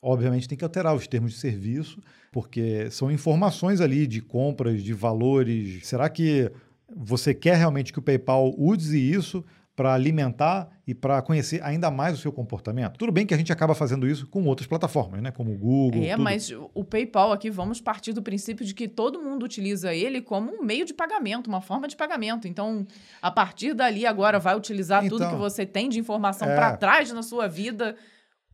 obviamente 0.00 0.46
tem 0.46 0.56
que 0.56 0.62
alterar 0.62 0.94
os 0.94 1.08
termos 1.08 1.32
de 1.32 1.38
serviço, 1.38 2.00
porque 2.36 2.90
são 2.90 3.10
informações 3.10 3.80
ali 3.80 4.06
de 4.06 4.20
compras, 4.20 4.82
de 4.82 4.92
valores. 4.92 5.86
Será 5.86 6.06
que 6.06 6.52
você 6.94 7.32
quer 7.32 7.56
realmente 7.56 7.90
que 7.90 7.98
o 7.98 8.02
PayPal 8.02 8.54
use 8.58 8.98
isso 8.98 9.42
para 9.74 9.94
alimentar 9.94 10.68
e 10.86 10.94
para 10.94 11.22
conhecer 11.22 11.62
ainda 11.62 11.90
mais 11.90 12.12
o 12.12 12.20
seu 12.20 12.30
comportamento. 12.30 12.98
Tudo 12.98 13.10
bem 13.10 13.24
que 13.24 13.32
a 13.32 13.38
gente 13.38 13.50
acaba 13.50 13.74
fazendo 13.74 14.06
isso 14.06 14.26
com 14.26 14.44
outras 14.44 14.66
plataformas, 14.66 15.22
né? 15.22 15.30
Como 15.30 15.50
o 15.50 15.56
Google. 15.56 16.02
É, 16.02 16.10
tudo. 16.10 16.22
mas 16.22 16.52
o 16.74 16.84
PayPal 16.84 17.32
aqui 17.32 17.48
vamos 17.48 17.80
partir 17.80 18.12
do 18.12 18.20
princípio 18.20 18.66
de 18.66 18.74
que 18.74 18.86
todo 18.86 19.18
mundo 19.18 19.42
utiliza 19.42 19.94
ele 19.94 20.20
como 20.20 20.60
um 20.60 20.62
meio 20.62 20.84
de 20.84 20.92
pagamento, 20.92 21.46
uma 21.46 21.62
forma 21.62 21.88
de 21.88 21.96
pagamento. 21.96 22.46
Então, 22.46 22.86
a 23.22 23.30
partir 23.30 23.72
dali 23.72 24.04
agora 24.04 24.38
vai 24.38 24.54
utilizar 24.54 25.02
então, 25.02 25.16
tudo 25.16 25.30
que 25.30 25.36
você 25.36 25.64
tem 25.64 25.88
de 25.88 25.98
informação 25.98 26.50
é... 26.50 26.54
para 26.54 26.76
trás 26.76 27.10
na 27.12 27.22
sua 27.22 27.48
vida 27.48 27.96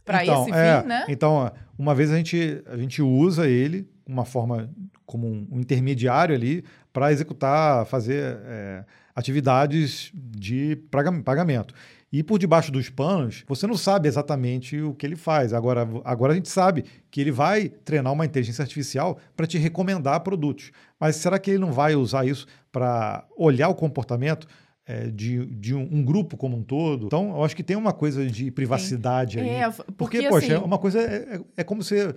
para 0.05 0.25
então, 0.25 0.43
esse 0.43 0.53
é, 0.53 0.81
fim, 0.81 0.89
né? 0.89 1.05
Então, 1.09 1.53
uma 1.83 1.97
vez 1.97 2.13
a 2.13 2.17
gente 2.17 2.63
a 2.67 2.77
gente 2.77 3.03
usa 3.03 3.49
ele 3.49 3.89
uma 4.07 4.25
forma 4.25 4.71
como 5.05 5.27
um, 5.27 5.59
intermediário 5.59 6.33
ali 6.33 6.65
para 6.93 7.11
executar, 7.11 7.85
fazer 7.87 8.39
é, 8.45 8.85
atividades 9.17 10.13
de 10.15 10.77
pagamento. 11.25 11.75
E 12.13 12.23
por 12.23 12.39
debaixo 12.39 12.71
dos 12.71 12.89
panos, 12.89 13.43
você 13.49 13.67
não 13.67 13.77
sabe 13.77 14.07
exatamente 14.07 14.81
o 14.81 14.95
que 14.95 15.05
ele 15.05 15.17
faz. 15.17 15.53
Agora, 15.53 15.89
agora 16.05 16.33
a 16.35 16.37
gente 16.37 16.49
sabe 16.49 16.85
que 17.11 17.21
ele 17.21 17.33
vai 17.33 17.69
treinar 17.69 18.13
uma 18.13 18.27
inteligência 18.27 18.63
artificial 18.63 19.19
para 19.35 19.47
te 19.47 19.59
recomendar 19.59 20.21
produtos. 20.21 20.71
Mas 21.01 21.17
será 21.17 21.39
que 21.39 21.51
ele 21.51 21.59
não 21.59 21.73
vai 21.73 21.97
usar 21.97 22.27
isso 22.27 22.47
para 22.71 23.27
olhar 23.37 23.69
o 23.71 23.75
comportamento? 23.75 24.47
É, 24.85 25.07
de, 25.07 25.47
de 25.47 25.75
um, 25.75 25.89
um, 25.93 26.05
grupo 26.05 26.37
como 26.37 26.57
um 26.57 26.63
todo. 26.63 27.07
Então, 27.07 27.37
eu 27.37 27.45
acho 27.45 27.55
que 27.55 27.63
tem 27.63 27.77
uma 27.77 27.93
coisa 27.93 28.27
de 28.27 28.51
privacidade 28.51 29.39
Sim. 29.39 29.45
aí. 29.45 29.49
É, 29.49 29.71
porque, 29.71 29.93
porque 29.97 30.29
poxa, 30.29 30.47
assim, 30.47 30.55
é 30.55 30.59
uma 30.59 30.79
coisa. 30.79 31.01
É, 31.01 31.37
é, 31.37 31.41
é 31.59 31.65
como 31.65 31.83
se. 31.83 32.15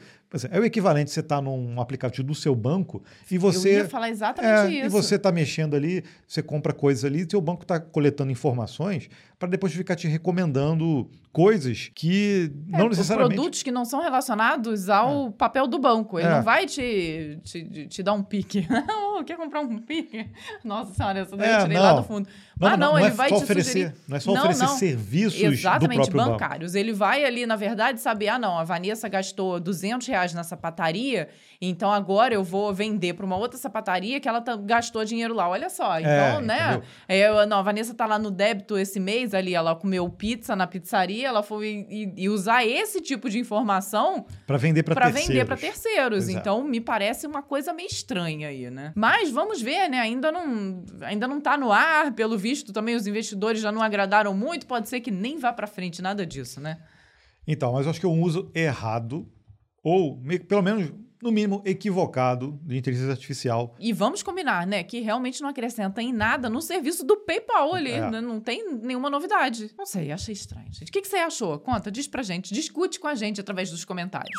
É 0.50 0.60
o 0.60 0.66
equivalente 0.66 1.12
você 1.12 1.20
estar 1.20 1.38
tá 1.38 1.42
num 1.42 1.80
aplicativo 1.80 2.28
do 2.28 2.34
seu 2.34 2.56
banco 2.56 3.04
e 3.30 3.38
você. 3.38 3.70
Eu 3.70 3.74
ia 3.74 3.88
falar 3.88 4.10
exatamente 4.10 4.76
é, 4.76 4.80
isso. 4.80 4.86
E 4.88 4.90
você 4.90 5.16
está 5.16 5.32
mexendo 5.32 5.76
ali, 5.76 6.04
você 6.28 6.42
compra 6.42 6.74
coisas 6.74 7.06
ali, 7.06 7.22
e 7.22 7.30
seu 7.30 7.40
banco 7.40 7.62
está 7.62 7.80
coletando 7.80 8.32
informações 8.32 9.10
para 9.38 9.50
depois 9.50 9.74
ficar 9.74 9.96
te 9.96 10.08
recomendando 10.08 11.10
coisas 11.36 11.92
que 11.94 12.50
é, 12.72 12.78
não 12.78 12.88
necessariamente. 12.88 13.36
Produtos 13.36 13.62
que 13.62 13.70
não 13.70 13.84
são 13.84 14.02
relacionados 14.02 14.90
ao 14.90 15.28
é. 15.28 15.32
papel 15.32 15.68
do 15.68 15.78
banco. 15.78 16.18
Ele 16.18 16.30
é. 16.30 16.32
não 16.32 16.44
vai 16.44 16.66
te, 16.66 17.40
te, 17.44 17.88
te 17.88 18.02
dar 18.02 18.14
um 18.14 18.24
pique. 18.24 18.66
Quer 19.26 19.38
comprar 19.38 19.62
um 19.62 19.80
pique? 19.80 20.30
Nossa 20.64 20.94
senhora, 20.94 21.20
essa 21.20 21.36
daí 21.36 21.52
eu 21.52 21.62
tirei 21.62 21.78
não. 21.78 21.84
lá 21.84 21.94
do 21.94 22.04
fundo. 22.04 22.30
Não, 22.60 22.68
ah, 22.70 22.78
não, 22.78 22.92
não, 22.92 23.00
ele 23.00 23.08
é 23.08 23.12
vai 23.12 23.28
te 23.28 23.34
oferecer, 23.34 23.72
sugerir... 23.72 23.96
Não 24.08 24.18
é 24.18 24.20
só 24.20 24.32
oferecer 24.32 24.64
não, 24.64 24.78
serviços 24.78 25.42
Exatamente, 25.42 26.10
bancários. 26.10 26.72
Banco. 26.72 26.80
Ele 26.80 26.94
vai 26.94 27.26
ali, 27.26 27.46
na 27.46 27.58
verdade, 27.58 28.00
saber, 28.00 28.30
ah, 28.30 28.40
não, 28.40 28.58
a 28.58 28.64
Vanessa 28.64 29.10
gastou 29.10 29.60
200 29.60 30.08
reais 30.08 30.34
na 30.34 30.44
sapataria, 30.44 31.28
então 31.60 31.92
agora 31.92 32.34
eu 32.34 32.44
vou 32.44 32.74
vender 32.74 33.14
para 33.14 33.26
uma 33.26 33.36
outra 33.36 33.58
sapataria 33.58 34.20
que 34.20 34.28
ela 34.28 34.44
gastou 34.64 35.04
dinheiro 35.04 35.34
lá. 35.34 35.50
Olha 35.50 35.70
só, 35.70 35.96
é, 35.98 36.02
então, 36.02 36.40
é, 36.40 36.42
né? 36.42 36.82
É, 37.08 37.46
não, 37.46 37.58
a 37.58 37.62
Vanessa 37.62 37.94
tá 37.94 38.06
lá 38.06 38.18
no 38.18 38.32
débito 38.32 38.78
esse 38.78 39.00
mês 39.00 39.25
ali, 39.34 39.54
ela 39.54 39.76
comeu 39.76 40.10
pizza 40.10 40.56
na 40.56 40.68
pizzaria, 40.68 41.28
ela 41.28 41.42
foi 41.42 41.88
e, 41.90 42.14
e 42.16 42.30
usar 42.30 42.66
esse 42.66 43.02
tipo 43.02 43.30
de 43.30 43.40
informação 43.40 44.26
para 44.46 44.58
vender 44.58 44.84
para 44.84 44.96
terceiros. 44.96 45.28
vender 45.28 45.46
para 45.46 45.58
terceiros. 45.58 46.24
Exato. 46.30 46.38
Então, 46.38 46.64
me 46.64 46.80
parece 46.82 47.26
uma 47.26 47.42
coisa 47.42 47.74
meio 47.74 47.88
estranha 47.88 48.50
aí, 48.50 48.70
né? 48.70 48.94
Mas 48.96 49.32
vamos 49.32 49.62
ver, 49.62 49.90
né? 49.90 50.00
Ainda 50.00 50.32
não, 50.32 50.84
ainda 51.02 51.28
não 51.28 51.42
tá 51.42 51.58
no 51.58 51.72
ar, 51.72 52.14
pelo 52.14 52.38
visto, 52.38 52.72
também 52.72 52.96
os 52.96 53.08
investidores 53.08 53.62
já 53.62 53.72
não 53.72 53.82
agradaram 53.82 54.34
muito, 54.34 54.68
pode 54.68 54.90
ser 54.90 55.00
que 55.00 55.12
nem 55.12 55.40
vá 55.40 55.54
para 55.54 55.68
frente 55.68 56.02
nada 56.02 56.26
disso, 56.26 56.60
né? 56.60 56.78
Então, 57.48 57.74
mas 57.74 57.86
eu 57.86 57.92
acho 57.92 58.00
que 58.00 58.06
é 58.06 58.10
um 58.10 58.22
uso 58.22 58.52
errado, 58.54 59.28
ou 59.84 60.22
pelo 60.48 60.62
menos 60.62 60.92
no 61.22 61.32
mínimo, 61.32 61.62
equivocado 61.66 62.60
de 62.64 62.78
inteligência 62.78 63.12
artificial. 63.12 63.76
E 63.80 63.92
vamos 63.94 64.22
combinar, 64.22 64.68
né? 64.68 64.84
Que 64.84 65.00
realmente 65.00 65.42
não 65.42 65.50
acrescenta 65.50 66.02
em 66.02 66.14
nada 66.14 66.50
no 66.50 66.62
serviço 66.62 67.06
do 67.06 67.18
PayPal 67.18 67.74
ali. 67.74 67.92
É. 67.92 68.10
Né? 68.10 68.22
Não 68.22 68.40
tem 68.40 68.78
nenhuma 68.80 69.10
novidade. 69.10 69.72
Não 69.78 69.86
sei, 69.86 70.12
achei 70.12 70.34
estranho, 70.34 70.68
gente. 70.72 70.90
O 70.90 70.92
que, 70.92 71.02
que 71.02 71.08
você 71.08 71.18
achou? 71.18 71.58
Conta, 71.60 71.92
diz 71.92 72.08
pra 72.08 72.24
gente. 72.24 72.54
Discute 72.54 73.00
com 73.00 73.08
a 73.08 73.16
gente 73.16 73.42
através 73.42 73.72
dos 73.72 73.86
comentários. 73.86 74.30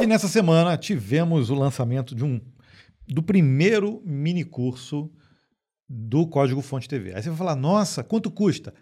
E 0.00 0.06
nessa 0.06 0.28
semana 0.28 0.76
tivemos 0.76 1.50
o 1.50 1.54
lançamento 1.54 2.14
de 2.14 2.24
um 2.24 2.40
do 3.08 3.22
primeiro 3.22 4.02
mini 4.04 4.44
curso 4.44 5.10
do 5.88 6.26
Código 6.26 6.60
Fonte 6.60 6.88
TV. 6.88 7.14
Aí 7.14 7.22
você 7.22 7.28
vai 7.28 7.38
falar, 7.38 7.56
nossa, 7.56 8.04
quanto 8.04 8.30
custa? 8.30 8.72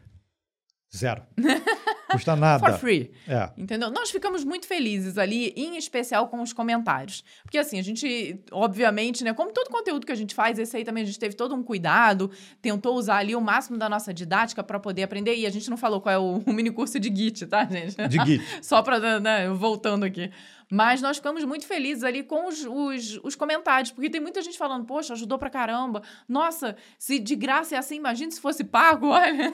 Zero. 0.95 1.23
Custa 2.13 2.35
nada. 2.35 2.59
For 2.59 2.79
free. 2.79 3.11
É. 3.27 3.51
Entendeu? 3.57 3.91
Nós 3.91 4.11
ficamos 4.11 4.45
muito 4.45 4.67
felizes 4.67 5.19
ali, 5.19 5.53
em 5.57 5.77
especial 5.77 6.29
com 6.29 6.41
os 6.41 6.53
comentários. 6.53 7.23
Porque 7.43 7.59
assim, 7.59 7.79
a 7.79 7.83
gente, 7.83 8.41
obviamente, 8.51 9.23
né, 9.23 9.35
como 9.35 9.53
todo 9.53 9.69
conteúdo 9.71 10.07
que 10.07 10.13
a 10.13 10.17
gente 10.17 10.35
faz, 10.35 10.59
esse 10.59 10.77
aí 10.77 10.85
também 10.85 11.03
a 11.03 11.07
gente 11.07 11.19
teve 11.19 11.35
todo 11.35 11.55
um 11.55 11.63
cuidado, 11.63 12.31
tentou 12.63 12.97
usar 12.97 13.19
ali 13.19 13.37
o 13.37 13.41
máximo 13.41 13.77
da 13.77 13.89
nossa 13.89 14.13
didática 14.13 14.63
para 14.63 14.81
poder 14.81 15.03
aprender. 15.03 15.35
E 15.37 15.47
a 15.47 15.51
gente 15.51 15.69
não 15.69 15.77
falou 15.77 16.01
qual 16.01 16.15
é 16.15 16.19
o, 16.19 16.43
o 16.47 16.53
mini 16.53 16.71
curso 16.71 16.99
de 16.99 17.15
Git, 17.15 17.47
tá, 17.47 17.65
gente? 17.65 17.97
De 18.09 18.25
Git. 18.25 18.45
Só 18.65 18.83
para, 18.83 19.21
né, 19.21 19.49
voltando 19.51 20.05
aqui. 20.05 20.31
Mas 20.71 21.01
nós 21.01 21.17
ficamos 21.17 21.45
muito 21.45 21.67
felizes 21.67 22.05
ali 22.05 22.23
com 22.23 22.47
os, 22.47 22.65
os, 22.65 23.21
os, 23.23 23.35
comentários, 23.35 23.91
porque 23.91 24.11
tem 24.11 24.21
muita 24.21 24.43
gente 24.43 24.59
falando, 24.59 24.85
poxa, 24.85 25.15
ajudou 25.15 25.39
pra 25.39 25.49
caramba. 25.49 26.03
Nossa, 26.29 26.77
se 26.99 27.19
de 27.19 27.35
graça 27.35 27.75
é 27.75 27.79
assim, 27.79 27.97
imagina 27.97 28.31
se 28.31 28.41
fosse 28.41 28.65
pago, 28.65 29.09
olha. 29.11 29.53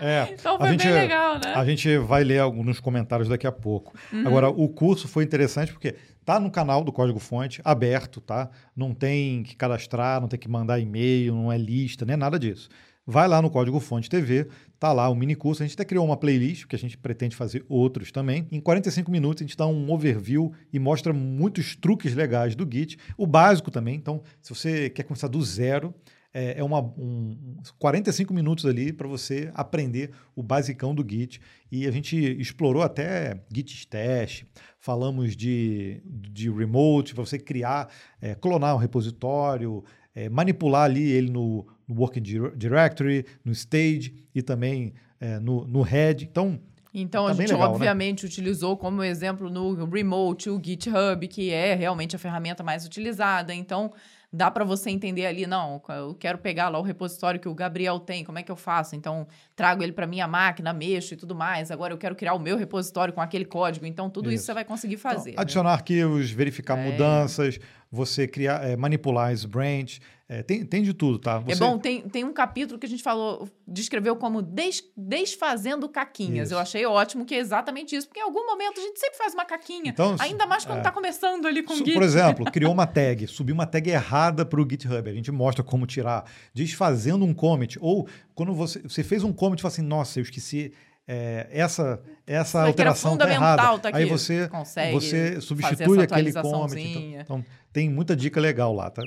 É, 0.00 0.28
então 0.32 0.58
foi 0.58 0.70
gente, 0.70 0.84
bem 0.84 0.94
legal, 0.94 1.34
né? 1.34 1.54
A 1.54 1.64
gente 1.64 1.98
vai 1.98 2.24
ler 2.24 2.40
alguns 2.40 2.80
comentários 2.80 3.28
daqui 3.28 3.46
a 3.46 3.52
pouco. 3.52 3.94
Uhum. 4.12 4.26
Agora, 4.26 4.48
o 4.48 4.68
curso 4.68 5.06
foi 5.06 5.24
interessante 5.24 5.72
porque 5.72 5.94
Tá 6.28 6.38
no 6.38 6.50
canal 6.50 6.84
do 6.84 6.92
Código 6.92 7.18
Fonte, 7.18 7.62
aberto, 7.64 8.20
tá? 8.20 8.50
Não 8.76 8.92
tem 8.92 9.42
que 9.42 9.56
cadastrar, 9.56 10.20
não 10.20 10.28
tem 10.28 10.38
que 10.38 10.46
mandar 10.46 10.78
e-mail, 10.78 11.34
não 11.34 11.50
é 11.50 11.56
lista, 11.56 12.04
nem 12.04 12.18
nada 12.18 12.38
disso. 12.38 12.68
Vai 13.10 13.26
lá 13.26 13.40
no 13.40 13.48
Código 13.48 13.80
Fonte 13.80 14.06
TV, 14.06 14.48
tá 14.78 14.92
lá 14.92 15.08
o 15.08 15.14
mini 15.14 15.34
curso. 15.34 15.62
A 15.62 15.66
gente 15.66 15.72
até 15.72 15.84
criou 15.86 16.04
uma 16.04 16.14
playlist, 16.14 16.64
porque 16.64 16.76
a 16.76 16.78
gente 16.78 16.98
pretende 16.98 17.34
fazer 17.34 17.64
outros 17.66 18.12
também. 18.12 18.46
Em 18.52 18.60
45 18.60 19.10
minutos 19.10 19.40
a 19.40 19.46
gente 19.46 19.56
dá 19.56 19.66
um 19.66 19.90
overview 19.90 20.52
e 20.70 20.78
mostra 20.78 21.10
muitos 21.10 21.74
truques 21.74 22.14
legais 22.14 22.54
do 22.54 22.68
Git, 22.70 22.98
o 23.16 23.26
básico 23.26 23.70
também. 23.70 23.94
Então, 23.94 24.22
se 24.42 24.54
você 24.54 24.90
quer 24.90 25.04
começar 25.04 25.26
do 25.26 25.42
zero, 25.42 25.94
é, 26.34 26.58
é 26.58 26.62
uma, 26.62 26.82
um, 26.82 27.56
45 27.78 28.34
minutos 28.34 28.66
ali 28.66 28.92
para 28.92 29.08
você 29.08 29.50
aprender 29.54 30.10
o 30.36 30.42
basicão 30.42 30.94
do 30.94 31.02
Git. 31.02 31.40
E 31.72 31.86
a 31.86 31.90
gente 31.90 32.14
explorou 32.38 32.82
até 32.82 33.40
Git 33.50 33.88
teste, 33.88 34.46
falamos 34.78 35.34
de, 35.34 36.02
de 36.04 36.50
remote, 36.50 37.14
para 37.14 37.24
você 37.24 37.38
criar, 37.38 37.88
é, 38.20 38.34
clonar 38.34 38.74
um 38.74 38.78
repositório, 38.78 39.82
é, 40.14 40.28
manipular 40.28 40.84
ali 40.84 41.10
ele 41.10 41.30
no, 41.30 41.66
no 41.88 41.98
Working 41.98 42.22
Directory, 42.56 43.24
no 43.44 43.52
Stage 43.52 44.14
e 44.34 44.42
também 44.42 44.92
é, 45.18 45.38
no, 45.40 45.66
no 45.66 45.82
Head. 45.82 46.24
Então, 46.24 46.60
então 46.92 47.26
tá 47.26 47.30
a 47.30 47.34
gente 47.34 47.52
legal, 47.52 47.68
né? 47.68 47.74
obviamente 47.74 48.24
né? 48.24 48.28
utilizou 48.28 48.76
como 48.76 49.02
exemplo 49.02 49.50
no 49.50 49.84
Remote 49.84 50.50
o 50.50 50.60
GitHub, 50.62 51.26
que 51.28 51.50
é 51.50 51.74
realmente 51.74 52.14
a 52.14 52.18
ferramenta 52.18 52.62
mais 52.62 52.84
utilizada. 52.84 53.54
Então 53.54 53.92
dá 54.32 54.50
para 54.50 54.64
você 54.64 54.90
entender 54.90 55.26
ali, 55.26 55.46
não, 55.46 55.80
eu 55.88 56.14
quero 56.14 56.38
pegar 56.38 56.68
lá 56.68 56.78
o 56.78 56.82
repositório 56.82 57.40
que 57.40 57.48
o 57.48 57.54
Gabriel 57.54 57.98
tem, 57.98 58.22
como 58.22 58.38
é 58.38 58.42
que 58.42 58.52
eu 58.52 58.56
faço? 58.56 58.94
Então, 58.94 59.26
trago 59.56 59.82
ele 59.82 59.92
para 59.92 60.06
minha 60.06 60.28
máquina, 60.28 60.72
mexo 60.72 61.14
e 61.14 61.16
tudo 61.16 61.34
mais. 61.34 61.70
Agora 61.70 61.94
eu 61.94 61.98
quero 61.98 62.14
criar 62.14 62.34
o 62.34 62.38
meu 62.38 62.56
repositório 62.56 63.14
com 63.14 63.20
aquele 63.20 63.46
código. 63.46 63.86
Então, 63.86 64.10
tudo 64.10 64.28
isso, 64.28 64.36
isso 64.36 64.46
você 64.46 64.54
vai 64.54 64.64
conseguir 64.64 64.96
então, 64.96 65.10
fazer. 65.10 65.30
Então, 65.30 65.42
adicionar 65.42 65.72
arquivos, 65.72 66.30
verificar 66.30 66.78
é. 66.78 66.90
mudanças, 66.90 67.58
você 67.90 68.28
criar, 68.28 68.62
é, 68.68 68.76
manipular 68.76 69.32
as 69.32 69.46
branch, 69.46 69.98
é, 70.30 70.42
tem, 70.42 70.62
tem 70.62 70.82
de 70.82 70.92
tudo, 70.92 71.18
tá? 71.18 71.42
É 71.46 71.54
você... 71.54 71.64
É 71.64 71.66
bom, 71.66 71.78
tem, 71.78 72.02
tem 72.02 72.22
um 72.22 72.34
capítulo 72.34 72.78
que 72.78 72.84
a 72.84 72.88
gente 72.88 73.02
falou, 73.02 73.48
descreveu 73.66 74.14
como 74.14 74.42
des, 74.42 74.84
desfazendo 74.94 75.88
caquinhas. 75.88 76.48
Isso. 76.48 76.54
Eu 76.54 76.58
achei 76.58 76.84
ótimo 76.84 77.24
que 77.24 77.34
é 77.34 77.38
exatamente 77.38 77.96
isso, 77.96 78.06
porque 78.06 78.20
em 78.20 78.24
algum 78.24 78.44
momento 78.44 78.78
a 78.78 78.82
gente 78.82 79.00
sempre 79.00 79.16
faz 79.16 79.32
uma 79.32 79.46
caquinha. 79.46 79.90
Então, 79.90 80.16
ainda 80.18 80.46
mais 80.46 80.66
quando 80.66 80.78
está 80.78 80.90
é. 80.90 80.92
começando 80.92 81.46
ali 81.46 81.62
com 81.62 81.72
o 81.72 81.76
Git. 81.78 81.94
Por 81.94 82.02
exemplo, 82.02 82.44
criou 82.52 82.72
uma 82.72 82.86
tag, 82.86 83.26
subiu 83.26 83.54
uma 83.54 83.66
tag 83.66 83.88
errada 83.88 84.44
para 84.44 84.60
o 84.60 84.68
GitHub. 84.68 85.08
A 85.08 85.14
gente 85.14 85.32
mostra 85.32 85.64
como 85.64 85.86
tirar, 85.86 86.30
desfazendo 86.52 87.24
um 87.24 87.32
commit. 87.32 87.78
Ou 87.80 88.06
quando 88.34 88.52
você, 88.52 88.80
você 88.80 89.02
fez 89.02 89.24
um 89.24 89.32
commit 89.32 89.60
e 89.60 89.62
fala 89.62 89.72
assim, 89.72 89.82
nossa, 89.82 90.18
eu 90.18 90.24
esqueci 90.24 90.74
é, 91.10 91.46
essa 91.50 92.02
essa 92.26 92.66
alteração 92.66 93.14
está 93.14 93.32
errada. 93.32 93.78
Tá 93.78 93.90
Aí 93.94 94.04
você 94.04 94.50
você 94.92 95.40
substitui 95.40 96.02
aquele 96.02 96.34
commit. 96.34 96.82
Então, 96.82 97.20
então, 97.20 97.44
tem 97.72 97.88
muita 97.88 98.14
dica 98.14 98.38
legal 98.38 98.74
lá, 98.74 98.90
tá? 98.90 99.02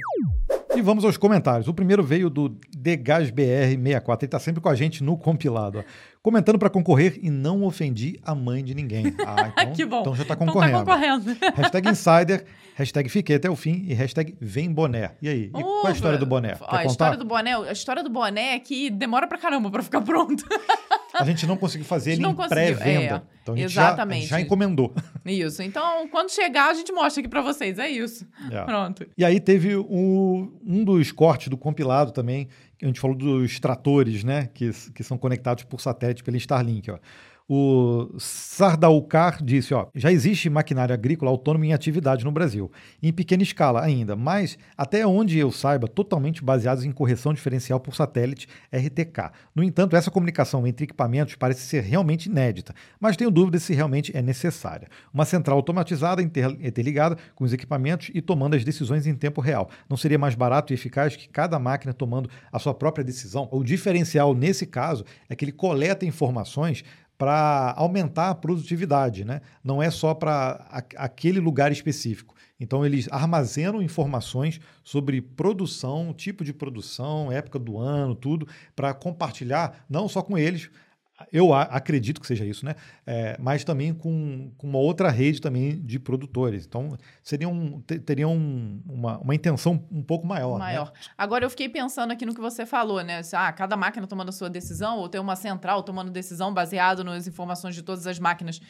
E 0.74 0.82
vamos 0.82 1.04
aos 1.04 1.18
comentários. 1.18 1.68
O 1.68 1.74
primeiro 1.74 2.02
veio 2.02 2.30
do 2.30 2.50
DegasBR64. 2.76 4.18
Ele 4.20 4.26
está 4.26 4.40
sempre 4.40 4.62
com 4.62 4.70
a 4.70 4.76
gente 4.76 5.04
no 5.04 5.18
compilado. 5.18 5.84
Comentando 6.24 6.60
para 6.60 6.70
concorrer 6.70 7.20
e 7.24 7.32
não 7.32 7.64
ofendi 7.64 8.20
a 8.24 8.36
mãe 8.36 8.64
de 8.64 8.76
ninguém. 8.76 9.06
Ah, 9.26 9.52
então, 9.54 9.74
que 9.74 9.86
bom. 9.86 10.02
Então 10.02 10.16
já 10.16 10.24
está 10.24 10.36
concorrendo. 10.36 10.82
Então 10.82 10.86
tá 10.86 10.94
concorrendo. 10.94 11.38
hashtag 11.56 11.90
Insider, 11.90 12.46
hashtag 12.76 13.10
Fiquei 13.10 13.36
até 13.38 13.50
o 13.50 13.56
fim 13.56 13.86
e 13.88 13.94
hashtag 13.94 14.36
Vem 14.42 14.72
Boné. 14.72 15.12
E 15.22 15.30
aí? 15.30 15.44
E 15.44 15.50
qual 15.50 15.86
é 15.86 15.90
a 15.90 15.92
história 15.92 16.18
do 16.18 16.26
boné? 16.26 16.58
Ó, 16.60 16.76
a 16.76 16.86
história 16.86 17.18
do 17.18 17.24
boné, 17.24 17.56
a 17.56 17.72
história 17.72 18.04
do 18.04 18.10
boné 18.10 18.56
é 18.56 18.60
que 18.60 18.90
demora 18.90 19.28
para 19.28 19.38
caramba 19.38 19.72
para 19.72 19.82
ficar 19.82 20.02
pronto. 20.02 20.44
a 21.14 21.24
gente 21.24 21.46
não 21.46 21.56
conseguiu 21.56 21.86
fazer 21.86 22.14
ele 22.14 22.26
em 22.26 22.36
pré-venda. 22.36 23.16
É, 23.16 23.22
então 23.42 23.54
a 23.54 23.58
gente 23.58 23.72
exatamente. 23.72 24.28
Já, 24.28 24.38
já 24.38 24.42
encomendou. 24.42 24.94
Isso. 25.26 25.62
Então, 25.64 26.08
quando 26.10 26.30
chegar, 26.32 26.70
a 26.70 26.74
gente 26.74 26.92
mostra 26.92 27.22
aqui 27.22 27.30
para 27.30 27.42
vocês. 27.42 27.80
É 27.80 27.90
isso. 27.90 28.28
É. 28.52 28.64
Pronto. 28.64 29.06
E 29.18 29.24
aí 29.24 29.40
teve 29.40 29.76
o, 29.76 30.52
um 30.66 30.84
dos 30.84 31.12
cortes 31.12 31.48
do 31.48 31.58
compilado 31.58 32.12
também, 32.12 32.48
a 32.82 32.88
gente 32.88 33.00
falou 33.00 33.16
dos 33.16 33.60
tratores, 33.60 34.24
né? 34.24 34.50
Que, 34.54 34.72
que 34.94 35.04
são 35.04 35.18
conectados 35.18 35.64
por 35.64 35.80
satélite 35.80 36.24
pelo 36.24 36.38
Starlink. 36.38 36.90
Ó. 36.90 36.98
O 37.54 38.08
Sardaukar 38.18 39.44
disse: 39.44 39.74
ó, 39.74 39.88
já 39.94 40.10
existe 40.10 40.50
maquinária 40.50 40.94
agrícola 40.94 41.30
autônoma 41.30 41.66
em 41.66 41.74
atividade 41.74 42.24
no 42.24 42.32
Brasil, 42.32 42.72
em 43.04 43.12
pequena 43.12 43.44
escala 43.44 43.84
ainda, 43.84 44.16
mas 44.16 44.58
até 44.78 45.06
onde 45.06 45.38
eu 45.38 45.52
saiba, 45.52 45.86
totalmente 45.86 46.42
baseados 46.42 46.86
em 46.86 46.94
correção 46.94 47.34
diferencial 47.34 47.78
por 47.78 47.94
satélite 47.94 48.48
RTK. 48.72 49.34
No 49.54 49.66
entanto, 49.66 49.98
essa 49.98 50.10
comunicação 50.10 50.66
entre 50.66 50.86
equipamentos 50.86 51.36
parece 51.36 51.64
ser 51.64 51.84
realmente 51.84 52.28
inédita, 52.28 52.74
mas 52.98 53.18
tenho 53.18 53.30
dúvidas 53.30 53.64
se 53.64 53.74
realmente 53.74 54.16
é 54.16 54.22
necessária. 54.22 54.88
Uma 55.14 55.26
central 55.26 55.58
automatizada 55.58 56.22
interligada 56.22 57.18
com 57.36 57.44
os 57.44 57.52
equipamentos 57.52 58.12
e 58.14 58.22
tomando 58.22 58.56
as 58.56 58.64
decisões 58.64 59.06
em 59.06 59.14
tempo 59.14 59.42
real. 59.42 59.70
Não 59.90 59.98
seria 59.98 60.18
mais 60.18 60.36
barato 60.36 60.72
e 60.72 60.76
eficaz 60.76 61.18
que 61.18 61.28
cada 61.28 61.60
máquina 61.60 61.94
tomando 61.94 62.30
a 62.50 62.60
sua 62.60 62.74
própria 62.74 63.04
decisão? 63.04 63.50
O 63.52 63.62
diferencial 63.62 64.34
nesse 64.34 64.66
caso 64.66 65.04
é 65.28 65.36
que 65.36 65.44
ele 65.44 65.52
coleta 65.52 66.06
informações 66.06 66.86
para 67.22 67.76
aumentar 67.78 68.32
a 68.32 68.36
produtividade, 68.36 69.24
né? 69.24 69.42
não 69.64 69.80
é 69.80 69.92
só 69.92 70.12
para 70.12 70.66
aquele 70.98 71.40
lugar 71.40 71.72
específico. 71.72 72.34
Então, 72.60 72.84
eles 72.84 73.08
armazenam 73.12 73.80
informações 73.80 74.60
sobre 74.84 75.22
produção, 75.22 76.16
tipo 76.16 76.44
de 76.44 76.52
produção, 76.52 77.32
época 77.32 77.60
do 77.60 77.78
ano, 77.78 78.16
tudo, 78.16 78.48
para 78.76 78.92
compartilhar 78.96 79.86
não 79.88 80.10
só 80.10 80.24
com 80.24 80.36
eles, 80.36 80.72
eu 81.32 81.54
acredito 81.54 82.20
que 82.20 82.26
seja 82.26 82.44
isso, 82.44 82.66
né? 82.66 82.74
É, 83.14 83.36
mas 83.38 83.66
também 83.66 83.94
com, 83.94 84.54
com, 84.58 84.68
uma 84.68 84.80
outra 84.80 85.10
rede 85.10 85.42
também 85.42 85.78
de 85.82 86.00
produtores. 86.00 86.66
Então, 86.66 86.98
seriam, 87.22 87.84
teriam 88.06 88.34
uma, 88.88 89.18
uma 89.18 89.36
intenção 89.36 89.86
um 89.92 90.02
pouco 90.02 90.26
maior. 90.26 90.54
Né? 90.54 90.60
Maior. 90.60 90.86
Né? 90.86 91.00
Agora, 91.18 91.44
eu 91.44 91.50
fiquei 91.50 91.68
pensando 91.68 92.12
aqui 92.12 92.26
no 92.26 92.34
que 92.34 92.40
você 92.40 92.66
falou, 92.66 93.04
né? 93.04 93.20
Ah, 93.34 93.52
cada 93.52 93.76
máquina 93.76 94.08
tomando 94.08 94.30
a 94.30 94.32
sua 94.32 94.50
decisão, 94.50 94.98
ou 94.98 95.10
ter 95.10 95.20
uma 95.20 95.36
central 95.36 95.84
tomando 95.84 96.10
decisão 96.10 96.54
baseado 96.54 97.04
nas 97.04 97.28
informações 97.28 97.76
de 97.76 97.82
todas 97.82 98.08
as 98.08 98.18
máquinas 98.18 98.62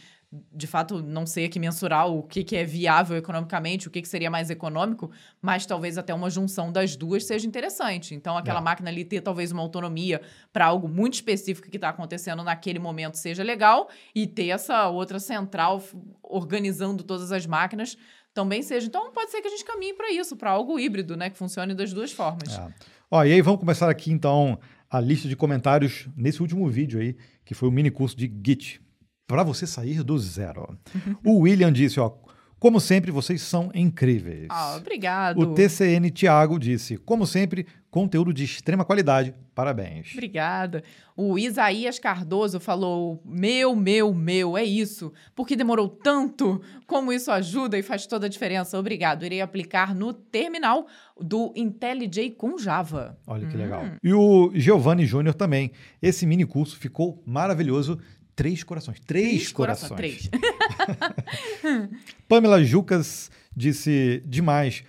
de 0.53 0.65
fato, 0.65 1.01
não 1.01 1.25
sei 1.25 1.45
aqui 1.45 1.59
mensurar 1.59 2.07
o 2.07 2.23
que, 2.23 2.41
que 2.43 2.55
é 2.55 2.63
viável 2.63 3.17
economicamente, 3.17 3.89
o 3.89 3.91
que, 3.91 4.01
que 4.01 4.07
seria 4.07 4.31
mais 4.31 4.49
econômico, 4.49 5.11
mas 5.41 5.65
talvez 5.65 5.97
até 5.97 6.13
uma 6.13 6.29
junção 6.29 6.71
das 6.71 6.95
duas 6.95 7.25
seja 7.25 7.45
interessante. 7.45 8.15
Então, 8.15 8.37
aquela 8.37 8.59
é. 8.59 8.63
máquina 8.63 8.89
ali 8.89 9.03
ter 9.03 9.19
talvez 9.19 9.51
uma 9.51 9.61
autonomia 9.61 10.21
para 10.53 10.65
algo 10.65 10.87
muito 10.87 11.15
específico 11.15 11.69
que 11.69 11.75
está 11.75 11.89
acontecendo 11.89 12.43
naquele 12.43 12.79
momento 12.79 13.15
seja 13.15 13.43
legal, 13.43 13.89
e 14.15 14.25
ter 14.33 14.47
essa 14.47 14.87
outra 14.87 15.19
central 15.19 15.83
organizando 16.23 17.03
todas 17.03 17.31
as 17.31 17.45
máquinas 17.45 17.97
também 18.33 18.61
seja. 18.61 18.87
Então, 18.87 19.11
pode 19.11 19.31
ser 19.31 19.41
que 19.41 19.47
a 19.47 19.51
gente 19.51 19.65
caminhe 19.65 19.93
para 19.93 20.11
isso, 20.11 20.35
para 20.35 20.51
algo 20.51 20.79
híbrido, 20.79 21.17
né, 21.17 21.29
que 21.29 21.37
funcione 21.37 21.73
das 21.73 21.91
duas 21.93 22.11
formas. 22.11 22.57
É. 22.57 22.73
Ó, 23.09 23.23
e 23.23 23.33
aí 23.33 23.41
vamos 23.41 23.59
começar 23.59 23.89
aqui 23.89 24.11
então 24.11 24.57
a 24.89 24.99
lista 24.99 25.27
de 25.27 25.35
comentários 25.35 26.07
nesse 26.15 26.41
último 26.41 26.67
vídeo 26.69 26.99
aí, 26.99 27.15
que 27.45 27.53
foi 27.53 27.67
o 27.67 27.71
mini 27.71 27.91
curso 27.91 28.15
de 28.15 28.31
Git 28.45 28.81
para 29.27 29.43
você 29.43 29.67
sair 29.67 30.03
do 30.03 30.17
zero. 30.17 30.77
o 31.25 31.39
William 31.39 31.71
disse, 31.71 31.99
ó, 31.99 32.13
como 32.61 32.79
sempre, 32.79 33.09
vocês 33.09 33.41
são 33.41 33.71
incríveis. 33.73 34.45
Ah, 34.47 34.75
obrigado. 34.77 35.39
O 35.39 35.55
TCN 35.55 36.11
Tiago 36.11 36.59
disse, 36.59 36.95
como 36.95 37.25
sempre, 37.25 37.65
conteúdo 37.89 38.31
de 38.31 38.43
extrema 38.43 38.85
qualidade. 38.85 39.33
Parabéns. 39.55 40.11
Obrigada. 40.13 40.83
O 41.17 41.39
Isaías 41.39 41.97
Cardoso 41.97 42.59
falou: 42.59 43.19
Meu, 43.25 43.75
meu, 43.75 44.13
meu, 44.13 44.55
é 44.55 44.63
isso. 44.63 45.11
Porque 45.35 45.55
demorou 45.55 45.89
tanto? 45.89 46.61
Como 46.85 47.11
isso 47.11 47.31
ajuda 47.31 47.79
e 47.79 47.81
faz 47.81 48.05
toda 48.05 48.27
a 48.27 48.29
diferença? 48.29 48.77
Obrigado. 48.77 49.25
Irei 49.25 49.41
aplicar 49.41 49.95
no 49.95 50.13
terminal 50.13 50.85
do 51.19 51.51
IntelliJ 51.55 52.29
com 52.37 52.59
Java. 52.59 53.17
Olha 53.25 53.47
que 53.47 53.57
hum. 53.57 53.59
legal. 53.59 53.85
E 54.03 54.13
o 54.13 54.51
Giovanni 54.53 55.07
Júnior 55.07 55.33
também. 55.33 55.71
Esse 55.99 56.27
mini 56.27 56.45
curso 56.45 56.77
ficou 56.77 57.23
maravilhoso. 57.25 57.99
Três 58.35 58.63
corações. 58.63 58.99
Três, 58.99 59.27
três 59.27 59.51
corações. 59.51 59.97
Três. 59.97 60.29
Pamela 62.27 62.63
Jucas 62.63 63.29
disse 63.55 64.23
demais. 64.25 64.83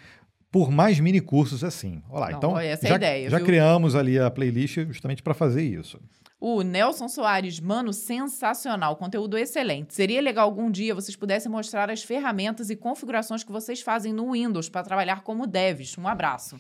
Por 0.51 0.71
mais 0.71 1.01
mini 1.01 1.21
cursos 1.21 1.65
assim. 1.65 2.03
Olha 2.11 2.21
lá, 2.21 2.31
Não, 2.31 2.39
então 2.39 2.59
essa 2.59 2.87
já, 2.87 2.91
é 2.91 2.93
a 2.93 2.97
ideia, 2.97 3.31
já 3.31 3.37
viu? 3.39 3.47
criamos 3.47 3.97
ali 3.97 4.19
a 4.19 4.31
playlist 4.31 4.77
justamente 4.89 5.23
para 5.23 5.33
fazer 5.33 5.63
isso. 5.63 5.99
O 6.39 6.63
Nelson 6.63 7.09
Soares, 7.09 7.61
mano, 7.61 7.93
sensacional, 7.93 8.97
conteúdo 8.97 9.39
excelente. 9.39 9.95
Seria 9.95 10.21
legal 10.21 10.45
algum 10.45 10.71
dia 10.71 10.95
vocês 10.95 11.17
pudessem 11.17 11.51
mostrar 11.51 11.89
as 11.89 12.03
ferramentas 12.03 12.69
e 12.69 12.77
configurações 12.77 13.45
que 13.45 13.53
vocês 13.53 13.81
fazem 13.81 14.13
no 14.13 14.33
Windows 14.33 14.69
para 14.69 14.83
trabalhar 14.83 15.23
como 15.23 15.47
devs. 15.47 15.97
Um 15.97 16.07
abraço 16.09 16.59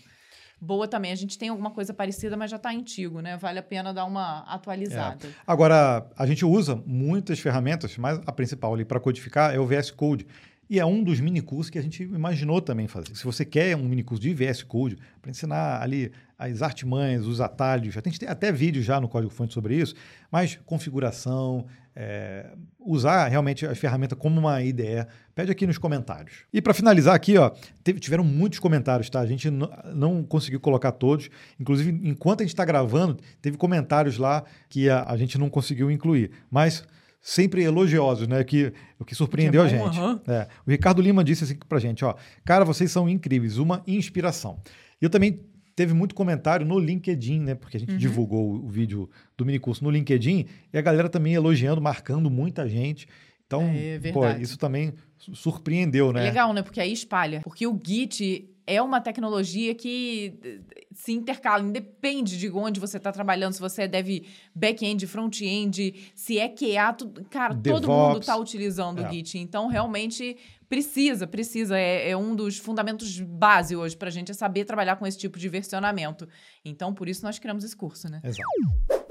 boa 0.62 0.86
também. 0.86 1.10
A 1.10 1.16
gente 1.16 1.36
tem 1.36 1.48
alguma 1.48 1.70
coisa 1.70 1.92
parecida, 1.92 2.36
mas 2.36 2.50
já 2.50 2.56
está 2.56 2.70
antigo, 2.70 3.20
né? 3.20 3.36
Vale 3.36 3.58
a 3.58 3.62
pena 3.62 3.92
dar 3.92 4.04
uma 4.04 4.38
atualizada. 4.40 5.26
É. 5.26 5.30
Agora, 5.44 6.06
a 6.16 6.24
gente 6.24 6.44
usa 6.44 6.80
muitas 6.86 7.40
ferramentas, 7.40 7.98
mas 7.98 8.20
a 8.24 8.32
principal 8.32 8.72
ali 8.72 8.84
para 8.84 9.00
codificar 9.00 9.52
é 9.52 9.58
o 9.58 9.66
VS 9.66 9.90
Code. 9.90 10.24
E 10.70 10.78
é 10.78 10.86
um 10.86 11.02
dos 11.02 11.20
minicursos 11.20 11.68
que 11.68 11.78
a 11.78 11.82
gente 11.82 12.04
imaginou 12.04 12.60
também 12.60 12.86
fazer. 12.86 13.14
Se 13.16 13.24
você 13.24 13.44
quer 13.44 13.76
um 13.76 13.84
minicurso 13.84 14.22
de 14.22 14.32
VS 14.32 14.62
Code 14.62 14.96
para 15.20 15.30
ensinar 15.30 15.82
ali 15.82 16.12
as 16.38 16.62
artimanhas, 16.62 17.26
os 17.26 17.40
atalhos, 17.40 17.94
gente 17.94 18.18
tem 18.18 18.28
até 18.28 18.50
vídeo 18.50 18.82
já 18.82 19.00
no 19.00 19.08
Código 19.08 19.32
Fonte 19.32 19.52
sobre 19.52 19.76
isso, 19.76 19.94
mas 20.30 20.58
configuração, 20.64 21.66
é, 21.94 22.46
usar 22.80 23.28
realmente 23.28 23.66
a 23.66 23.74
ferramenta 23.74 24.16
como 24.16 24.38
uma 24.40 24.62
IDE, 24.62 25.06
pede 25.34 25.52
aqui 25.52 25.66
nos 25.66 25.78
comentários. 25.78 26.44
E 26.52 26.60
para 26.60 26.72
finalizar 26.74 27.14
aqui, 27.14 27.36
ó, 27.36 27.50
teve, 27.84 28.00
tiveram 28.00 28.24
muitos 28.24 28.58
comentários, 28.58 29.08
tá? 29.10 29.20
A 29.20 29.26
gente 29.26 29.50
não 29.50 30.22
conseguiu 30.24 30.60
colocar 30.60 30.92
todos. 30.92 31.28
Inclusive, 31.60 32.00
enquanto 32.08 32.40
a 32.40 32.44
gente 32.44 32.54
está 32.54 32.64
gravando, 32.64 33.18
teve 33.40 33.56
comentários 33.56 34.18
lá 34.18 34.44
que 34.68 34.88
a, 34.88 35.04
a 35.06 35.16
gente 35.16 35.38
não 35.38 35.50
conseguiu 35.50 35.90
incluir. 35.90 36.30
Mas 36.50 36.84
sempre 37.20 37.62
elogiosos, 37.62 38.26
né? 38.26 38.42
Que, 38.42 38.72
o 38.98 39.04
que 39.04 39.14
surpreendeu 39.14 39.66
que 39.66 39.74
é 39.74 39.78
bom, 39.78 39.88
a 39.88 39.92
gente. 39.92 40.00
Uhum. 40.00 40.20
É, 40.26 40.48
o 40.66 40.70
Ricardo 40.70 41.00
Lima 41.00 41.22
disse 41.22 41.44
assim 41.44 41.56
pra 41.68 41.78
gente, 41.78 42.04
ó, 42.04 42.14
cara, 42.44 42.64
vocês 42.64 42.90
são 42.90 43.08
incríveis, 43.08 43.58
uma 43.58 43.82
inspiração. 43.86 44.58
E 45.00 45.04
eu 45.04 45.10
também 45.10 45.40
teve 45.74 45.94
muito 45.94 46.14
comentário 46.14 46.66
no 46.66 46.78
LinkedIn, 46.78 47.40
né? 47.40 47.54
Porque 47.54 47.76
a 47.76 47.80
gente 47.80 47.92
uhum. 47.92 47.98
divulgou 47.98 48.54
o 48.54 48.68
vídeo 48.68 49.08
do 49.36 49.44
minicurso 49.44 49.82
no 49.84 49.90
LinkedIn 49.90 50.46
e 50.72 50.78
a 50.78 50.82
galera 50.82 51.08
também 51.08 51.34
elogiando, 51.34 51.80
marcando 51.80 52.30
muita 52.30 52.68
gente. 52.68 53.06
Então, 53.46 53.62
é, 53.74 53.98
pô, 54.12 54.26
isso 54.40 54.56
também 54.56 54.94
surpreendeu, 55.18 56.12
né? 56.12 56.20
É 56.20 56.24
legal, 56.24 56.52
né? 56.52 56.62
Porque 56.62 56.80
aí 56.80 56.92
espalha. 56.92 57.40
Porque 57.42 57.66
o 57.66 57.78
Git 57.82 58.48
é 58.66 58.80
uma 58.80 59.00
tecnologia 59.00 59.74
que 59.74 60.38
eh, 60.42 60.84
se 60.94 61.12
intercala, 61.12 61.62
independe 61.62 62.38
de 62.38 62.48
onde 62.50 62.78
você 62.78 62.96
está 62.96 63.10
trabalhando, 63.10 63.52
se 63.52 63.60
você 63.60 63.82
é 63.82 63.88
dev 63.88 64.24
back-end, 64.54 65.06
front-end, 65.06 66.12
se 66.14 66.38
é 66.38 66.48
QA, 66.48 66.92
tudo, 66.92 67.24
cara, 67.28 67.54
DevOps, 67.54 67.80
todo 67.82 67.92
mundo 67.92 68.20
está 68.20 68.36
utilizando 68.36 69.02
é. 69.02 69.06
o 69.06 69.12
Git. 69.12 69.38
Então, 69.38 69.66
realmente, 69.66 70.36
precisa, 70.72 71.26
precisa. 71.26 71.78
É, 71.78 72.08
é 72.12 72.16
um 72.16 72.34
dos 72.34 72.56
fundamentos 72.56 73.20
base 73.20 73.76
hoje 73.76 73.94
para 73.94 74.08
a 74.08 74.10
gente 74.10 74.30
é 74.30 74.34
saber 74.34 74.64
trabalhar 74.64 74.96
com 74.96 75.06
esse 75.06 75.18
tipo 75.18 75.38
de 75.38 75.46
versionamento. 75.46 76.26
Então, 76.64 76.94
por 76.94 77.10
isso 77.10 77.22
nós 77.26 77.38
criamos 77.38 77.62
esse 77.62 77.76
curso, 77.76 78.08
né? 78.08 78.22
Exato. 78.24 78.42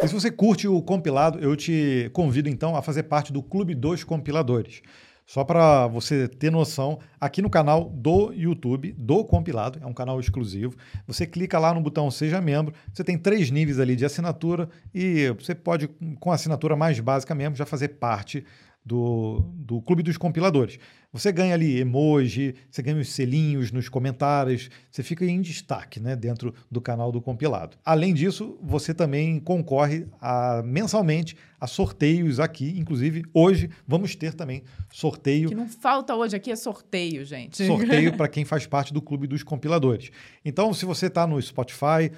E 0.01 0.07
se 0.07 0.13
você 0.13 0.31
curte 0.31 0.67
o 0.67 0.81
compilado, 0.81 1.37
eu 1.37 1.55
te 1.55 2.09
convido 2.13 2.49
então 2.49 2.75
a 2.75 2.81
fazer 2.81 3.03
parte 3.03 3.31
do 3.31 3.43
Clube 3.43 3.75
dos 3.75 4.03
Compiladores. 4.03 4.81
Só 5.23 5.43
para 5.43 5.85
você 5.85 6.27
ter 6.27 6.51
noção, 6.51 6.97
aqui 7.19 7.43
no 7.43 7.49
canal 7.49 7.89
do 7.89 8.33
YouTube, 8.33 8.91
do 8.97 9.23
compilado, 9.23 9.79
é 9.83 9.85
um 9.85 9.93
canal 9.93 10.19
exclusivo. 10.19 10.75
Você 11.05 11.27
clica 11.27 11.59
lá 11.59 11.75
no 11.75 11.79
botão 11.79 12.09
Seja 12.09 12.41
Membro, 12.41 12.73
você 12.91 13.03
tem 13.03 13.19
três 13.19 13.51
níveis 13.51 13.79
ali 13.79 13.95
de 13.95 14.03
assinatura 14.03 14.67
e 14.93 15.29
você 15.39 15.53
pode, 15.53 15.87
com 16.19 16.31
a 16.31 16.35
assinatura 16.35 16.75
mais 16.75 16.99
básica 16.99 17.35
mesmo, 17.35 17.55
já 17.55 17.67
fazer 17.67 17.89
parte 17.89 18.43
do, 18.85 19.43
do 19.55 19.81
Clube 19.81 20.03
dos 20.03 20.17
Compiladores. 20.17 20.79
Você 21.13 21.29
ganha 21.31 21.53
ali 21.53 21.77
emoji, 21.77 22.55
você 22.69 22.81
ganha 22.81 22.97
os 22.97 23.09
selinhos 23.09 23.69
nos 23.69 23.89
comentários, 23.89 24.69
você 24.89 25.03
fica 25.03 25.25
em 25.25 25.41
destaque 25.41 25.99
né, 25.99 26.15
dentro 26.15 26.53
do 26.69 26.79
canal 26.79 27.11
do 27.11 27.21
compilado. 27.21 27.77
Além 27.83 28.13
disso, 28.13 28.57
você 28.61 28.93
também 28.93 29.37
concorre 29.39 30.07
a, 30.21 30.63
mensalmente 30.63 31.35
a 31.59 31.67
sorteios 31.67 32.39
aqui. 32.39 32.79
Inclusive, 32.79 33.23
hoje 33.33 33.69
vamos 33.85 34.15
ter 34.15 34.33
também 34.33 34.63
sorteio. 34.89 35.47
O 35.47 35.49
que 35.49 35.55
não 35.55 35.67
falta 35.67 36.15
hoje 36.15 36.35
aqui 36.35 36.49
é 36.49 36.55
sorteio, 36.55 37.25
gente. 37.25 37.65
Sorteio 37.67 38.15
para 38.17 38.29
quem 38.29 38.45
faz 38.45 38.65
parte 38.65 38.93
do 38.93 39.01
Clube 39.01 39.27
dos 39.27 39.43
Compiladores. 39.43 40.11
Então, 40.45 40.73
se 40.73 40.85
você 40.85 41.07
está 41.07 41.27
no 41.27 41.41
Spotify, 41.41 42.09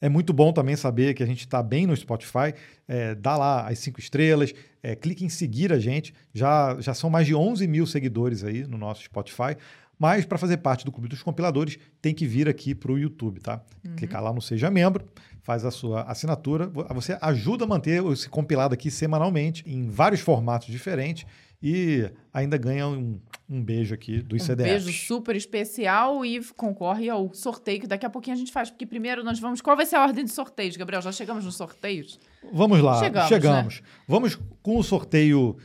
é 0.00 0.08
muito 0.08 0.32
bom 0.32 0.52
também 0.52 0.76
saber 0.76 1.14
que 1.14 1.22
a 1.22 1.26
gente 1.26 1.40
está 1.40 1.62
bem 1.62 1.86
no 1.86 1.96
Spotify. 1.96 2.54
É, 2.86 3.14
dá 3.14 3.36
lá 3.36 3.66
as 3.68 3.78
cinco 3.78 3.98
estrelas, 3.98 4.52
é, 4.82 4.94
clique 4.94 5.24
em 5.24 5.28
seguir 5.28 5.72
a 5.72 5.78
gente. 5.78 6.12
Já, 6.34 6.76
já 6.80 6.92
são 6.92 7.08
mais 7.08 7.26
de 7.26 7.34
11 7.34 7.66
mil 7.66 7.86
seguidores 7.86 8.44
aí 8.44 8.66
no 8.66 8.76
nosso 8.76 9.02
Spotify. 9.04 9.56
Mas 9.98 10.26
para 10.26 10.36
fazer 10.36 10.58
parte 10.58 10.84
do 10.84 10.92
Clube 10.92 11.08
dos 11.08 11.22
Compiladores, 11.22 11.78
tem 12.02 12.14
que 12.14 12.26
vir 12.26 12.48
aqui 12.48 12.74
para 12.74 12.92
o 12.92 12.98
YouTube, 12.98 13.40
tá? 13.40 13.62
Uhum. 13.82 13.96
Clicar 13.96 14.22
lá 14.22 14.30
no 14.30 14.42
Seja 14.42 14.70
Membro, 14.70 15.06
faz 15.42 15.64
a 15.64 15.70
sua 15.70 16.02
assinatura. 16.02 16.70
Você 16.94 17.16
ajuda 17.20 17.64
a 17.64 17.66
manter 17.66 18.04
esse 18.04 18.28
compilado 18.28 18.74
aqui 18.74 18.90
semanalmente, 18.90 19.64
em 19.66 19.88
vários 19.88 20.20
formatos 20.20 20.68
diferentes 20.68 21.26
e 21.62 22.10
ainda 22.32 22.56
ganha 22.56 22.86
um, 22.86 23.18
um 23.48 23.62
beijo 23.62 23.94
aqui 23.94 24.20
do 24.20 24.36
ICDF. 24.36 24.62
Um 24.62 24.64
beijo 24.64 24.92
super 24.92 25.36
especial 25.36 26.24
e 26.24 26.42
concorre 26.56 27.08
ao 27.08 27.32
sorteio 27.32 27.80
que 27.80 27.86
daqui 27.86 28.04
a 28.04 28.10
pouquinho 28.10 28.34
a 28.34 28.38
gente 28.38 28.52
faz, 28.52 28.70
porque 28.70 28.86
primeiro 28.86 29.24
nós 29.24 29.38
vamos. 29.38 29.60
Qual 29.60 29.76
vai 29.76 29.86
ser 29.86 29.96
a 29.96 30.02
ordem 30.02 30.24
de 30.24 30.30
sorteios, 30.30 30.76
Gabriel? 30.76 31.02
Já 31.02 31.12
chegamos 31.12 31.44
nos 31.44 31.56
sorteios? 31.56 32.18
Vamos 32.52 32.80
lá, 32.80 32.98
chegamos. 33.00 33.28
chegamos. 33.28 33.80
Né? 33.80 33.86
Vamos 34.06 34.38
com 34.62 34.78
o 34.78 34.82
sorteio 34.82 35.56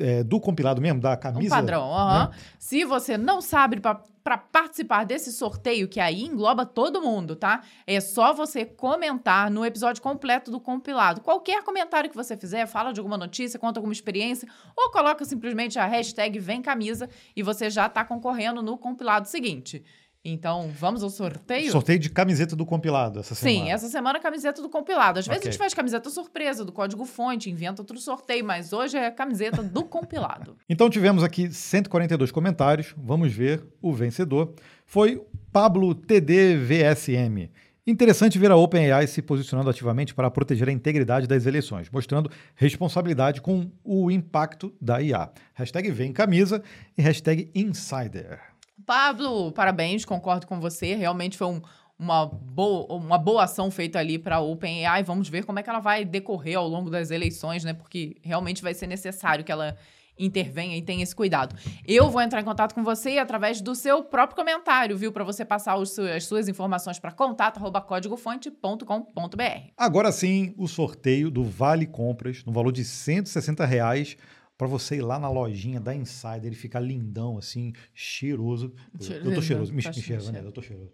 é, 0.00 0.22
do 0.22 0.40
compilado 0.40 0.80
mesmo, 0.80 1.00
da 1.00 1.16
camisa. 1.16 1.54
Um 1.54 1.58
padrão, 1.58 1.90
uhum. 1.90 2.18
né? 2.18 2.30
Se 2.58 2.84
você 2.84 3.16
não 3.18 3.40
sabe 3.40 3.80
para 3.80 4.38
participar 4.38 5.04
desse 5.04 5.32
sorteio, 5.32 5.86
que 5.86 6.00
aí 6.00 6.24
engloba 6.24 6.64
todo 6.64 7.00
mundo, 7.00 7.36
tá? 7.36 7.62
É 7.86 8.00
só 8.00 8.32
você 8.32 8.64
comentar 8.64 9.50
no 9.50 9.64
episódio 9.64 10.02
completo 10.02 10.50
do 10.50 10.58
compilado. 10.58 11.20
Qualquer 11.20 11.62
comentário 11.62 12.08
que 12.08 12.16
você 12.16 12.36
fizer, 12.36 12.66
fala 12.66 12.92
de 12.92 13.00
alguma 13.00 13.18
notícia, 13.18 13.58
conta 13.58 13.78
alguma 13.78 13.92
experiência, 13.92 14.48
ou 14.76 14.90
coloca 14.90 15.24
simplesmente 15.24 15.78
a 15.78 15.86
hashtag 15.86 16.38
Vem 16.38 16.62
Camisa 16.62 17.08
e 17.36 17.42
você 17.42 17.68
já 17.68 17.86
está 17.86 18.04
concorrendo 18.04 18.62
no 18.62 18.78
compilado 18.78 19.28
seguinte. 19.28 19.84
Então, 20.24 20.70
vamos 20.78 21.02
ao 21.02 21.10
sorteio? 21.10 21.70
Sorteio 21.70 21.98
de 21.98 22.08
camiseta 22.08 22.56
do 22.56 22.64
compilado 22.64 23.20
essa 23.20 23.34
semana. 23.34 23.64
Sim, 23.66 23.70
essa 23.70 23.88
semana 23.88 24.18
é 24.18 24.22
camiseta 24.22 24.62
do 24.62 24.70
compilado. 24.70 25.18
Às 25.18 25.26
vezes 25.26 25.38
okay. 25.38 25.48
a 25.48 25.52
gente 25.52 25.58
faz 25.58 25.74
camiseta 25.74 26.08
surpresa 26.08 26.64
do 26.64 26.72
código 26.72 27.04
fonte, 27.04 27.50
inventa 27.50 27.82
outro 27.82 27.98
sorteio, 27.98 28.42
mas 28.42 28.72
hoje 28.72 28.96
é 28.96 29.10
camiseta 29.10 29.62
do 29.62 29.84
compilado. 29.84 30.56
Então 30.66 30.88
tivemos 30.88 31.22
aqui 31.22 31.52
142 31.52 32.32
comentários. 32.32 32.94
Vamos 32.96 33.34
ver 33.34 33.62
o 33.82 33.92
vencedor. 33.92 34.54
Foi 34.86 35.22
Pablo 35.52 35.94
TDVSM. 35.94 37.50
Interessante 37.86 38.38
ver 38.38 38.50
a 38.50 38.56
OpenAI 38.56 39.06
se 39.06 39.20
posicionando 39.20 39.68
ativamente 39.68 40.14
para 40.14 40.30
proteger 40.30 40.70
a 40.70 40.72
integridade 40.72 41.26
das 41.26 41.44
eleições, 41.44 41.90
mostrando 41.90 42.30
responsabilidade 42.54 43.42
com 43.42 43.70
o 43.84 44.10
impacto 44.10 44.74
da 44.80 45.02
IA. 45.02 45.30
Hashtag 45.52 45.90
vem 45.90 46.10
camisa 46.10 46.62
e 46.96 47.02
hashtag 47.02 47.50
insider. 47.54 48.53
Pablo, 48.86 49.52
parabéns, 49.52 50.04
concordo 50.04 50.46
com 50.46 50.60
você. 50.60 50.94
Realmente 50.94 51.36
foi 51.36 51.46
um, 51.46 51.62
uma, 51.98 52.26
boa, 52.26 52.94
uma 52.94 53.18
boa 53.18 53.44
ação 53.44 53.70
feita 53.70 53.98
ali 53.98 54.18
para 54.18 54.36
a 54.36 54.40
OpenAI. 54.40 55.02
Vamos 55.02 55.28
ver 55.28 55.44
como 55.44 55.58
é 55.58 55.62
que 55.62 55.70
ela 55.70 55.80
vai 55.80 56.04
decorrer 56.04 56.58
ao 56.58 56.68
longo 56.68 56.90
das 56.90 57.10
eleições, 57.10 57.64
né? 57.64 57.72
Porque 57.72 58.16
realmente 58.22 58.62
vai 58.62 58.74
ser 58.74 58.86
necessário 58.86 59.44
que 59.44 59.52
ela 59.52 59.76
intervenha 60.18 60.76
e 60.76 60.82
tenha 60.82 61.02
esse 61.02 61.14
cuidado. 61.14 61.54
Eu 61.86 62.10
vou 62.10 62.22
entrar 62.22 62.40
em 62.40 62.44
contato 62.44 62.74
com 62.74 62.82
você 62.84 63.18
através 63.18 63.60
do 63.60 63.74
seu 63.74 64.04
próprio 64.04 64.36
comentário, 64.36 64.96
viu? 64.96 65.10
Para 65.12 65.24
você 65.24 65.44
passar 65.44 65.76
os, 65.76 65.98
as 65.98 66.24
suas 66.24 66.48
informações 66.48 66.98
para 66.98 67.12
contato.códigofonte.com.br. 67.12 69.70
Agora 69.76 70.10
sim, 70.12 70.54
o 70.56 70.66
sorteio 70.68 71.30
do 71.30 71.44
Vale 71.44 71.86
Compras 71.86 72.42
no 72.44 72.52
valor 72.52 72.72
de 72.72 72.84
160 72.84 73.66
reais 73.66 74.16
para 74.56 74.66
você 74.66 74.96
ir 74.96 75.02
lá 75.02 75.18
na 75.18 75.28
lojinha 75.28 75.80
da 75.80 75.94
Insider 75.94 76.52
e 76.52 76.54
ficar 76.54 76.80
lindão, 76.80 77.36
assim, 77.38 77.72
cheiroso. 77.92 78.72
Cheiroso. 79.00 79.30
Eu 79.30 79.34
tô 79.34 79.42
cheiroso. 79.42 79.72
Me, 79.72 79.82
tá 79.82 79.90
me 79.90 79.94
cheira, 79.96 80.22
Vanessa, 80.22 80.46
eu 80.46 80.52
tô 80.52 80.62
cheiroso. 80.62 80.92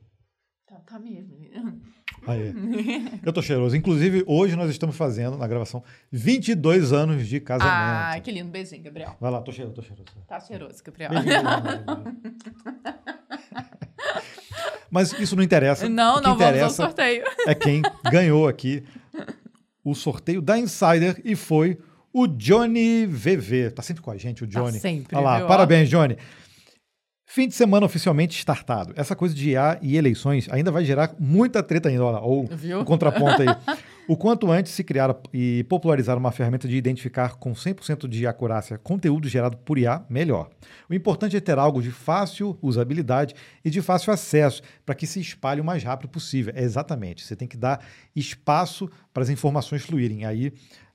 Tá, 0.67 0.77
tá 0.77 0.99
mesmo. 0.99 1.37
Aí. 2.27 2.55
Eu 3.25 3.33
tô 3.33 3.43
cheiroso. 3.43 3.77
Inclusive, 3.77 4.23
hoje 4.27 4.55
nós 4.57 4.71
estamos 4.71 4.97
fazendo, 4.97 5.37
na 5.37 5.47
gravação, 5.47 5.83
22 6.13 6.93
anos 6.93 7.27
de 7.27 7.41
casamento. 7.41 7.75
Ah, 7.75 8.21
que 8.21 8.31
lindo. 8.31 8.51
Beijinho, 8.51 8.83
Gabriel. 8.83 9.17
Vai 9.21 9.31
lá, 9.31 9.43
tô 9.43 9.53
cheiroso, 9.53 9.75
tô 9.75 9.83
cheiroso. 9.83 10.07
Tá 10.27 10.39
cheiroso, 10.41 10.83
Gabriel. 10.83 11.11
Mas 14.91 15.13
isso 15.15 15.37
não 15.37 15.43
interessa. 15.43 15.89
Não, 15.89 16.21
não, 16.21 16.35
interessa 16.35 16.67
vamos 16.67 16.81
ao 16.81 16.87
sorteio. 16.87 17.25
É 17.47 17.55
quem 17.55 17.83
ganhou 18.11 18.49
aqui 18.49 18.85
o 19.85 19.95
sorteio 19.95 20.43
da 20.43 20.59
Insider 20.59 21.21
e 21.25 21.37
foi 21.37 21.79
o 22.13 22.27
Johnny 22.27 23.07
VV. 23.07 23.71
Tá 23.71 23.83
sempre 23.83 24.03
com 24.03 24.11
a 24.11 24.17
gente, 24.17 24.45
o 24.45 24.47
tá 24.47 24.61
Johnny. 24.61 24.75
Tá 24.75 24.81
sempre. 24.81 25.17
Olha 25.17 25.25
lá, 25.25 25.39
viu? 25.39 25.47
parabéns, 25.47 25.89
Johnny. 25.89 26.17
Fim 27.33 27.47
de 27.47 27.55
semana 27.55 27.87
oficialmente 27.87 28.37
startado. 28.37 28.93
Essa 28.97 29.15
coisa 29.15 29.33
de 29.33 29.51
IA 29.51 29.79
e 29.81 29.97
eleições 29.97 30.49
ainda 30.51 30.73
vai 30.73 30.85
gerar 30.85 31.15
muita 31.17 31.63
treta 31.63 31.89
ainda, 31.89 32.05
olha, 32.05 32.19
ou 32.19 32.45
Viu? 32.49 32.81
o 32.81 32.85
contraponto 32.85 33.43
aí. 33.43 33.49
o 34.09 34.17
quanto 34.17 34.51
antes 34.51 34.73
se 34.73 34.83
criar 34.83 35.17
e 35.33 35.65
popularizar 35.69 36.19
uma 36.19 36.33
ferramenta 36.33 36.67
de 36.67 36.77
identificar 36.77 37.37
com 37.37 37.53
100% 37.53 38.09
de 38.09 38.27
acurácia 38.27 38.77
conteúdo 38.77 39.29
gerado 39.29 39.57
por 39.59 39.79
IA, 39.79 40.05
melhor. 40.11 40.51
O 40.89 40.95
importante 40.95 41.37
é 41.37 41.41
ter 41.41 41.57
algo 41.57 41.81
de 41.81 41.93
fácil 41.93 42.59
usabilidade 42.61 43.37
e 43.65 43.71
de 43.71 43.81
fácil 43.81 44.13
acesso 44.13 44.61
para 44.85 44.97
que 44.97 45.07
se 45.07 45.21
espalhe 45.21 45.61
o 45.61 45.65
mais 45.65 45.85
rápido 45.85 46.09
possível. 46.09 46.53
É 46.57 46.65
exatamente, 46.65 47.25
você 47.25 47.37
tem 47.37 47.47
que 47.47 47.57
dar 47.57 47.81
espaço 48.17 48.91
para 49.15 49.23
as 49.23 49.29
informações 49.29 49.83
fluírem. 49.83 50.25
Aí 50.25 50.53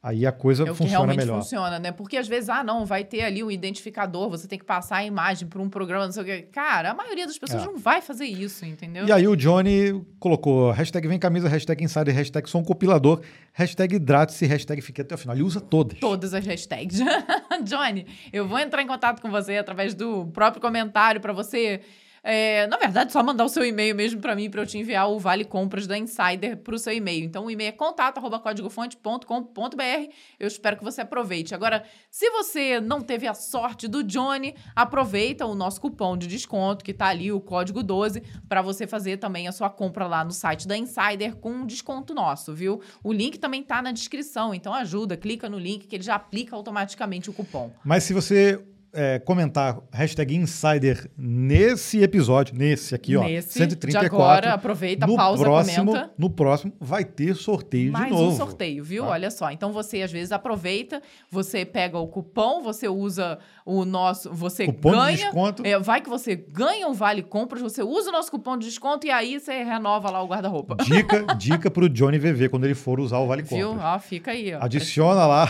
Aí 0.08 0.24
a 0.24 0.32
coisa 0.32 0.62
É 0.62 0.66
o 0.66 0.68
que 0.68 0.78
funciona 0.78 0.97
realmente 0.99 1.18
melhor. 1.18 1.41
funciona, 1.41 1.80
né? 1.80 1.91
Porque 1.91 2.16
às 2.16 2.28
vezes, 2.28 2.47
ah, 2.47 2.64
não, 2.64 2.86
vai 2.86 3.03
ter 3.03 3.24
ali 3.24 3.43
um 3.43 3.49
identificador, 3.49 4.30
você 4.30 4.47
tem 4.47 4.60
que 4.60 4.64
passar 4.64 4.97
a 4.97 5.03
imagem 5.03 5.47
para 5.47 5.60
um 5.60 5.68
programa, 5.68 6.06
não 6.06 6.12
sei 6.12 6.22
o 6.22 6.26
quê. 6.28 6.47
Cara, 6.51 6.91
a 6.91 6.93
maioria 6.93 7.26
das 7.26 7.39
pessoas 7.39 7.64
É. 7.64 7.66
não 7.66 7.76
vai 7.76 8.01
fazer 8.03 8.26
isso, 8.26 8.64
entendeu? 8.68 9.08
E 9.08 9.12
aí 9.12 9.28
o 9.28 9.36
Johnny 9.36 9.99
colocou 10.20 10.70
hashtag 10.70 11.08
vem 11.08 11.18
camisa, 11.18 11.49
hashtag 11.49 11.84
insider, 11.84 12.14
hashtag 12.14 12.47
sou 12.47 12.62
um 12.62 12.64
compilador, 12.64 13.20
hashtag 13.51 13.95
hidrate-se, 13.95 14.45
hashtag 14.45 14.80
fique 14.80 15.01
até 15.01 15.16
o 15.16 15.18
final. 15.18 15.36
Ele 15.36 15.41
usa 15.43 15.60
todas. 15.60 15.97
Todas 15.97 16.36
as 16.36 16.45
hashtags. 16.45 16.99
Johnny, 17.66 18.06
eu 18.32 18.47
vou 18.47 18.60
entrar 18.60 18.84
em 18.84 18.88
contato 18.88 19.20
com 19.24 19.32
você 19.32 19.58
através 19.58 19.95
do 19.95 20.28
próprio 20.28 20.62
comentário 20.62 21.20
para 21.20 21.34
você. 21.34 21.82
É, 22.28 22.65
na 22.65 22.78
verdade, 22.78 23.13
só 23.13 23.21
mandar 23.21 23.45
o 23.45 23.49
seu 23.49 23.63
e-mail 23.63 23.93
mesmo 23.93 24.19
para 24.19 24.36
mim, 24.36 24.49
para 24.49 24.63
eu 24.63 24.65
te 24.65 24.80
enviar 24.80 25.07
o 25.11 25.19
Vale 25.19 25.45
Compras 25.45 25.86
da 25.86 25.95
Insider 25.95 26.57
para 26.57 26.73
o 26.73 26.80
seu 26.80 26.91
e-mail. 26.91 27.23
Então, 27.23 27.45
o 27.45 27.51
e-mail 27.51 27.69
é 27.69 27.71
contato.códigofonte.com.br. 27.71 30.11
Eu 30.39 30.47
espero 30.47 30.76
que 30.76 30.84
você 30.84 31.01
aproveite. 31.01 31.53
Agora, 31.53 31.84
se 32.09 32.28
você 32.32 32.82
não 32.82 32.99
teve 32.99 33.28
a 33.28 33.36
sorte 33.36 33.88
do 33.88 34.03
Johnny, 34.03 34.55
aproveita 34.76 35.45
o 35.45 35.53
nosso 35.53 35.80
cupom 35.80 36.17
de 36.17 36.26
desconto, 36.26 36.84
que 36.84 36.95
tá 36.95 37.05
ali, 37.05 37.32
o 37.32 37.39
código 37.39 37.84
12, 37.84 38.23
para 38.49 38.63
você 38.63 38.88
fazer 38.88 39.17
também 39.17 39.47
a 39.47 39.51
sua 39.51 39.69
compra 39.69 40.07
lá 40.07 40.23
no 40.23 40.32
site 40.32 40.67
da 40.67 40.76
Insider 40.76 41.36
com 41.36 41.51
um 41.51 41.67
desconto 41.67 42.15
nosso, 42.15 42.55
viu? 42.55 42.82
O 43.03 43.13
link 43.13 43.38
também 43.38 43.61
tá 43.61 43.84
na 43.84 43.91
descrição, 43.91 44.51
então 44.51 44.73
ajuda, 44.73 45.15
clica 45.15 45.47
no 45.47 45.59
link 45.59 45.86
que 45.86 45.95
ele 45.95 46.03
já 46.03 46.15
aplica 46.15 46.55
automaticamente 46.55 47.30
o 47.30 47.34
cupom. 47.34 47.71
Mas 47.84 48.03
se 48.03 48.13
você 48.13 48.65
é, 48.95 49.19
comentar 49.19 49.77
hashtag 49.91 50.35
insider 50.35 51.09
nesse 51.17 52.01
episódio, 52.01 52.55
nesse 52.57 52.95
aqui, 52.95 53.15
ó, 53.17 53.23
Nesse, 53.23 53.53
134. 53.59 54.09
de 54.09 54.15
agora, 54.15 54.53
aproveita, 54.53 55.05
no 55.05 55.15
pausa, 55.15 55.43
próximo, 55.43 55.85
comenta. 55.91 56.11
No 56.17 56.29
próximo 56.29 56.73
vai 56.79 57.03
ter 57.05 57.35
sorteio 57.35 57.91
Mais 57.91 58.05
de 58.05 58.11
novo. 58.11 58.31
um 58.31 58.35
sorteio, 58.35 58.83
viu? 58.83 59.03
tá? 59.03 59.09
Olha 59.11 59.29
só. 59.29 59.51
Então 59.51 59.71
você 59.71 60.01
às 60.01 60.11
vezes 60.11 60.31
aproveita, 60.31 61.01
você 61.29 61.65
pega 61.65 61.97
o 61.99 62.07
cupom, 62.07 62.61
você 62.61 62.87
usa 62.87 63.37
o 63.65 63.83
nosso, 63.85 64.31
você 64.33 64.65
Cupom 64.65 64.91
de 64.91 64.95
ganha, 64.97 65.17
desconto. 65.17 65.63
é, 65.65 65.77
vai 65.79 66.01
que 66.01 66.09
você 66.09 66.35
ganha 66.35 66.87
o 66.87 66.93
vale 66.93 67.21
compras, 67.21 67.61
você 67.61 67.83
usa 67.83 68.09
o 68.09 68.11
nosso 68.13 68.31
cupom 68.31 68.57
de 68.57 68.65
desconto 68.65 69.05
e 69.05 69.11
aí 69.11 69.39
você 69.39 69.63
renova 69.63 70.09
lá 70.09 70.21
o 70.23 70.27
guarda-roupa. 70.27 70.75
Dica, 70.83 71.25
dica 71.35 71.69
pro 71.69 71.89
Johnny 71.89 72.17
VV 72.17 72.49
quando 72.49 72.63
ele 72.65 72.75
for 72.75 72.99
usar 72.99 73.17
o 73.19 73.27
Vale 73.27 73.41
Viu? 73.43 73.69
Compras. 73.69 73.85
Ó, 73.95 73.99
fica 73.99 74.31
aí, 74.31 74.53
ó. 74.53 74.63
Adiciona 74.63 75.25
lá, 75.25 75.49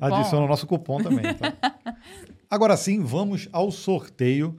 O 0.00 0.04
adiciona 0.04 0.44
o 0.44 0.48
nosso 0.48 0.66
cupom 0.66 0.98
também. 1.02 1.34
tá? 1.34 1.52
Agora 2.50 2.76
sim, 2.76 3.02
vamos 3.02 3.46
ao 3.52 3.70
sorteio 3.70 4.58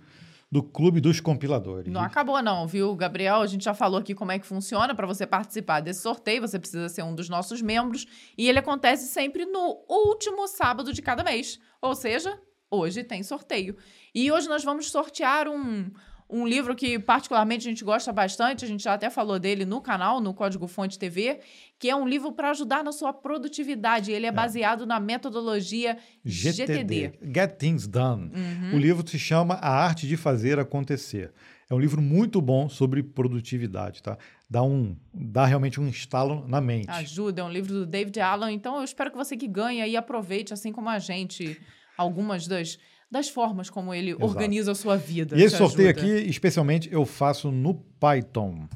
do 0.51 0.61
Clube 0.61 1.01
dos 1.01 1.19
Compiladores. 1.19 1.91
Não 1.91 2.01
acabou 2.01 2.41
não, 2.41 2.67
viu, 2.67 2.95
Gabriel? 2.95 3.41
A 3.41 3.47
gente 3.47 3.63
já 3.63 3.73
falou 3.73 3.99
aqui 3.99 4.13
como 4.13 4.31
é 4.31 4.37
que 4.37 4.45
funciona 4.45 4.93
para 4.93 5.07
você 5.07 5.25
participar 5.25 5.79
desse 5.79 6.01
sorteio. 6.01 6.41
Você 6.41 6.59
precisa 6.59 6.87
ser 6.87 7.03
um 7.03 7.15
dos 7.15 7.29
nossos 7.29 7.61
membros 7.61 8.05
e 8.37 8.47
ele 8.47 8.59
acontece 8.59 9.07
sempre 9.07 9.45
no 9.45 9.83
último 9.87 10.47
sábado 10.47 10.93
de 10.93 11.01
cada 11.01 11.23
mês. 11.23 11.59
Ou 11.81 11.95
seja, 11.95 12.39
hoje 12.69 13.03
tem 13.03 13.23
sorteio. 13.23 13.75
E 14.13 14.31
hoje 14.31 14.47
nós 14.47 14.63
vamos 14.63 14.91
sortear 14.91 15.47
um 15.47 15.91
um 16.29 16.47
livro 16.47 16.75
que 16.75 16.99
particularmente 16.99 17.67
a 17.67 17.71
gente 17.71 17.83
gosta 17.83 18.13
bastante, 18.13 18.63
a 18.63 18.67
gente 18.67 18.83
já 18.83 18.93
até 18.93 19.09
falou 19.09 19.39
dele 19.39 19.65
no 19.65 19.81
canal, 19.81 20.21
no 20.21 20.31
Código 20.31 20.67
Fonte 20.67 20.99
TV, 20.99 21.39
que 21.79 21.89
é 21.89 21.95
um 21.95 22.05
livro 22.05 22.33
para 22.33 22.51
ajudar 22.51 22.83
na 22.83 22.91
sua 22.91 23.13
produtividade. 23.13 24.11
Ele 24.11 24.25
é, 24.25 24.31
baseado 24.31 24.85
na 24.85 24.99
metodologia 24.99 25.97
GTD. 26.25 27.13
Get 27.33 27.57
Things 27.57 27.87
Done. 27.87 28.31
Uhum. 28.35 28.75
O 28.75 28.77
livro 28.77 29.07
se 29.07 29.17
chama 29.17 29.55
A 29.55 29.69
Arte 29.69 30.05
de 30.05 30.17
Fazer 30.17 30.59
Acontecer. 30.59 31.31
É 31.69 31.73
um 31.73 31.79
livro 31.79 32.01
muito 32.01 32.41
bom 32.41 32.67
sobre 32.67 33.01
produtividade, 33.01 34.03
tá? 34.03 34.17
Dá, 34.49 34.61
um, 34.61 34.97
dá 35.13 35.45
realmente 35.45 35.79
um 35.79 35.87
estalo 35.87 36.45
na 36.47 36.59
mente. 36.59 36.89
Ajuda, 36.89 37.41
é 37.41 37.43
um 37.45 37.51
livro 37.51 37.71
do 37.71 37.85
David 37.85 38.19
Allen. 38.19 38.53
Então 38.53 38.75
eu 38.77 38.83
espero 38.83 39.09
que 39.09 39.17
você 39.17 39.37
que 39.37 39.47
ganha 39.47 39.87
e 39.87 39.95
aproveite, 39.95 40.53
assim 40.53 40.73
como 40.73 40.89
a 40.89 40.99
gente, 40.99 41.61
algumas 41.95 42.45
das, 42.45 42.77
das 43.09 43.29
formas 43.29 43.69
como 43.69 43.93
ele 43.93 44.15
organiza 44.15 44.73
a 44.73 44.75
sua 44.75 44.97
vida. 44.97 45.37
E 45.37 45.43
esse 45.43 45.55
Te 45.55 45.59
sorteio 45.59 45.89
ajuda. 45.89 46.01
aqui, 46.01 46.29
especialmente, 46.29 46.91
eu 46.91 47.05
faço 47.05 47.51
no 47.51 47.75
Python. 47.99 48.67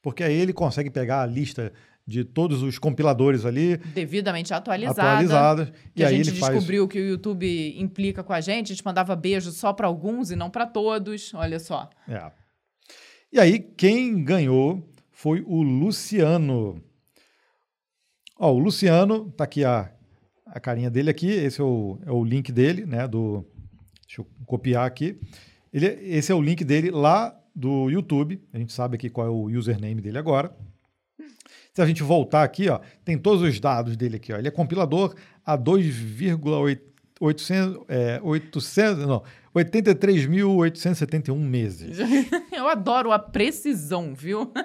Porque 0.00 0.22
aí 0.22 0.34
ele 0.34 0.52
consegue 0.52 0.88
pegar 0.88 1.22
a 1.22 1.26
lista 1.26 1.72
de 2.06 2.22
todos 2.24 2.62
os 2.62 2.78
compiladores 2.78 3.44
ali, 3.44 3.76
Devidamente 3.76 4.54
atualizada. 4.54 5.02
atualizadas, 5.02 5.70
Que 5.92 6.02
e 6.02 6.04
a 6.04 6.08
aí 6.08 6.16
gente 6.16 6.30
ele 6.30 6.38
faz... 6.38 6.54
descobriu 6.54 6.86
que 6.86 7.00
o 7.00 7.04
YouTube 7.04 7.74
implica 7.76 8.22
com 8.22 8.32
a 8.32 8.40
gente, 8.40 8.72
a 8.72 8.74
gente 8.76 8.84
mandava 8.84 9.16
beijo 9.16 9.50
só 9.50 9.72
para 9.72 9.88
alguns 9.88 10.30
e 10.30 10.36
não 10.36 10.48
para 10.48 10.66
todos. 10.66 11.34
Olha 11.34 11.58
só. 11.58 11.90
É. 12.08 12.30
E 13.32 13.40
aí, 13.40 13.58
quem 13.58 14.22
ganhou 14.22 14.88
foi 15.10 15.42
o 15.44 15.62
Luciano. 15.62 16.80
Ó, 18.38 18.52
o 18.52 18.58
Luciano, 18.58 19.30
tá 19.32 19.42
aqui 19.44 19.64
a, 19.64 19.90
a 20.46 20.60
carinha 20.60 20.90
dele 20.90 21.10
aqui, 21.10 21.28
esse 21.28 21.60
é 21.60 21.64
o, 21.64 21.98
é 22.06 22.12
o 22.12 22.22
link 22.22 22.52
dele, 22.52 22.86
né, 22.86 23.08
do... 23.08 23.44
Deixa 24.06 24.20
eu 24.20 24.26
copiar 24.46 24.86
aqui. 24.86 25.18
Ele, 25.72 25.86
esse 25.86 26.30
é 26.30 26.34
o 26.34 26.40
link 26.40 26.62
dele 26.64 26.92
lá 26.92 27.36
do 27.52 27.90
YouTube, 27.90 28.40
a 28.52 28.58
gente 28.58 28.72
sabe 28.72 28.94
aqui 28.94 29.10
qual 29.10 29.26
é 29.26 29.30
o 29.30 29.46
username 29.58 30.00
dele 30.00 30.18
agora. 30.18 30.54
Se 31.76 31.82
a 31.82 31.86
gente 31.86 32.02
voltar 32.02 32.42
aqui, 32.42 32.70
ó, 32.70 32.80
tem 33.04 33.18
todos 33.18 33.42
os 33.42 33.60
dados 33.60 33.98
dele 33.98 34.16
aqui, 34.16 34.32
ó. 34.32 34.38
Ele 34.38 34.48
é 34.48 34.50
compilador 34.50 35.14
a 35.44 35.56
2,800, 35.56 37.84
é, 37.86 38.18
800, 38.22 39.06
não, 39.06 39.22
83.871 39.54 41.36
meses. 41.36 41.98
Eu 42.50 42.66
adoro 42.66 43.12
a 43.12 43.18
precisão, 43.18 44.14
viu? 44.14 44.50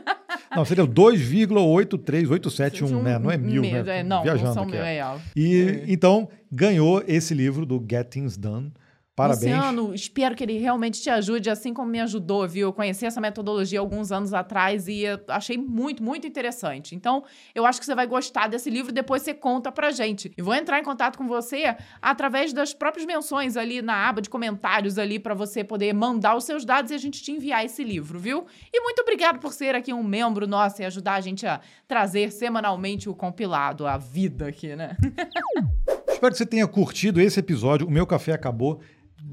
Não, 0.56 0.64
seria 0.66 0.86
2,83871, 0.86 3.02
né? 3.02 3.20
Não 3.20 3.32
é 3.32 3.38
mil, 3.38 3.62
Medo, 3.62 3.86
né? 3.86 4.00
é, 4.00 4.04
não, 4.04 4.22
Viajando 4.22 4.48
não 4.48 4.54
são 4.54 4.66
mil, 4.66 4.82
é. 4.82 4.98
é. 4.98 5.18
E 5.34 5.82
então 5.88 6.28
ganhou 6.52 7.02
esse 7.08 7.34
livro 7.34 7.66
do 7.66 7.82
Get 7.90 8.10
Things 8.10 8.36
Done. 8.36 8.74
Parabéns. 9.22 9.56
Luciano, 9.56 9.94
espero 9.94 10.36
que 10.36 10.44
ele 10.44 10.58
realmente 10.58 11.02
te 11.02 11.10
ajude, 11.10 11.50
assim 11.50 11.74
como 11.74 11.90
me 11.90 12.00
ajudou, 12.00 12.48
viu? 12.48 12.68
Eu 12.68 12.74
conheci 12.74 13.06
essa 13.06 13.22
metodologia 13.22 13.80
alguns 13.80 14.12
anos 14.12 14.34
atrás 14.34 14.88
e 14.88 15.04
achei 15.28 15.58
muito, 15.58 16.04
muito 16.04 16.26
interessante. 16.26 16.96
Então, 16.96 17.24
eu 17.54 17.66
acho 17.66 17.80
que 17.80 17.86
você 17.86 17.94
vai 17.94 18.08
gostar 18.08 18.48
desse 18.48 18.70
livro 18.70 18.92
depois 18.92 19.22
você 19.22 19.34
conta 19.34 19.72
pra 19.72 19.92
gente. 19.92 20.32
E 20.38 20.42
vou 20.42 20.54
entrar 20.54 20.80
em 20.80 20.84
contato 20.84 21.18
com 21.18 21.28
você 21.28 21.76
através 22.02 22.54
das 22.54 22.74
próprias 22.74 23.06
menções 23.06 23.56
ali 23.56 23.82
na 23.82 24.10
aba 24.10 24.22
de 24.22 24.30
comentários 24.30 24.98
ali 24.98 25.20
para 25.20 25.34
você 25.34 25.64
poder 25.64 25.94
mandar 25.94 26.36
os 26.36 26.44
seus 26.44 26.66
dados 26.66 26.92
e 26.92 26.96
a 26.96 26.98
gente 26.98 27.22
te 27.22 27.32
enviar 27.32 27.64
esse 27.64 27.84
livro, 27.84 28.20
viu? 28.20 28.46
E 28.74 28.82
muito 28.82 29.02
obrigado 29.02 29.40
por 29.40 29.54
ser 29.54 29.76
aqui 29.76 29.94
um 29.94 30.04
membro 30.04 30.48
nosso 30.48 30.82
e 30.82 30.86
ajudar 30.86 31.16
a 31.16 31.22
gente 31.22 31.46
a 31.46 31.62
trazer 31.88 32.32
semanalmente 32.32 33.10
o 33.10 33.14
compilado, 33.14 33.86
a 33.86 33.98
vida 33.98 34.48
aqui, 34.48 34.76
né? 34.76 34.98
Espero 36.22 36.34
que 36.34 36.38
você 36.38 36.46
tenha 36.46 36.68
curtido 36.68 37.20
esse 37.20 37.40
episódio. 37.40 37.88
O 37.88 37.92
meu 37.92 38.06
café 38.06 38.34
acabou. 38.34 38.80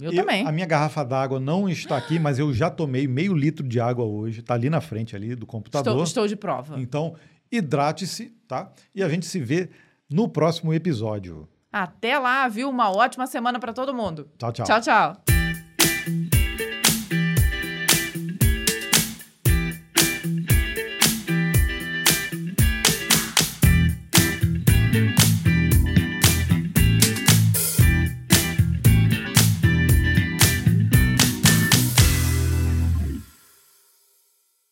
Eu 0.00 0.14
também. 0.14 0.46
A 0.46 0.52
minha 0.52 0.66
garrafa 0.66 1.04
d'água 1.04 1.40
não 1.40 1.68
está 1.68 1.96
aqui, 1.96 2.18
mas 2.18 2.38
eu 2.38 2.52
já 2.52 2.70
tomei 2.70 3.06
meio 3.06 3.34
litro 3.34 3.66
de 3.66 3.80
água 3.80 4.04
hoje. 4.04 4.40
Está 4.40 4.54
ali 4.54 4.70
na 4.70 4.80
frente 4.80 5.16
ali 5.16 5.34
do 5.34 5.46
computador. 5.46 5.92
Estou, 5.92 6.04
estou 6.04 6.26
de 6.28 6.36
prova. 6.36 6.80
Então, 6.80 7.14
hidrate-se, 7.50 8.32
tá? 8.46 8.70
E 8.94 9.02
a 9.02 9.08
gente 9.08 9.26
se 9.26 9.40
vê 9.40 9.68
no 10.10 10.28
próximo 10.28 10.72
episódio. 10.72 11.48
Até 11.72 12.18
lá, 12.18 12.48
viu? 12.48 12.70
Uma 12.70 12.90
ótima 12.90 13.26
semana 13.26 13.58
para 13.58 13.72
todo 13.72 13.92
mundo. 13.94 14.28
Tchau, 14.38 14.52
tchau. 14.52 14.66
Tchau, 14.66 14.80
tchau. 14.80 16.37